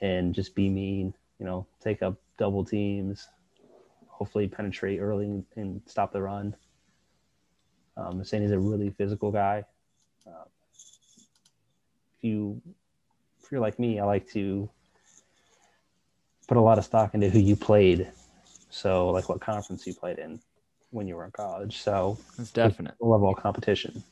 and 0.00 0.34
just 0.34 0.54
be 0.54 0.68
mean, 0.68 1.14
you 1.38 1.46
know, 1.46 1.66
take 1.80 2.02
up 2.02 2.16
double 2.38 2.64
teams, 2.64 3.28
hopefully 4.06 4.46
penetrate 4.46 5.00
early 5.00 5.42
and, 5.56 5.82
stop 5.86 6.12
the 6.12 6.22
run. 6.22 6.54
Um, 7.96 8.20
I'm 8.20 8.24
saying 8.24 8.44
he's 8.44 8.52
a 8.52 8.58
really 8.58 8.90
physical 8.90 9.30
guy. 9.30 9.64
Uh, 10.26 10.44
if 12.16 12.24
you 12.24 12.60
if 13.42 13.50
you're 13.50 13.60
like 13.60 13.78
me, 13.78 14.00
I 14.00 14.04
like 14.04 14.28
to 14.30 14.70
put 16.48 16.56
a 16.56 16.60
lot 16.60 16.78
of 16.78 16.84
stock 16.84 17.14
into 17.14 17.28
who 17.28 17.38
you 17.38 17.56
played. 17.56 18.08
So 18.70 19.10
like 19.10 19.28
what 19.28 19.40
conference 19.40 19.86
you 19.86 19.92
played 19.92 20.18
in 20.18 20.40
when 20.92 21.08
you 21.08 21.16
were 21.16 21.24
in 21.24 21.30
college. 21.32 21.78
So 21.78 22.16
It's 22.38 22.52
definite. 22.52 22.94
the 23.00 23.06
level 23.06 23.28
of 23.30 23.36
competition. 23.42 24.04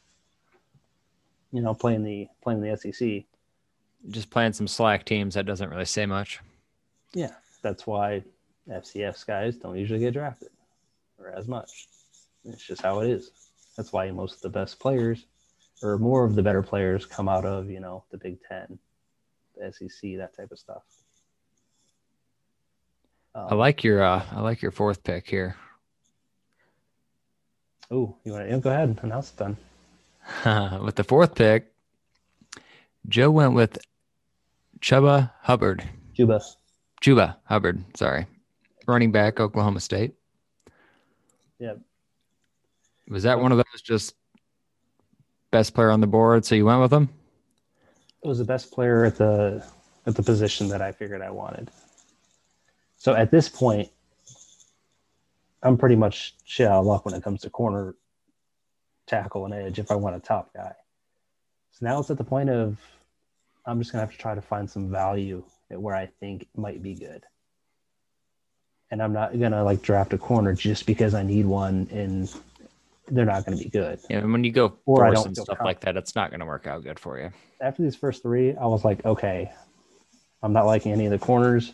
You 1.52 1.62
know, 1.62 1.74
playing 1.74 2.02
the 2.04 2.26
playing 2.42 2.60
the 2.60 2.76
SEC. 2.76 3.24
Just 4.10 4.30
playing 4.30 4.54
some 4.54 4.66
slack 4.66 5.04
teams 5.04 5.34
that 5.34 5.46
doesn't 5.46 5.68
really 5.68 5.84
say 5.84 6.06
much. 6.06 6.40
Yeah, 7.12 7.32
that's 7.62 7.86
why 7.86 8.22
FCS 8.68 9.26
guys 9.26 9.56
don't 9.56 9.76
usually 9.76 9.98
get 10.00 10.14
drafted 10.14 10.48
or 11.18 11.28
as 11.30 11.46
much. 11.48 11.86
It's 12.44 12.64
just 12.66 12.80
how 12.82 13.00
it 13.00 13.10
is. 13.10 13.30
That's 13.76 13.92
why 13.92 14.10
most 14.10 14.36
of 14.36 14.40
the 14.42 14.48
best 14.48 14.78
players, 14.78 15.26
or 15.82 15.98
more 15.98 16.24
of 16.24 16.34
the 16.34 16.42
better 16.42 16.62
players, 16.62 17.04
come 17.04 17.28
out 17.28 17.44
of 17.44 17.68
you 17.68 17.80
know 17.80 18.04
the 18.10 18.16
Big 18.18 18.38
Ten, 18.48 18.78
the 19.56 19.72
SEC, 19.72 20.16
that 20.18 20.34
type 20.36 20.50
of 20.52 20.58
stuff. 20.58 20.82
Um, 23.34 23.48
I 23.50 23.54
like 23.54 23.84
your 23.84 24.02
uh 24.02 24.24
I 24.32 24.40
like 24.40 24.62
your 24.62 24.70
fourth 24.72 25.02
pick 25.04 25.28
here. 25.28 25.56
Oh, 27.90 28.14
you 28.24 28.32
want 28.32 28.48
to 28.48 28.58
go 28.58 28.70
ahead? 28.70 28.88
and 28.88 29.00
Announce 29.02 29.32
it 29.32 29.36
then. 29.36 29.56
with 30.84 30.94
the 30.94 31.04
fourth 31.04 31.34
pick, 31.34 31.72
Joe 33.08 33.30
went 33.30 33.54
with 33.54 33.78
Chuba 34.80 35.32
Hubbard. 35.42 35.82
Juba. 36.14 36.40
Chuba 37.02 37.36
Hubbard, 37.44 37.84
sorry. 37.96 38.26
Running 38.86 39.10
back, 39.10 39.40
Oklahoma 39.40 39.80
State. 39.80 40.14
Yeah. 41.58 41.74
Was 43.08 43.24
that 43.24 43.40
one 43.40 43.50
of 43.52 43.58
those 43.58 43.82
just 43.82 44.14
best 45.50 45.74
player 45.74 45.90
on 45.90 46.00
the 46.00 46.06
board, 46.06 46.44
so 46.44 46.54
you 46.54 46.66
went 46.66 46.80
with 46.80 46.92
him? 46.92 47.08
It 48.22 48.28
was 48.28 48.38
the 48.38 48.44
best 48.44 48.70
player 48.70 49.04
at 49.04 49.16
the 49.16 49.64
at 50.06 50.14
the 50.14 50.22
position 50.22 50.68
that 50.68 50.80
I 50.80 50.92
figured 50.92 51.22
I 51.22 51.30
wanted. 51.30 51.70
So 52.96 53.14
at 53.14 53.30
this 53.30 53.48
point, 53.48 53.88
I'm 55.62 55.76
pretty 55.76 55.96
much 55.96 56.34
shit 56.44 56.66
out 56.66 56.80
of 56.80 56.86
luck 56.86 57.04
when 57.04 57.14
it 57.14 57.22
comes 57.22 57.42
to 57.42 57.50
corner, 57.50 57.94
tackle, 59.06 59.44
and 59.44 59.54
edge. 59.54 59.78
If 59.78 59.90
I 59.90 59.94
want 59.94 60.16
a 60.16 60.20
top 60.20 60.52
guy, 60.54 60.72
so 61.72 61.86
now 61.86 62.00
it's 62.00 62.10
at 62.10 62.18
the 62.18 62.24
point 62.24 62.50
of 62.50 62.78
I'm 63.66 63.78
just 63.78 63.92
gonna 63.92 64.02
have 64.02 64.12
to 64.12 64.18
try 64.18 64.34
to 64.34 64.42
find 64.42 64.68
some 64.68 64.90
value 64.90 65.44
at 65.70 65.80
where 65.80 65.94
I 65.94 66.06
think 66.06 66.46
might 66.56 66.82
be 66.82 66.94
good. 66.94 67.24
And 68.90 69.02
I'm 69.02 69.12
not 69.12 69.38
gonna 69.38 69.62
like 69.62 69.82
draft 69.82 70.12
a 70.12 70.18
corner 70.18 70.54
just 70.54 70.86
because 70.86 71.14
I 71.14 71.22
need 71.22 71.46
one 71.46 71.88
and 71.92 72.32
they're 73.08 73.24
not 73.24 73.44
gonna 73.44 73.58
be 73.58 73.68
good. 73.68 74.00
Yeah, 74.08 74.18
and 74.18 74.32
when 74.32 74.44
you 74.44 74.52
go 74.52 74.78
Or 74.86 75.04
I 75.04 75.10
don't 75.10 75.36
stuff 75.36 75.58
like 75.64 75.80
that, 75.80 75.96
it's 75.96 76.14
not 76.14 76.32
to 76.32 76.44
work 76.44 76.66
out 76.66 76.82
good 76.82 76.98
for 76.98 77.20
you. 77.20 77.30
after 77.60 77.82
these 77.82 77.96
first 77.96 78.22
three, 78.22 78.56
I 78.56 78.66
was 78.66 78.84
like, 78.84 79.04
okay, 79.04 79.52
I'm 80.42 80.52
not 80.52 80.66
liking 80.66 80.92
any 80.92 81.04
of 81.04 81.12
the 81.12 81.18
corners 81.18 81.72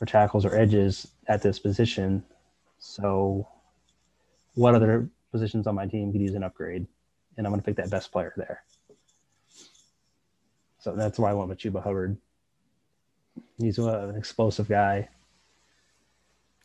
or 0.00 0.06
tackles 0.06 0.44
or 0.44 0.54
edges 0.56 1.06
at 1.28 1.42
this 1.42 1.58
position. 1.58 2.24
So, 2.86 3.48
what 4.56 4.74
other 4.74 5.08
positions 5.32 5.66
on 5.66 5.74
my 5.74 5.86
team 5.86 6.12
could 6.12 6.20
use 6.20 6.34
an 6.34 6.42
upgrade? 6.42 6.86
And 7.36 7.46
I'm 7.46 7.50
going 7.50 7.60
to 7.60 7.64
pick 7.64 7.76
that 7.76 7.88
best 7.88 8.12
player 8.12 8.34
there. 8.36 8.62
So 10.78 10.94
that's 10.94 11.18
why 11.18 11.30
I 11.30 11.34
went 11.34 11.48
with 11.48 11.58
Chuba 11.58 11.82
Hubbard. 11.82 12.18
He's 13.58 13.78
uh, 13.78 14.08
an 14.08 14.16
explosive 14.16 14.68
guy, 14.68 15.08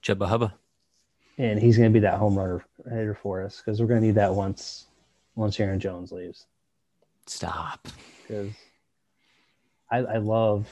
Chuba 0.04 0.28
Hubba. 0.28 0.54
and 1.38 1.58
he's 1.58 1.78
going 1.78 1.90
to 1.90 1.94
be 1.94 2.02
that 2.02 2.20
home 2.20 2.38
runner 2.38 2.66
hitter 2.84 3.16
for 3.16 3.42
us 3.42 3.64
because 3.64 3.80
we're 3.80 3.88
going 3.88 4.02
to 4.02 4.08
need 4.08 4.16
that 4.16 4.36
once 4.36 4.88
once 5.36 5.58
Aaron 5.58 5.80
Jones 5.80 6.12
leaves. 6.12 6.46
Stop. 7.28 7.88
because 8.28 8.54
I, 9.90 10.00
I 10.00 10.18
love 10.18 10.68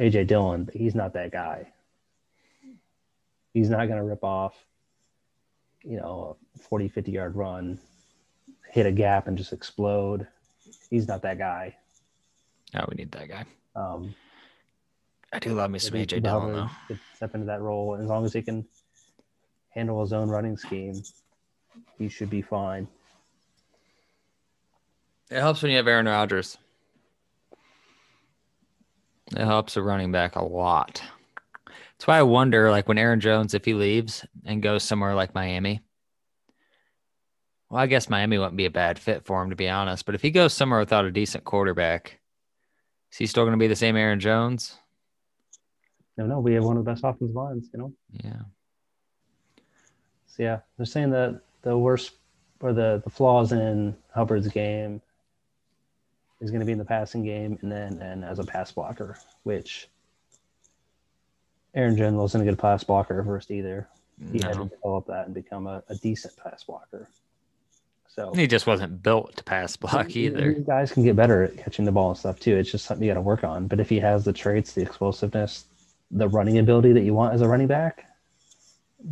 AJ 0.00 0.28
Dillon, 0.28 0.64
but 0.64 0.74
he's 0.74 0.94
not 0.94 1.12
that 1.12 1.30
guy. 1.30 1.68
He's 3.56 3.70
not 3.70 3.86
going 3.86 3.96
to 3.96 4.04
rip 4.04 4.22
off, 4.22 4.54
you 5.82 5.96
know, 5.96 6.36
a 6.54 6.58
40, 6.58 6.88
50 6.88 7.10
yard 7.10 7.36
run, 7.36 7.78
hit 8.70 8.84
a 8.84 8.92
gap 8.92 9.28
and 9.28 9.38
just 9.38 9.54
explode. 9.54 10.26
He's 10.90 11.08
not 11.08 11.22
that 11.22 11.38
guy. 11.38 11.74
No, 12.74 12.84
we 12.90 12.96
need 12.96 13.10
that 13.12 13.30
guy. 13.30 13.46
Um, 13.74 14.14
I 15.32 15.38
do 15.38 15.54
love 15.54 15.70
me 15.70 15.78
some 15.78 15.94
AJ 15.94 16.22
Dillon, 16.22 16.52
though. 16.52 16.68
Could 16.86 17.00
step 17.14 17.34
into 17.34 17.46
that 17.46 17.62
role. 17.62 17.96
As 17.98 18.04
long 18.04 18.26
as 18.26 18.34
he 18.34 18.42
can 18.42 18.62
handle 19.70 20.02
his 20.02 20.12
own 20.12 20.28
running 20.28 20.58
scheme, 20.58 21.02
he 21.96 22.10
should 22.10 22.28
be 22.28 22.42
fine. 22.42 22.86
It 25.30 25.40
helps 25.40 25.62
when 25.62 25.70
you 25.70 25.78
have 25.78 25.88
Aaron 25.88 26.04
Rodgers. 26.04 26.58
It 29.34 29.46
helps 29.46 29.78
a 29.78 29.82
running 29.82 30.12
back 30.12 30.36
a 30.36 30.44
lot. 30.44 31.02
That's 31.98 32.08
why 32.08 32.18
I 32.18 32.22
wonder, 32.22 32.70
like 32.70 32.88
when 32.88 32.98
Aaron 32.98 33.20
Jones, 33.20 33.54
if 33.54 33.64
he 33.64 33.74
leaves 33.74 34.24
and 34.44 34.62
goes 34.62 34.82
somewhere 34.82 35.14
like 35.14 35.34
Miami. 35.34 35.80
Well, 37.70 37.80
I 37.80 37.86
guess 37.86 38.10
Miami 38.10 38.38
wouldn't 38.38 38.56
be 38.56 38.66
a 38.66 38.70
bad 38.70 38.98
fit 38.98 39.24
for 39.24 39.42
him, 39.42 39.50
to 39.50 39.56
be 39.56 39.68
honest. 39.68 40.04
But 40.04 40.14
if 40.14 40.22
he 40.22 40.30
goes 40.30 40.52
somewhere 40.52 40.78
without 40.78 41.04
a 41.04 41.10
decent 41.10 41.44
quarterback, 41.44 42.20
is 43.10 43.18
he 43.18 43.26
still 43.26 43.44
going 43.44 43.52
to 43.52 43.58
be 43.58 43.66
the 43.66 43.74
same 43.74 43.96
Aaron 43.96 44.20
Jones? 44.20 44.76
No, 46.16 46.26
no, 46.26 46.40
we 46.40 46.54
have 46.54 46.64
one 46.64 46.76
of 46.76 46.84
the 46.84 46.90
best 46.90 47.02
offensive 47.02 47.34
lines, 47.34 47.68
you 47.72 47.78
know? 47.78 47.92
Yeah. 48.12 48.42
So 50.26 50.42
yeah, 50.42 50.58
they're 50.76 50.86
saying 50.86 51.10
that 51.10 51.40
the 51.62 51.76
worst 51.76 52.12
or 52.60 52.72
the, 52.72 53.00
the 53.04 53.10
flaws 53.10 53.52
in 53.52 53.96
Hubbard's 54.14 54.48
game 54.48 55.00
is 56.40 56.50
going 56.50 56.60
to 56.60 56.66
be 56.66 56.72
in 56.72 56.78
the 56.78 56.84
passing 56.84 57.24
game 57.24 57.58
and 57.62 57.72
then 57.72 58.00
and 58.02 58.24
as 58.24 58.38
a 58.38 58.44
pass 58.44 58.70
blocker, 58.70 59.18
which 59.44 59.88
Aaron 61.76 61.96
Jones 61.96 62.16
wasn't 62.16 62.42
a 62.42 62.44
good 62.46 62.58
pass 62.58 62.82
blocker 62.82 63.20
at 63.20 63.26
first 63.26 63.50
either. 63.50 63.86
He 64.32 64.40
had 64.40 64.54
to 64.54 64.64
develop 64.64 65.06
that 65.08 65.26
and 65.26 65.34
become 65.34 65.66
a, 65.66 65.82
a 65.88 65.94
decent 65.96 66.34
pass 66.38 66.64
blocker. 66.64 67.06
So 68.08 68.32
He 68.32 68.46
just 68.46 68.66
wasn't 68.66 69.02
built 69.02 69.36
to 69.36 69.44
pass 69.44 69.76
block 69.76 70.16
either. 70.16 70.52
guys 70.52 70.90
can 70.90 71.04
get 71.04 71.16
better 71.16 71.42
at 71.42 71.58
catching 71.58 71.84
the 71.84 71.92
ball 71.92 72.10
and 72.10 72.18
stuff 72.18 72.40
too. 72.40 72.56
It's 72.56 72.72
just 72.72 72.86
something 72.86 73.06
you 73.06 73.10
got 73.10 73.16
to 73.16 73.20
work 73.20 73.44
on. 73.44 73.66
But 73.66 73.78
if 73.78 73.90
he 73.90 74.00
has 74.00 74.24
the 74.24 74.32
traits, 74.32 74.72
the 74.72 74.80
explosiveness, 74.80 75.66
the 76.10 76.28
running 76.28 76.56
ability 76.56 76.92
that 76.94 77.02
you 77.02 77.12
want 77.12 77.34
as 77.34 77.42
a 77.42 77.48
running 77.48 77.66
back, 77.66 78.06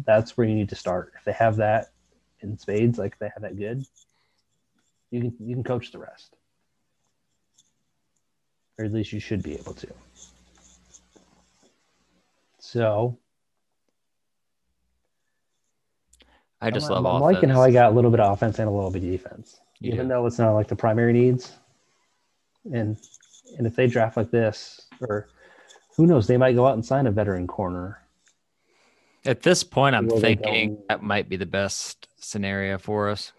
that's 0.07 0.39
where 0.39 0.47
you 0.47 0.55
need 0.55 0.71
to 0.71 0.75
start. 0.75 1.13
If 1.19 1.25
they 1.25 1.33
have 1.33 1.57
that 1.57 1.89
in 2.41 2.57
spades, 2.59 2.99
like 2.99 3.19
they 3.19 3.29
have 3.35 3.43
that 3.43 3.59
good, 3.59 3.85
you 5.11 5.21
can 5.21 5.35
you 5.39 5.55
can 5.55 5.65
coach 5.65 5.93
the 5.93 5.99
rest, 5.99 6.35
or 8.79 8.87
at 8.87 8.93
least 8.93 9.13
you 9.13 9.21
should 9.21 9.43
be 9.43 9.55
able 9.55 9.75
to. 9.75 9.89
So 12.65 13.19
I 16.63 16.71
just 16.71 16.91
I'm, 16.91 17.05
love 17.05 17.17
I'm 17.17 17.21
liking 17.21 17.51
how 17.51 17.61
I 17.61 17.71
got 17.71 17.93
a 17.93 17.95
little 17.95 18.11
bit 18.11 18.21
of 18.21 18.33
offense 18.33 18.59
and 18.59 18.67
a 18.67 18.71
little 18.71 18.91
bit 18.91 19.05
of 19.05 19.11
defense, 19.11 19.61
You 19.81 19.93
even 19.93 20.09
do. 20.09 20.15
though 20.15 20.27
it's 20.27 20.39
not 20.39 20.55
like 20.55 20.69
the 20.69 20.75
primary 20.75 21.13
needs. 21.13 21.53
And 22.73 22.99
and 23.59 23.67
if 23.67 23.77
they 23.77 23.87
draft 23.87 24.17
like 24.17 24.31
this, 24.31 24.89
or 25.03 25.29
who 25.95 26.07
knows, 26.07 26.27
they 26.27 26.39
might 26.39 26.55
go 26.55 26.67
out 26.67 26.73
and 26.73 26.85
sign 26.85 27.07
a 27.07 27.11
veteran 27.11 27.47
corner. 27.47 28.01
At 29.27 29.43
this 29.43 29.63
point, 29.63 29.95
I'm 29.95 30.09
thinking 30.09 30.79
that 30.89 31.03
might 31.03 31.29
be 31.29 31.37
the 31.37 31.47
best 31.47 32.09
scenario 32.17 32.79
for 32.79 33.11
us. 33.11 33.33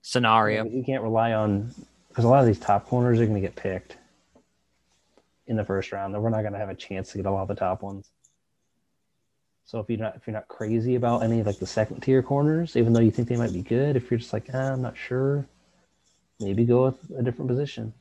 Scenario. 0.00 0.64
You 0.64 0.82
can't 0.82 1.02
rely 1.02 1.34
on 1.34 1.74
because 2.08 2.24
a 2.24 2.28
lot 2.28 2.40
of 2.40 2.46
these 2.46 2.58
top 2.58 2.86
corners 2.86 3.20
are 3.20 3.26
going 3.26 3.40
to 3.40 3.46
get 3.46 3.54
picked 3.54 3.98
in 5.50 5.56
the 5.56 5.64
first 5.64 5.92
round. 5.92 6.14
Then 6.14 6.22
we're 6.22 6.30
not 6.30 6.42
going 6.42 6.54
to 6.54 6.58
have 6.58 6.70
a 6.70 6.74
chance 6.74 7.10
to 7.10 7.18
get 7.18 7.26
a 7.26 7.30
lot 7.30 7.42
of 7.42 7.48
the 7.48 7.56
top 7.56 7.82
ones. 7.82 8.10
So 9.66 9.78
if 9.78 9.90
you're 9.90 9.98
not 9.98 10.16
if 10.16 10.26
you're 10.26 10.34
not 10.34 10.48
crazy 10.48 10.94
about 10.94 11.22
any 11.22 11.40
of 11.40 11.46
like 11.46 11.58
the 11.58 11.66
second 11.66 12.00
tier 12.00 12.22
corners, 12.22 12.76
even 12.76 12.92
though 12.92 13.00
you 13.00 13.10
think 13.10 13.28
they 13.28 13.36
might 13.36 13.52
be 13.52 13.62
good, 13.62 13.94
if 13.94 14.10
you're 14.10 14.18
just 14.18 14.32
like 14.32 14.46
ah, 14.54 14.72
I'm 14.72 14.82
not 14.82 14.96
sure, 14.96 15.46
maybe 16.40 16.64
go 16.64 16.86
with 16.86 17.18
a 17.18 17.22
different 17.22 17.48
position. 17.48 17.92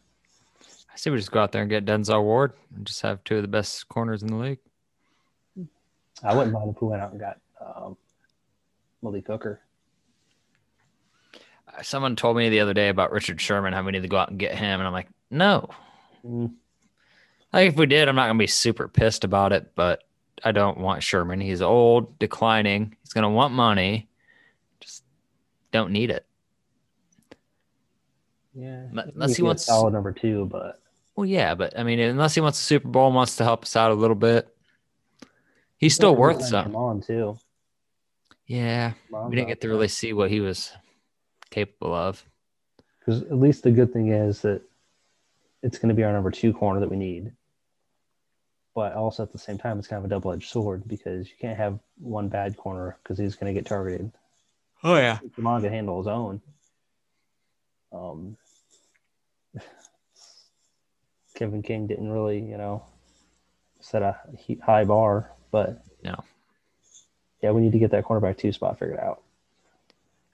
I 0.91 0.97
say 0.97 1.11
we 1.11 1.17
just 1.17 1.31
go 1.31 1.41
out 1.41 1.51
there 1.51 1.61
and 1.61 1.69
get 1.69 1.85
Denzel 1.85 2.23
Ward 2.23 2.53
and 2.75 2.85
just 2.85 3.01
have 3.01 3.23
two 3.23 3.35
of 3.35 3.41
the 3.41 3.47
best 3.47 3.87
corners 3.87 4.23
in 4.23 4.29
the 4.29 4.35
league. 4.35 4.59
I 6.23 6.35
wouldn't 6.35 6.53
mind 6.53 6.73
if 6.75 6.81
we 6.81 6.87
went 6.87 7.01
out 7.01 7.11
and 7.11 7.19
got 7.19 7.37
um, 7.63 7.95
Malik 9.01 9.27
Hooker. 9.27 9.61
someone 11.83 12.15
told 12.15 12.35
me 12.35 12.49
the 12.49 12.59
other 12.61 12.73
day 12.73 12.89
about 12.89 13.11
Richard 13.11 13.39
Sherman, 13.39 13.73
how 13.73 13.83
we 13.83 13.91
need 13.91 14.01
to 14.01 14.07
go 14.07 14.17
out 14.17 14.29
and 14.29 14.39
get 14.39 14.55
him, 14.55 14.79
and 14.79 14.87
I'm 14.87 14.93
like, 14.93 15.07
no. 15.29 15.69
Mm, 16.25 16.53
Like 17.51 17.69
if 17.69 17.75
we 17.75 17.85
did, 17.85 18.07
I'm 18.07 18.15
not 18.15 18.27
gonna 18.27 18.37
be 18.39 18.47
super 18.47 18.87
pissed 18.87 19.23
about 19.23 19.51
it, 19.53 19.71
but 19.75 20.03
I 20.43 20.51
don't 20.51 20.77
want 20.77 21.03
Sherman. 21.03 21.41
He's 21.41 21.61
old, 21.61 22.17
declining. 22.19 22.95
He's 23.03 23.13
gonna 23.13 23.29
want 23.29 23.53
money. 23.53 24.07
Just 24.79 25.03
don't 25.71 25.91
need 25.91 26.11
it. 26.11 26.25
yeah. 28.53 28.83
Unless 28.91 29.31
he 29.31 29.35
he'd 29.35 29.37
be 29.37 29.41
a 29.41 29.45
wants- 29.45 29.65
solid 29.65 29.93
number 29.93 30.11
two, 30.11 30.45
but 30.45 30.81
Well, 31.15 31.25
yeah, 31.25 31.55
but 31.55 31.77
I 31.77 31.83
mean, 31.83 31.99
unless 31.99 32.35
he 32.35 32.41
wants 32.41 32.59
the 32.59 32.63
Super 32.65 32.87
Bowl, 32.87 33.11
wants 33.11 33.35
to 33.37 33.43
help 33.43 33.63
us 33.63 33.75
out 33.75 33.91
a 33.91 33.95
little 33.95 34.15
bit, 34.15 34.47
he's 35.77 35.95
still 35.95 36.15
worth 36.15 36.37
playing 36.37 36.49
some. 36.51 36.65
him 36.67 36.75
on 36.75 37.01
too. 37.01 37.37
Yeah, 38.47 38.93
we 39.11 39.35
didn't 39.35 39.49
get 39.49 39.61
to 39.61 39.69
really 39.69 39.87
see 39.87 40.13
what 40.13 40.31
he 40.31 40.39
was 40.39 40.71
capable 41.51 41.93
of. 41.93 42.23
because 42.99 43.21
at 43.23 43.37
least 43.37 43.63
the 43.63 43.71
good 43.71 43.91
thing 43.93 44.07
is 44.09 44.41
that 44.41 44.61
it's 45.61 45.77
going 45.77 45.89
to 45.89 45.95
be 45.95 46.03
our 46.03 46.11
number 46.13 46.31
two 46.31 46.53
corner 46.53 46.79
that 46.79 46.89
we 46.89 46.95
need. 46.97 47.31
But 48.79 48.93
also 48.93 49.23
at 49.23 49.33
the 49.33 49.37
same 49.37 49.57
time, 49.57 49.77
it's 49.77 49.89
kind 49.89 49.97
of 49.97 50.05
a 50.05 50.07
double 50.07 50.31
edged 50.31 50.49
sword 50.49 50.87
because 50.87 51.27
you 51.27 51.35
can't 51.37 51.57
have 51.57 51.77
one 51.97 52.29
bad 52.29 52.55
corner 52.55 52.95
because 53.03 53.17
he's 53.17 53.35
going 53.35 53.53
to 53.53 53.59
get 53.59 53.67
targeted. 53.67 54.09
Oh 54.85 54.95
yeah, 54.95 55.19
Jamon 55.37 55.61
can 55.63 55.73
handle 55.73 55.97
his 55.97 56.07
own. 56.07 56.41
Um, 57.91 58.37
Kevin 61.35 61.61
King 61.61 61.87
didn't 61.87 62.09
really, 62.09 62.39
you 62.39 62.55
know, 62.55 62.85
set 63.81 64.01
a 64.01 64.17
high 64.63 64.85
bar, 64.85 65.33
but 65.51 65.83
No. 66.05 66.15
yeah, 67.43 67.51
we 67.51 67.59
need 67.59 67.73
to 67.73 67.79
get 67.79 67.91
that 67.91 68.05
cornerback 68.05 68.37
two 68.37 68.53
spot 68.53 68.79
figured 68.79 68.99
out. 68.99 69.21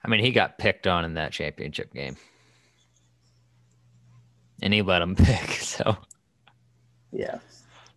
I 0.04 0.08
mean, 0.08 0.20
he 0.20 0.30
got 0.30 0.56
picked 0.56 0.86
on 0.86 1.04
in 1.04 1.14
that 1.14 1.32
championship 1.32 1.92
game, 1.92 2.16
and 4.62 4.72
he 4.72 4.82
let 4.82 5.02
him 5.02 5.16
pick. 5.16 5.50
So 5.50 5.96
Yeah. 7.10 7.38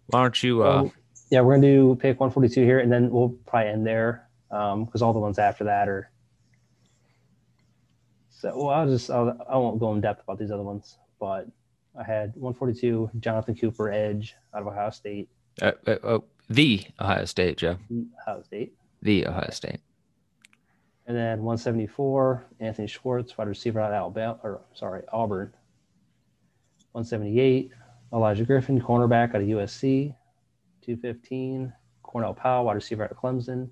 Why 0.10 0.22
don't 0.22 0.44
you? 0.44 0.64
Uh, 0.64 0.84
Well, 0.84 0.94
yeah, 1.32 1.42
we're 1.42 1.56
gonna 1.56 1.68
do 1.68 1.96
pick 1.96 2.20
142 2.20 2.64
here, 2.64 2.80
and 2.80 2.92
then 2.92 3.10
we'll 3.12 3.30
probably 3.46 3.70
end 3.70 3.86
there 3.86 4.28
because 4.50 5.02
all 5.02 5.14
the 5.14 5.20
ones 5.20 5.38
after 5.40 5.64
that 5.66 5.88
are. 5.88 6.10
So 8.30 8.54
well, 8.56 8.70
I'll 8.70 8.88
just 8.88 9.10
I'll, 9.10 9.38
I 9.50 9.58
won't 9.58 9.80
go 9.80 9.94
in 9.94 10.02
depth 10.02 10.24
about 10.24 10.40
these 10.40 10.52
other 10.52 10.64
ones, 10.64 10.98
but 11.20 11.48
I 12.00 12.04
had 12.04 12.30
142 12.36 13.12
Jonathan 13.20 13.56
Cooper 13.56 13.92
edge 13.92 14.36
out 14.54 14.62
of 14.62 14.68
Ohio 14.68 14.90
State, 14.92 15.30
uh, 15.62 15.72
uh, 15.86 15.92
uh, 16.04 16.20
the 16.50 16.86
Ohio 17.02 17.26
State, 17.26 17.58
Joe. 17.58 17.78
Ohio 18.22 18.42
State, 18.44 18.74
The 19.02 19.28
Ohio 19.28 19.50
State. 19.52 19.80
and 21.06 21.18
then 21.18 21.40
174 21.44 22.46
Anthony 22.62 22.88
Schwartz, 22.88 23.38
wide 23.38 23.48
receiver 23.50 23.82
out 23.82 23.92
of 23.92 23.96
Alabama, 23.96 24.40
or 24.44 24.62
sorry 24.74 25.02
Auburn. 25.12 25.54
178 26.94 27.72
Olaijah 28.12 28.46
Griffin, 28.46 28.82
cornerback 28.82 29.30
out 29.36 29.42
of 29.42 29.48
USC. 29.48 30.16
215 30.82 31.72
Cornell 32.04 32.34
Powell, 32.34 32.66
wide 32.66 32.74
receiver 32.74 33.04
out 33.04 33.12
of 33.12 33.18
Clemson. 33.18 33.70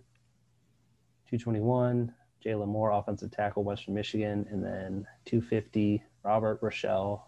221 1.29 2.13
Jaylon 2.45 2.67
Moore, 2.67 2.91
offensive 2.91 3.31
tackle, 3.31 3.63
Western 3.63 3.93
Michigan, 3.93 4.45
and 4.49 4.63
then 4.63 5.05
250 5.25 6.03
Robert 6.23 6.59
Rochelle, 6.61 7.27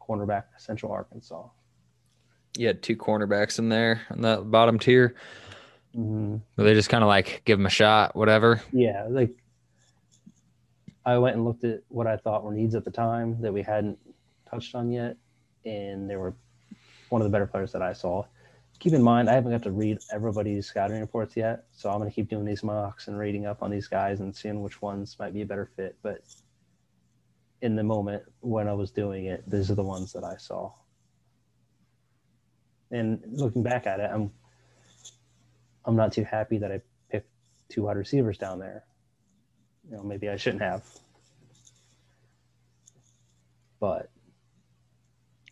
cornerback, 0.00 0.44
Central 0.58 0.92
Arkansas. 0.92 1.48
You 2.56 2.66
had 2.66 2.82
two 2.82 2.96
cornerbacks 2.96 3.58
in 3.58 3.68
there 3.68 4.02
on 4.10 4.20
the 4.22 4.38
bottom 4.38 4.78
tier. 4.78 5.14
Mm-hmm. 5.96 6.62
They 6.62 6.74
just 6.74 6.88
kind 6.88 7.04
of 7.04 7.08
like 7.08 7.42
give 7.44 7.58
them 7.58 7.66
a 7.66 7.70
shot, 7.70 8.16
whatever? 8.16 8.60
Yeah, 8.72 9.06
like 9.08 9.30
I 11.06 11.18
went 11.18 11.36
and 11.36 11.44
looked 11.44 11.64
at 11.64 11.80
what 11.88 12.06
I 12.06 12.16
thought 12.16 12.44
were 12.44 12.52
needs 12.52 12.74
at 12.74 12.84
the 12.84 12.90
time 12.90 13.40
that 13.40 13.52
we 13.52 13.62
hadn't 13.62 13.98
touched 14.48 14.74
on 14.74 14.90
yet, 14.90 15.16
and 15.64 16.08
they 16.08 16.16
were 16.16 16.34
one 17.08 17.20
of 17.20 17.26
the 17.26 17.30
better 17.30 17.46
players 17.46 17.72
that 17.72 17.82
I 17.82 17.92
saw. 17.92 18.24
Keep 18.78 18.94
in 18.94 19.02
mind, 19.02 19.28
I 19.28 19.34
haven't 19.34 19.50
got 19.50 19.62
to 19.64 19.70
read 19.70 19.98
everybody's 20.10 20.66
scouting 20.66 21.00
reports 21.00 21.36
yet, 21.36 21.64
so 21.72 21.90
I'm 21.90 21.98
going 21.98 22.08
to 22.08 22.14
keep 22.14 22.30
doing 22.30 22.46
these 22.46 22.62
mocks 22.62 23.08
and 23.08 23.18
reading 23.18 23.44
up 23.44 23.62
on 23.62 23.70
these 23.70 23.88
guys 23.88 24.20
and 24.20 24.34
seeing 24.34 24.62
which 24.62 24.80
ones 24.80 25.16
might 25.18 25.34
be 25.34 25.42
a 25.42 25.46
better 25.46 25.70
fit. 25.76 25.96
But 26.02 26.22
in 27.60 27.76
the 27.76 27.82
moment 27.82 28.22
when 28.40 28.68
I 28.68 28.72
was 28.72 28.90
doing 28.90 29.26
it, 29.26 29.48
these 29.48 29.70
are 29.70 29.74
the 29.74 29.82
ones 29.82 30.12
that 30.14 30.24
I 30.24 30.36
saw. 30.38 30.72
And 32.90 33.20
looking 33.32 33.62
back 33.62 33.86
at 33.86 34.00
it, 34.00 34.10
I'm 34.12 34.30
I'm 35.84 35.96
not 35.96 36.12
too 36.12 36.24
happy 36.24 36.58
that 36.58 36.72
I 36.72 36.80
picked 37.10 37.28
two 37.68 37.82
wide 37.82 37.96
receivers 37.96 38.38
down 38.38 38.58
there. 38.58 38.84
You 39.88 39.96
know, 39.96 40.02
maybe 40.02 40.28
I 40.28 40.36
shouldn't 40.36 40.62
have. 40.62 40.84
But 43.78 44.10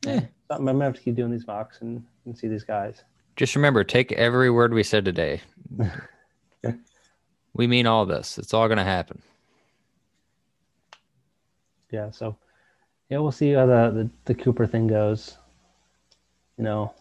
Yeah. 0.09 0.21
I'm 0.51 0.65
gonna 0.65 0.85
have 0.85 0.95
to 0.95 1.01
keep 1.01 1.15
doing 1.15 1.31
these 1.31 1.47
mocks 1.47 1.79
and, 1.83 2.03
and 2.25 2.37
see 2.37 2.49
these 2.49 2.65
guys. 2.65 3.03
Just 3.37 3.55
remember, 3.55 3.85
take 3.85 4.11
every 4.13 4.51
word 4.51 4.73
we 4.75 4.83
said 4.83 5.05
today. 5.05 5.41
Yeah. 6.65 6.73
we 7.55 7.69
mean 7.69 7.87
all 7.87 8.05
this. 8.05 8.37
It's 8.37 8.53
all 8.53 8.67
going 8.67 8.79
to 8.79 8.85
happen. 8.85 9.23
Yeah, 11.93 12.11
so 12.11 12.37
yeah, 13.09 13.19
we'll 13.19 13.31
see 13.33 13.53
how 13.53 13.65
the, 13.67 13.91
the, 13.91 14.11
the 14.25 14.35
Cooper 14.35 14.67
thing 14.67 14.87
goes. 14.89 15.37
You 16.57 16.65
know. 16.65 16.95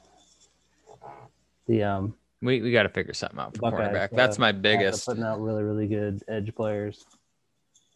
The 1.67 1.83
um 1.83 2.15
We 2.41 2.61
we 2.61 2.71
got 2.71 2.83
to 2.83 2.89
figure 2.89 3.13
something 3.13 3.39
out 3.39 3.55
for 3.55 3.61
Buckeyes, 3.61 3.89
cornerback. 3.89 4.13
uh, 4.13 4.15
That's 4.15 4.37
my 4.37 4.51
biggest. 4.51 5.05
putting 5.07 5.23
out 5.23 5.41
really, 5.41 5.63
really 5.63 5.87
good 5.87 6.23
edge 6.27 6.53
players. 6.55 7.03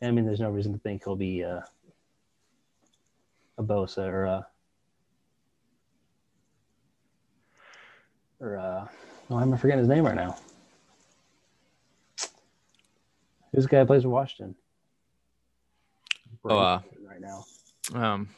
I 0.02 0.10
mean, 0.12 0.26
there's 0.26 0.40
no 0.40 0.50
reason 0.50 0.74
to 0.74 0.80
think 0.80 1.04
he'll 1.06 1.16
be 1.16 1.44
uh, 1.44 1.62
a 3.60 3.64
Bosa 3.64 4.00
or 4.00 4.26
a 4.26 4.48
or 8.42 8.58
uh, 8.58 8.88
oh, 9.30 9.38
I'm 9.38 9.56
forgetting 9.58 9.80
his 9.80 9.88
name 9.88 10.04
right 10.04 10.16
now. 10.16 10.36
Who's 13.54 13.66
the 13.66 13.70
guy 13.70 13.80
that 13.80 13.88
plays 13.88 14.04
for 14.04 14.10
Washington? 14.10 14.56
Oh, 16.44 16.58
uh, 16.58 16.82
right 17.08 17.22
now. 17.22 17.46
Um, 17.94 18.30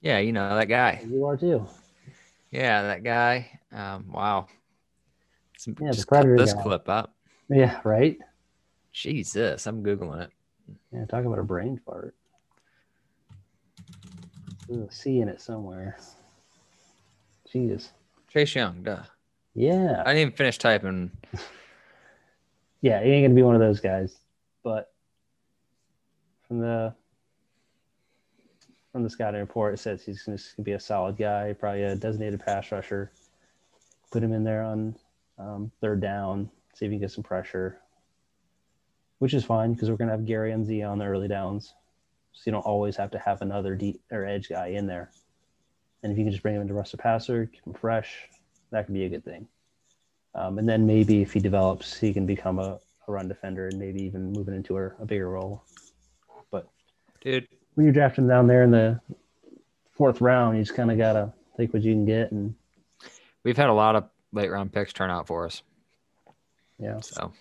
yeah, 0.00 0.18
you 0.18 0.32
know 0.32 0.54
that 0.54 0.68
guy. 0.68 1.02
You 1.08 1.24
are 1.24 1.36
too. 1.36 1.66
Yeah, 2.50 2.82
that 2.82 3.02
guy. 3.02 3.58
Um, 3.72 4.10
wow. 4.12 4.48
Some, 5.56 5.76
Yeah, 5.80 5.92
just 5.92 6.08
cut 6.08 6.26
this 6.36 6.52
guy. 6.52 6.62
clip 6.62 6.88
up. 6.88 7.14
Yeah, 7.48 7.80
right. 7.84 8.18
Jesus, 8.92 9.66
I'm 9.66 9.82
googling 9.82 10.22
it. 10.22 10.30
Yeah, 10.92 11.04
talk 11.06 11.24
about 11.24 11.38
a 11.38 11.44
brain 11.44 11.80
fart. 11.86 12.14
There's 14.68 14.88
a 14.88 14.92
C 14.92 15.20
in 15.20 15.28
it 15.28 15.40
somewhere. 15.40 15.96
Jeez. 17.52 17.90
Chase 18.30 18.54
Young. 18.54 18.82
Duh. 18.82 19.02
Yeah. 19.54 20.02
I 20.06 20.12
didn't 20.12 20.20
even 20.20 20.32
finish 20.32 20.58
typing. 20.58 21.10
Yeah, 22.82 23.02
he 23.02 23.10
ain't 23.10 23.26
gonna 23.26 23.34
be 23.34 23.42
one 23.42 23.54
of 23.54 23.60
those 23.60 23.78
guys. 23.78 24.16
But 24.62 24.90
from 26.48 26.60
the 26.60 26.94
from 28.90 29.02
the 29.02 29.10
scouting 29.10 29.40
report, 29.40 29.74
it 29.74 29.78
says 29.78 30.02
he's 30.02 30.22
gonna 30.22 30.38
be 30.62 30.72
a 30.72 30.80
solid 30.80 31.18
guy, 31.18 31.52
probably 31.52 31.82
a 31.82 31.94
designated 31.94 32.40
pass 32.40 32.72
rusher. 32.72 33.12
Put 34.10 34.22
him 34.22 34.32
in 34.32 34.44
there 34.44 34.62
on 34.62 34.96
um, 35.38 35.70
third 35.80 36.00
down, 36.00 36.50
see 36.74 36.86
if 36.86 36.90
he 36.90 36.96
can 36.96 37.02
get 37.02 37.10
some 37.10 37.22
pressure, 37.22 37.78
which 39.18 39.34
is 39.34 39.44
fine 39.44 39.74
because 39.74 39.90
we're 39.90 39.96
gonna 39.96 40.12
have 40.12 40.24
Gary 40.24 40.52
and 40.52 40.66
Z 40.66 40.82
on 40.82 40.98
the 40.98 41.04
early 41.04 41.28
downs, 41.28 41.74
so 42.32 42.42
you 42.46 42.52
don't 42.52 42.64
always 42.64 42.96
have 42.96 43.10
to 43.10 43.18
have 43.18 43.42
another 43.42 43.74
deep 43.74 44.00
or 44.10 44.24
edge 44.24 44.48
guy 44.48 44.68
in 44.68 44.86
there. 44.86 45.10
And 46.02 46.12
if 46.12 46.18
you 46.18 46.24
can 46.24 46.32
just 46.32 46.42
bring 46.42 46.54
him 46.54 46.62
into 46.62 46.74
rush 46.74 46.90
the 46.90 46.96
passer, 46.96 47.46
keep 47.46 47.66
him 47.66 47.74
fresh, 47.74 48.28
that 48.70 48.86
could 48.86 48.94
be 48.94 49.04
a 49.04 49.08
good 49.08 49.24
thing. 49.24 49.46
Um, 50.34 50.58
and 50.58 50.68
then 50.68 50.86
maybe 50.86 51.22
if 51.22 51.32
he 51.32 51.40
develops, 51.40 51.98
he 51.98 52.12
can 52.12 52.24
become 52.24 52.58
a, 52.58 52.78
a 53.08 53.12
run 53.12 53.28
defender 53.28 53.68
and 53.68 53.78
maybe 53.78 54.02
even 54.02 54.32
moving 54.32 54.54
into 54.54 54.78
a, 54.78 54.86
a 55.00 55.04
bigger 55.04 55.28
role. 55.28 55.64
But 56.50 56.68
Dude, 57.20 57.48
when 57.74 57.84
you're 57.84 57.92
drafting 57.92 58.28
down 58.28 58.46
there 58.46 58.62
in 58.62 58.70
the 58.70 59.00
fourth 59.90 60.20
round, 60.20 60.56
you 60.56 60.62
just 60.62 60.76
kind 60.76 60.90
of 60.90 60.98
gotta 60.98 61.32
take 61.56 61.74
what 61.74 61.82
you 61.82 61.92
can 61.92 62.06
get. 62.06 62.32
And 62.32 62.54
we've 63.44 63.56
had 63.56 63.68
a 63.68 63.74
lot 63.74 63.96
of 63.96 64.04
late 64.32 64.50
round 64.50 64.72
picks 64.72 64.92
turn 64.92 65.10
out 65.10 65.26
for 65.26 65.44
us. 65.46 65.62
yeah, 66.78 67.00
So 67.00 67.32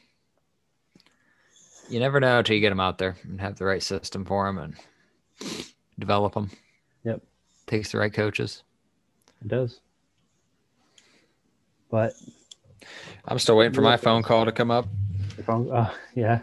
you 1.89 1.99
never 1.99 2.19
know 2.19 2.39
until 2.39 2.55
you 2.55 2.61
get 2.61 2.69
them 2.69 2.79
out 2.79 2.97
there 2.97 3.15
and 3.23 3.39
have 3.39 3.55
the 3.57 3.65
right 3.65 3.81
system 3.81 4.25
for 4.25 4.45
them 4.45 4.57
and 4.57 4.75
develop 5.97 6.33
them. 6.33 6.51
Yep. 7.03 7.21
Takes 7.69 7.91
the 7.91 7.99
right 7.99 8.11
coaches. 8.11 8.63
it 9.41 9.47
does. 9.47 9.79
But 11.91 12.13
I'm 13.25 13.39
still 13.39 13.55
waiting 13.57 13.73
for 13.73 13.81
my 13.81 13.95
phone 13.95 14.23
call 14.23 14.45
to 14.45 14.51
come 14.51 14.71
up. 14.71 14.87
if 15.37 15.47
I'm, 15.49 15.71
uh, 15.71 15.89
yeah, 16.15 16.39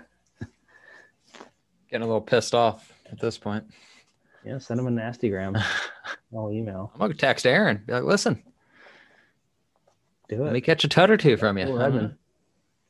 Getting 1.91 2.05
a 2.05 2.07
little 2.07 2.21
pissed 2.21 2.55
off 2.55 2.93
at 3.11 3.19
this 3.21 3.39
point. 3.39 3.65
yeah, 4.45 4.59
send 4.59 4.79
him 4.81 4.87
a 4.87 4.91
nasty 4.91 5.29
gram. 5.29 5.57
I'll 6.37 6.51
email. 6.53 6.91
I'm 6.95 7.01
gonna 7.01 7.15
text 7.15 7.47
Aaron. 7.47 7.83
Be 7.87 7.93
like, 7.93 8.03
listen, 8.05 8.43
Do 10.29 10.37
it. 10.43 10.45
let 10.45 10.53
me 10.53 10.61
catch 10.61 10.83
a 10.85 10.89
tut 10.89 11.11
or 11.11 11.17
two 11.17 11.37
from 11.37 11.59
you. 11.59 11.67
Cool, 11.67 11.79
Redmond, 11.79 12.15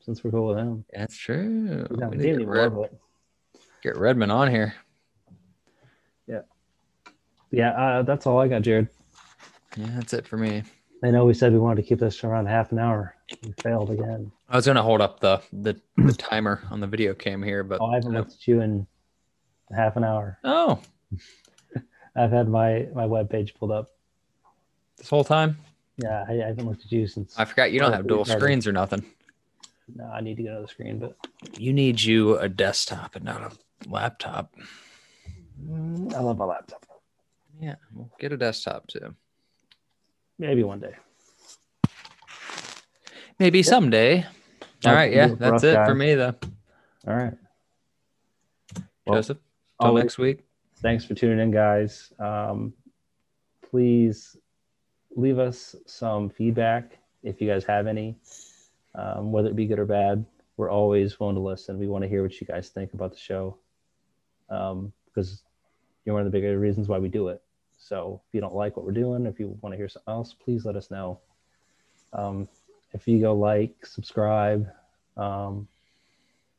since 0.00 0.22
we're 0.24 0.30
cool 0.30 0.48
with 0.48 0.58
him. 0.58 0.84
That's 0.94 1.16
true. 1.16 1.86
He's 1.90 1.98
We 1.98 2.16
need 2.16 2.22
team 2.22 2.32
to 2.34 2.44
get, 2.44 2.48
Red- 2.48 2.90
get 3.82 3.96
Redmond 3.96 4.32
on 4.32 4.50
here. 4.50 4.74
Yeah, 7.50 7.70
uh, 7.70 8.02
that's 8.02 8.26
all 8.26 8.38
I 8.40 8.48
got, 8.48 8.62
Jared. 8.62 8.88
Yeah, 9.76 9.86
that's 9.94 10.12
it 10.12 10.26
for 10.26 10.36
me. 10.36 10.62
I 11.04 11.10
know 11.10 11.24
we 11.26 11.34
said 11.34 11.52
we 11.52 11.58
wanted 11.58 11.82
to 11.82 11.88
keep 11.88 11.98
this 11.98 12.24
around 12.24 12.46
half 12.46 12.72
an 12.72 12.78
hour. 12.78 13.14
We 13.44 13.52
failed 13.62 13.90
again. 13.90 14.32
I 14.48 14.56
was 14.56 14.66
gonna 14.66 14.82
hold 14.82 15.00
up 15.00 15.20
the 15.20 15.40
the, 15.52 15.80
the 15.96 16.12
timer 16.14 16.62
on 16.70 16.80
the 16.80 16.86
video 16.86 17.12
cam 17.14 17.42
here, 17.42 17.62
but 17.62 17.80
Oh, 17.80 17.86
I 17.86 17.94
haven't 17.96 18.12
looked 18.12 18.32
at 18.32 18.48
you 18.48 18.60
in 18.62 18.86
half 19.74 19.96
an 19.96 20.04
hour. 20.04 20.38
oh, 20.44 20.80
I've 22.16 22.32
had 22.32 22.48
my 22.48 22.88
my 22.94 23.04
web 23.06 23.28
page 23.30 23.54
pulled 23.54 23.72
up. 23.72 23.88
this 24.96 25.08
whole 25.10 25.24
time 25.24 25.58
Yeah, 25.98 26.24
I, 26.28 26.32
I 26.32 26.46
haven't 26.46 26.66
looked 26.66 26.84
at 26.84 26.92
you 26.92 27.06
since. 27.06 27.38
I 27.38 27.44
forgot 27.44 27.72
you 27.72 27.78
don't 27.80 27.92
have 27.92 28.06
dual 28.08 28.24
Started. 28.24 28.40
screens 28.40 28.66
or 28.66 28.72
nothing. 28.72 29.04
No, 29.94 30.04
I 30.06 30.20
need 30.20 30.36
to 30.38 30.42
get 30.42 30.52
another 30.52 30.66
screen, 30.68 30.98
but 30.98 31.16
You 31.58 31.72
need 31.72 32.00
you 32.00 32.38
a 32.38 32.48
desktop 32.48 33.14
and 33.16 33.24
not 33.24 33.40
a 33.42 33.88
laptop. 33.88 34.54
mm, 35.62 36.12
I 36.14 36.20
love 36.20 36.38
my 36.38 36.44
laptop. 36.46 36.84
Yeah, 37.60 37.76
we'll 37.92 38.10
get 38.18 38.32
a 38.32 38.36
desktop 38.36 38.86
too. 38.86 39.14
Maybe 40.38 40.62
one 40.62 40.80
day. 40.80 40.94
Maybe 43.38 43.62
someday. 43.62 44.22
All 44.22 44.28
That's 44.82 44.94
right, 44.94 45.12
yeah, 45.12 45.28
that's 45.28 45.64
us, 45.64 45.64
it 45.64 45.86
for 45.86 45.94
me 45.94 46.14
though. 46.14 46.34
All 47.06 47.14
right. 47.14 47.34
Well, 49.06 49.18
Joseph, 49.18 49.38
till 49.80 49.88
always- 49.88 50.04
next 50.04 50.18
week. 50.18 50.44
thanks 50.76 51.04
for 51.04 51.14
tuning 51.14 51.38
in, 51.38 51.50
guys. 51.50 52.12
Um, 52.18 52.74
please 53.62 54.36
leave 55.14 55.38
us 55.38 55.74
some 55.86 56.28
feedback 56.28 56.98
if 57.22 57.40
you 57.40 57.48
guys 57.48 57.64
have 57.64 57.86
any, 57.86 58.16
um, 58.94 59.32
whether 59.32 59.48
it 59.48 59.56
be 59.56 59.66
good 59.66 59.78
or 59.78 59.86
bad. 59.86 60.24
We're 60.56 60.70
always 60.70 61.18
willing 61.20 61.36
to 61.36 61.40
listen. 61.42 61.78
We 61.78 61.88
want 61.88 62.02
to 62.02 62.08
hear 62.08 62.22
what 62.22 62.40
you 62.40 62.46
guys 62.46 62.68
think 62.70 62.94
about 62.94 63.12
the 63.12 63.18
show 63.18 63.58
um, 64.48 64.92
because 65.06 65.42
you're 66.04 66.14
one 66.14 66.24
of 66.24 66.30
the 66.30 66.36
bigger 66.36 66.58
reasons 66.58 66.88
why 66.88 66.98
we 66.98 67.08
do 67.08 67.28
it. 67.28 67.42
So 67.88 68.20
if 68.26 68.34
you 68.34 68.40
don't 68.40 68.54
like 68.54 68.76
what 68.76 68.84
we're 68.84 68.90
doing, 68.90 69.26
if 69.26 69.38
you 69.38 69.56
want 69.60 69.72
to 69.72 69.76
hear 69.76 69.88
something 69.88 70.12
else, 70.12 70.34
please 70.34 70.64
let 70.64 70.74
us 70.74 70.90
know. 70.90 71.20
Um, 72.12 72.48
if 72.92 73.06
you 73.06 73.20
go 73.20 73.32
like, 73.34 73.86
subscribe, 73.86 74.68
um, 75.16 75.68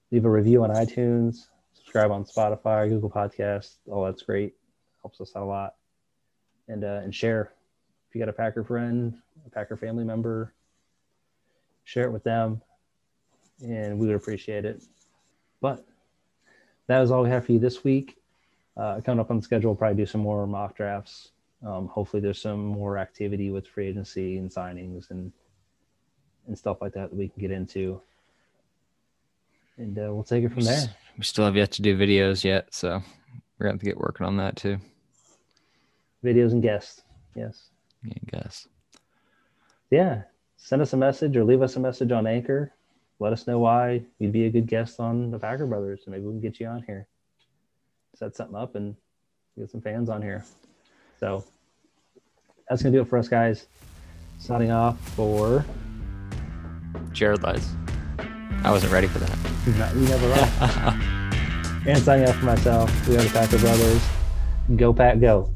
leave 0.10 0.24
a 0.24 0.30
review 0.30 0.64
on 0.64 0.70
iTunes, 0.70 1.48
subscribe 1.74 2.12
on 2.12 2.24
Spotify, 2.24 2.88
Google 2.88 3.10
Podcasts, 3.10 3.76
all 3.92 4.06
that's 4.06 4.22
great. 4.22 4.54
Helps 5.02 5.20
us 5.20 5.34
out 5.36 5.44
a 5.44 5.46
lot. 5.46 5.76
And 6.70 6.86
uh, 6.86 7.02
and 7.04 7.14
share. 7.14 7.52
If 8.08 8.16
you 8.16 8.20
got 8.20 8.30
a 8.30 8.34
Packer 8.34 8.64
friend, 8.64 9.14
a 9.46 9.50
Packer 9.50 9.76
family 9.76 10.06
member, 10.06 10.54
share 11.84 12.06
it 12.06 12.12
with 12.12 12.24
them, 12.24 12.62
and 13.62 14.00
we 14.00 14.08
would 14.08 14.16
appreciate 14.16 14.64
it. 14.64 14.82
But 15.60 15.86
that 16.88 17.02
is 17.02 17.12
all 17.12 17.24
we 17.24 17.30
have 17.30 17.46
for 17.46 17.52
you 17.52 17.60
this 17.60 17.84
week. 17.84 18.18
Uh, 18.78 19.02
coming 19.02 19.20
up 19.20 19.32
on 19.32 19.38
the 19.38 19.44
schedule, 19.44 19.72
we'll 19.72 19.78
probably 19.78 19.98
do 19.98 20.06
some 20.06 20.22
more 20.22 20.46
mock 20.46 20.76
drafts. 20.76 21.32
Um, 21.66 21.88
hopefully, 21.88 22.22
there's 22.22 22.42
some 22.42 22.64
more 22.64 22.98
activity 22.98 23.50
with 23.50 23.68
free 23.68 23.88
agency 23.88 24.38
and 24.38 24.50
signings 24.50 25.10
and 25.10 25.32
and 26.48 26.58
stuff 26.58 26.78
like 26.82 26.94
that 26.94 27.10
that 27.10 27.16
we 27.16 27.28
can 27.28 27.42
get 27.42 27.52
into. 27.52 28.00
And 29.78 29.98
uh, 29.98 30.14
we'll 30.14 30.24
take 30.24 30.44
it 30.44 30.54
from 30.54 30.64
there. 30.64 30.96
We 31.18 31.24
still 31.24 31.46
have 31.46 31.56
yet 31.56 31.72
to 31.74 31.82
do 31.82 31.98
videos 31.98 32.44
yet, 32.44 32.74
so 32.74 33.02
we're 33.58 33.66
gonna 33.66 33.74
have 33.74 33.80
to 33.80 33.86
get 33.86 33.98
working 33.98 34.26
on 34.26 34.38
that 34.38 34.56
too. 34.56 34.78
Videos 36.24 36.52
and 36.52 36.62
guests. 36.62 37.02
Yes. 37.36 37.70
Yeah, 38.04 38.14
I 38.16 38.38
guess. 38.38 38.68
Yeah. 39.90 40.22
Send 40.58 40.82
us 40.82 40.94
a 40.94 40.98
message 40.98 41.38
or 41.38 41.44
leave 41.44 41.62
us 41.62 41.76
a 41.76 41.80
message 41.80 42.12
on 42.12 42.28
Anchor. 42.28 42.74
Let 43.20 43.34
us 43.34 43.48
know 43.48 43.60
why 43.60 44.04
you'd 44.20 44.32
be 44.32 44.46
a 44.46 44.50
good 44.50 44.68
guest 44.68 45.00
on 45.00 45.32
the 45.32 45.40
Packer 45.40 45.66
Brothers, 45.66 46.02
and 46.06 46.14
maybe 46.14 46.26
we 46.26 46.34
can 46.34 46.42
get 46.42 46.60
you 46.60 46.68
on 46.68 46.84
here. 46.84 47.08
Set 48.18 48.36
something 48.36 48.56
up 48.56 48.74
and 48.76 48.96
get 49.60 49.70
some 49.70 49.80
fans 49.80 50.10
on 50.10 50.24
here. 50.24 50.44
So 51.20 51.44
that's 52.68 52.82
gonna 52.82 52.96
do 52.96 53.02
it 53.02 53.08
for 53.08 53.20
us, 53.20 53.28
guys. 53.28 53.68
Signing 54.40 54.72
off 54.72 55.00
for 55.10 55.64
Jared 57.12 57.42
Leitz. 57.42 57.68
I 58.64 58.72
wasn't 58.72 58.92
ready 58.92 59.06
for 59.06 59.20
that. 59.20 59.96
you 59.96 60.08
never 60.08 60.32
are. 60.34 61.00
and 61.88 62.00
signing 62.00 62.28
off 62.28 62.36
for 62.38 62.46
myself. 62.46 63.08
We 63.08 63.18
are 63.18 63.22
the 63.22 63.30
Packer 63.30 63.60
Brothers. 63.60 64.04
Go 64.76 64.94
Pack 64.94 65.20
Go. 65.20 65.52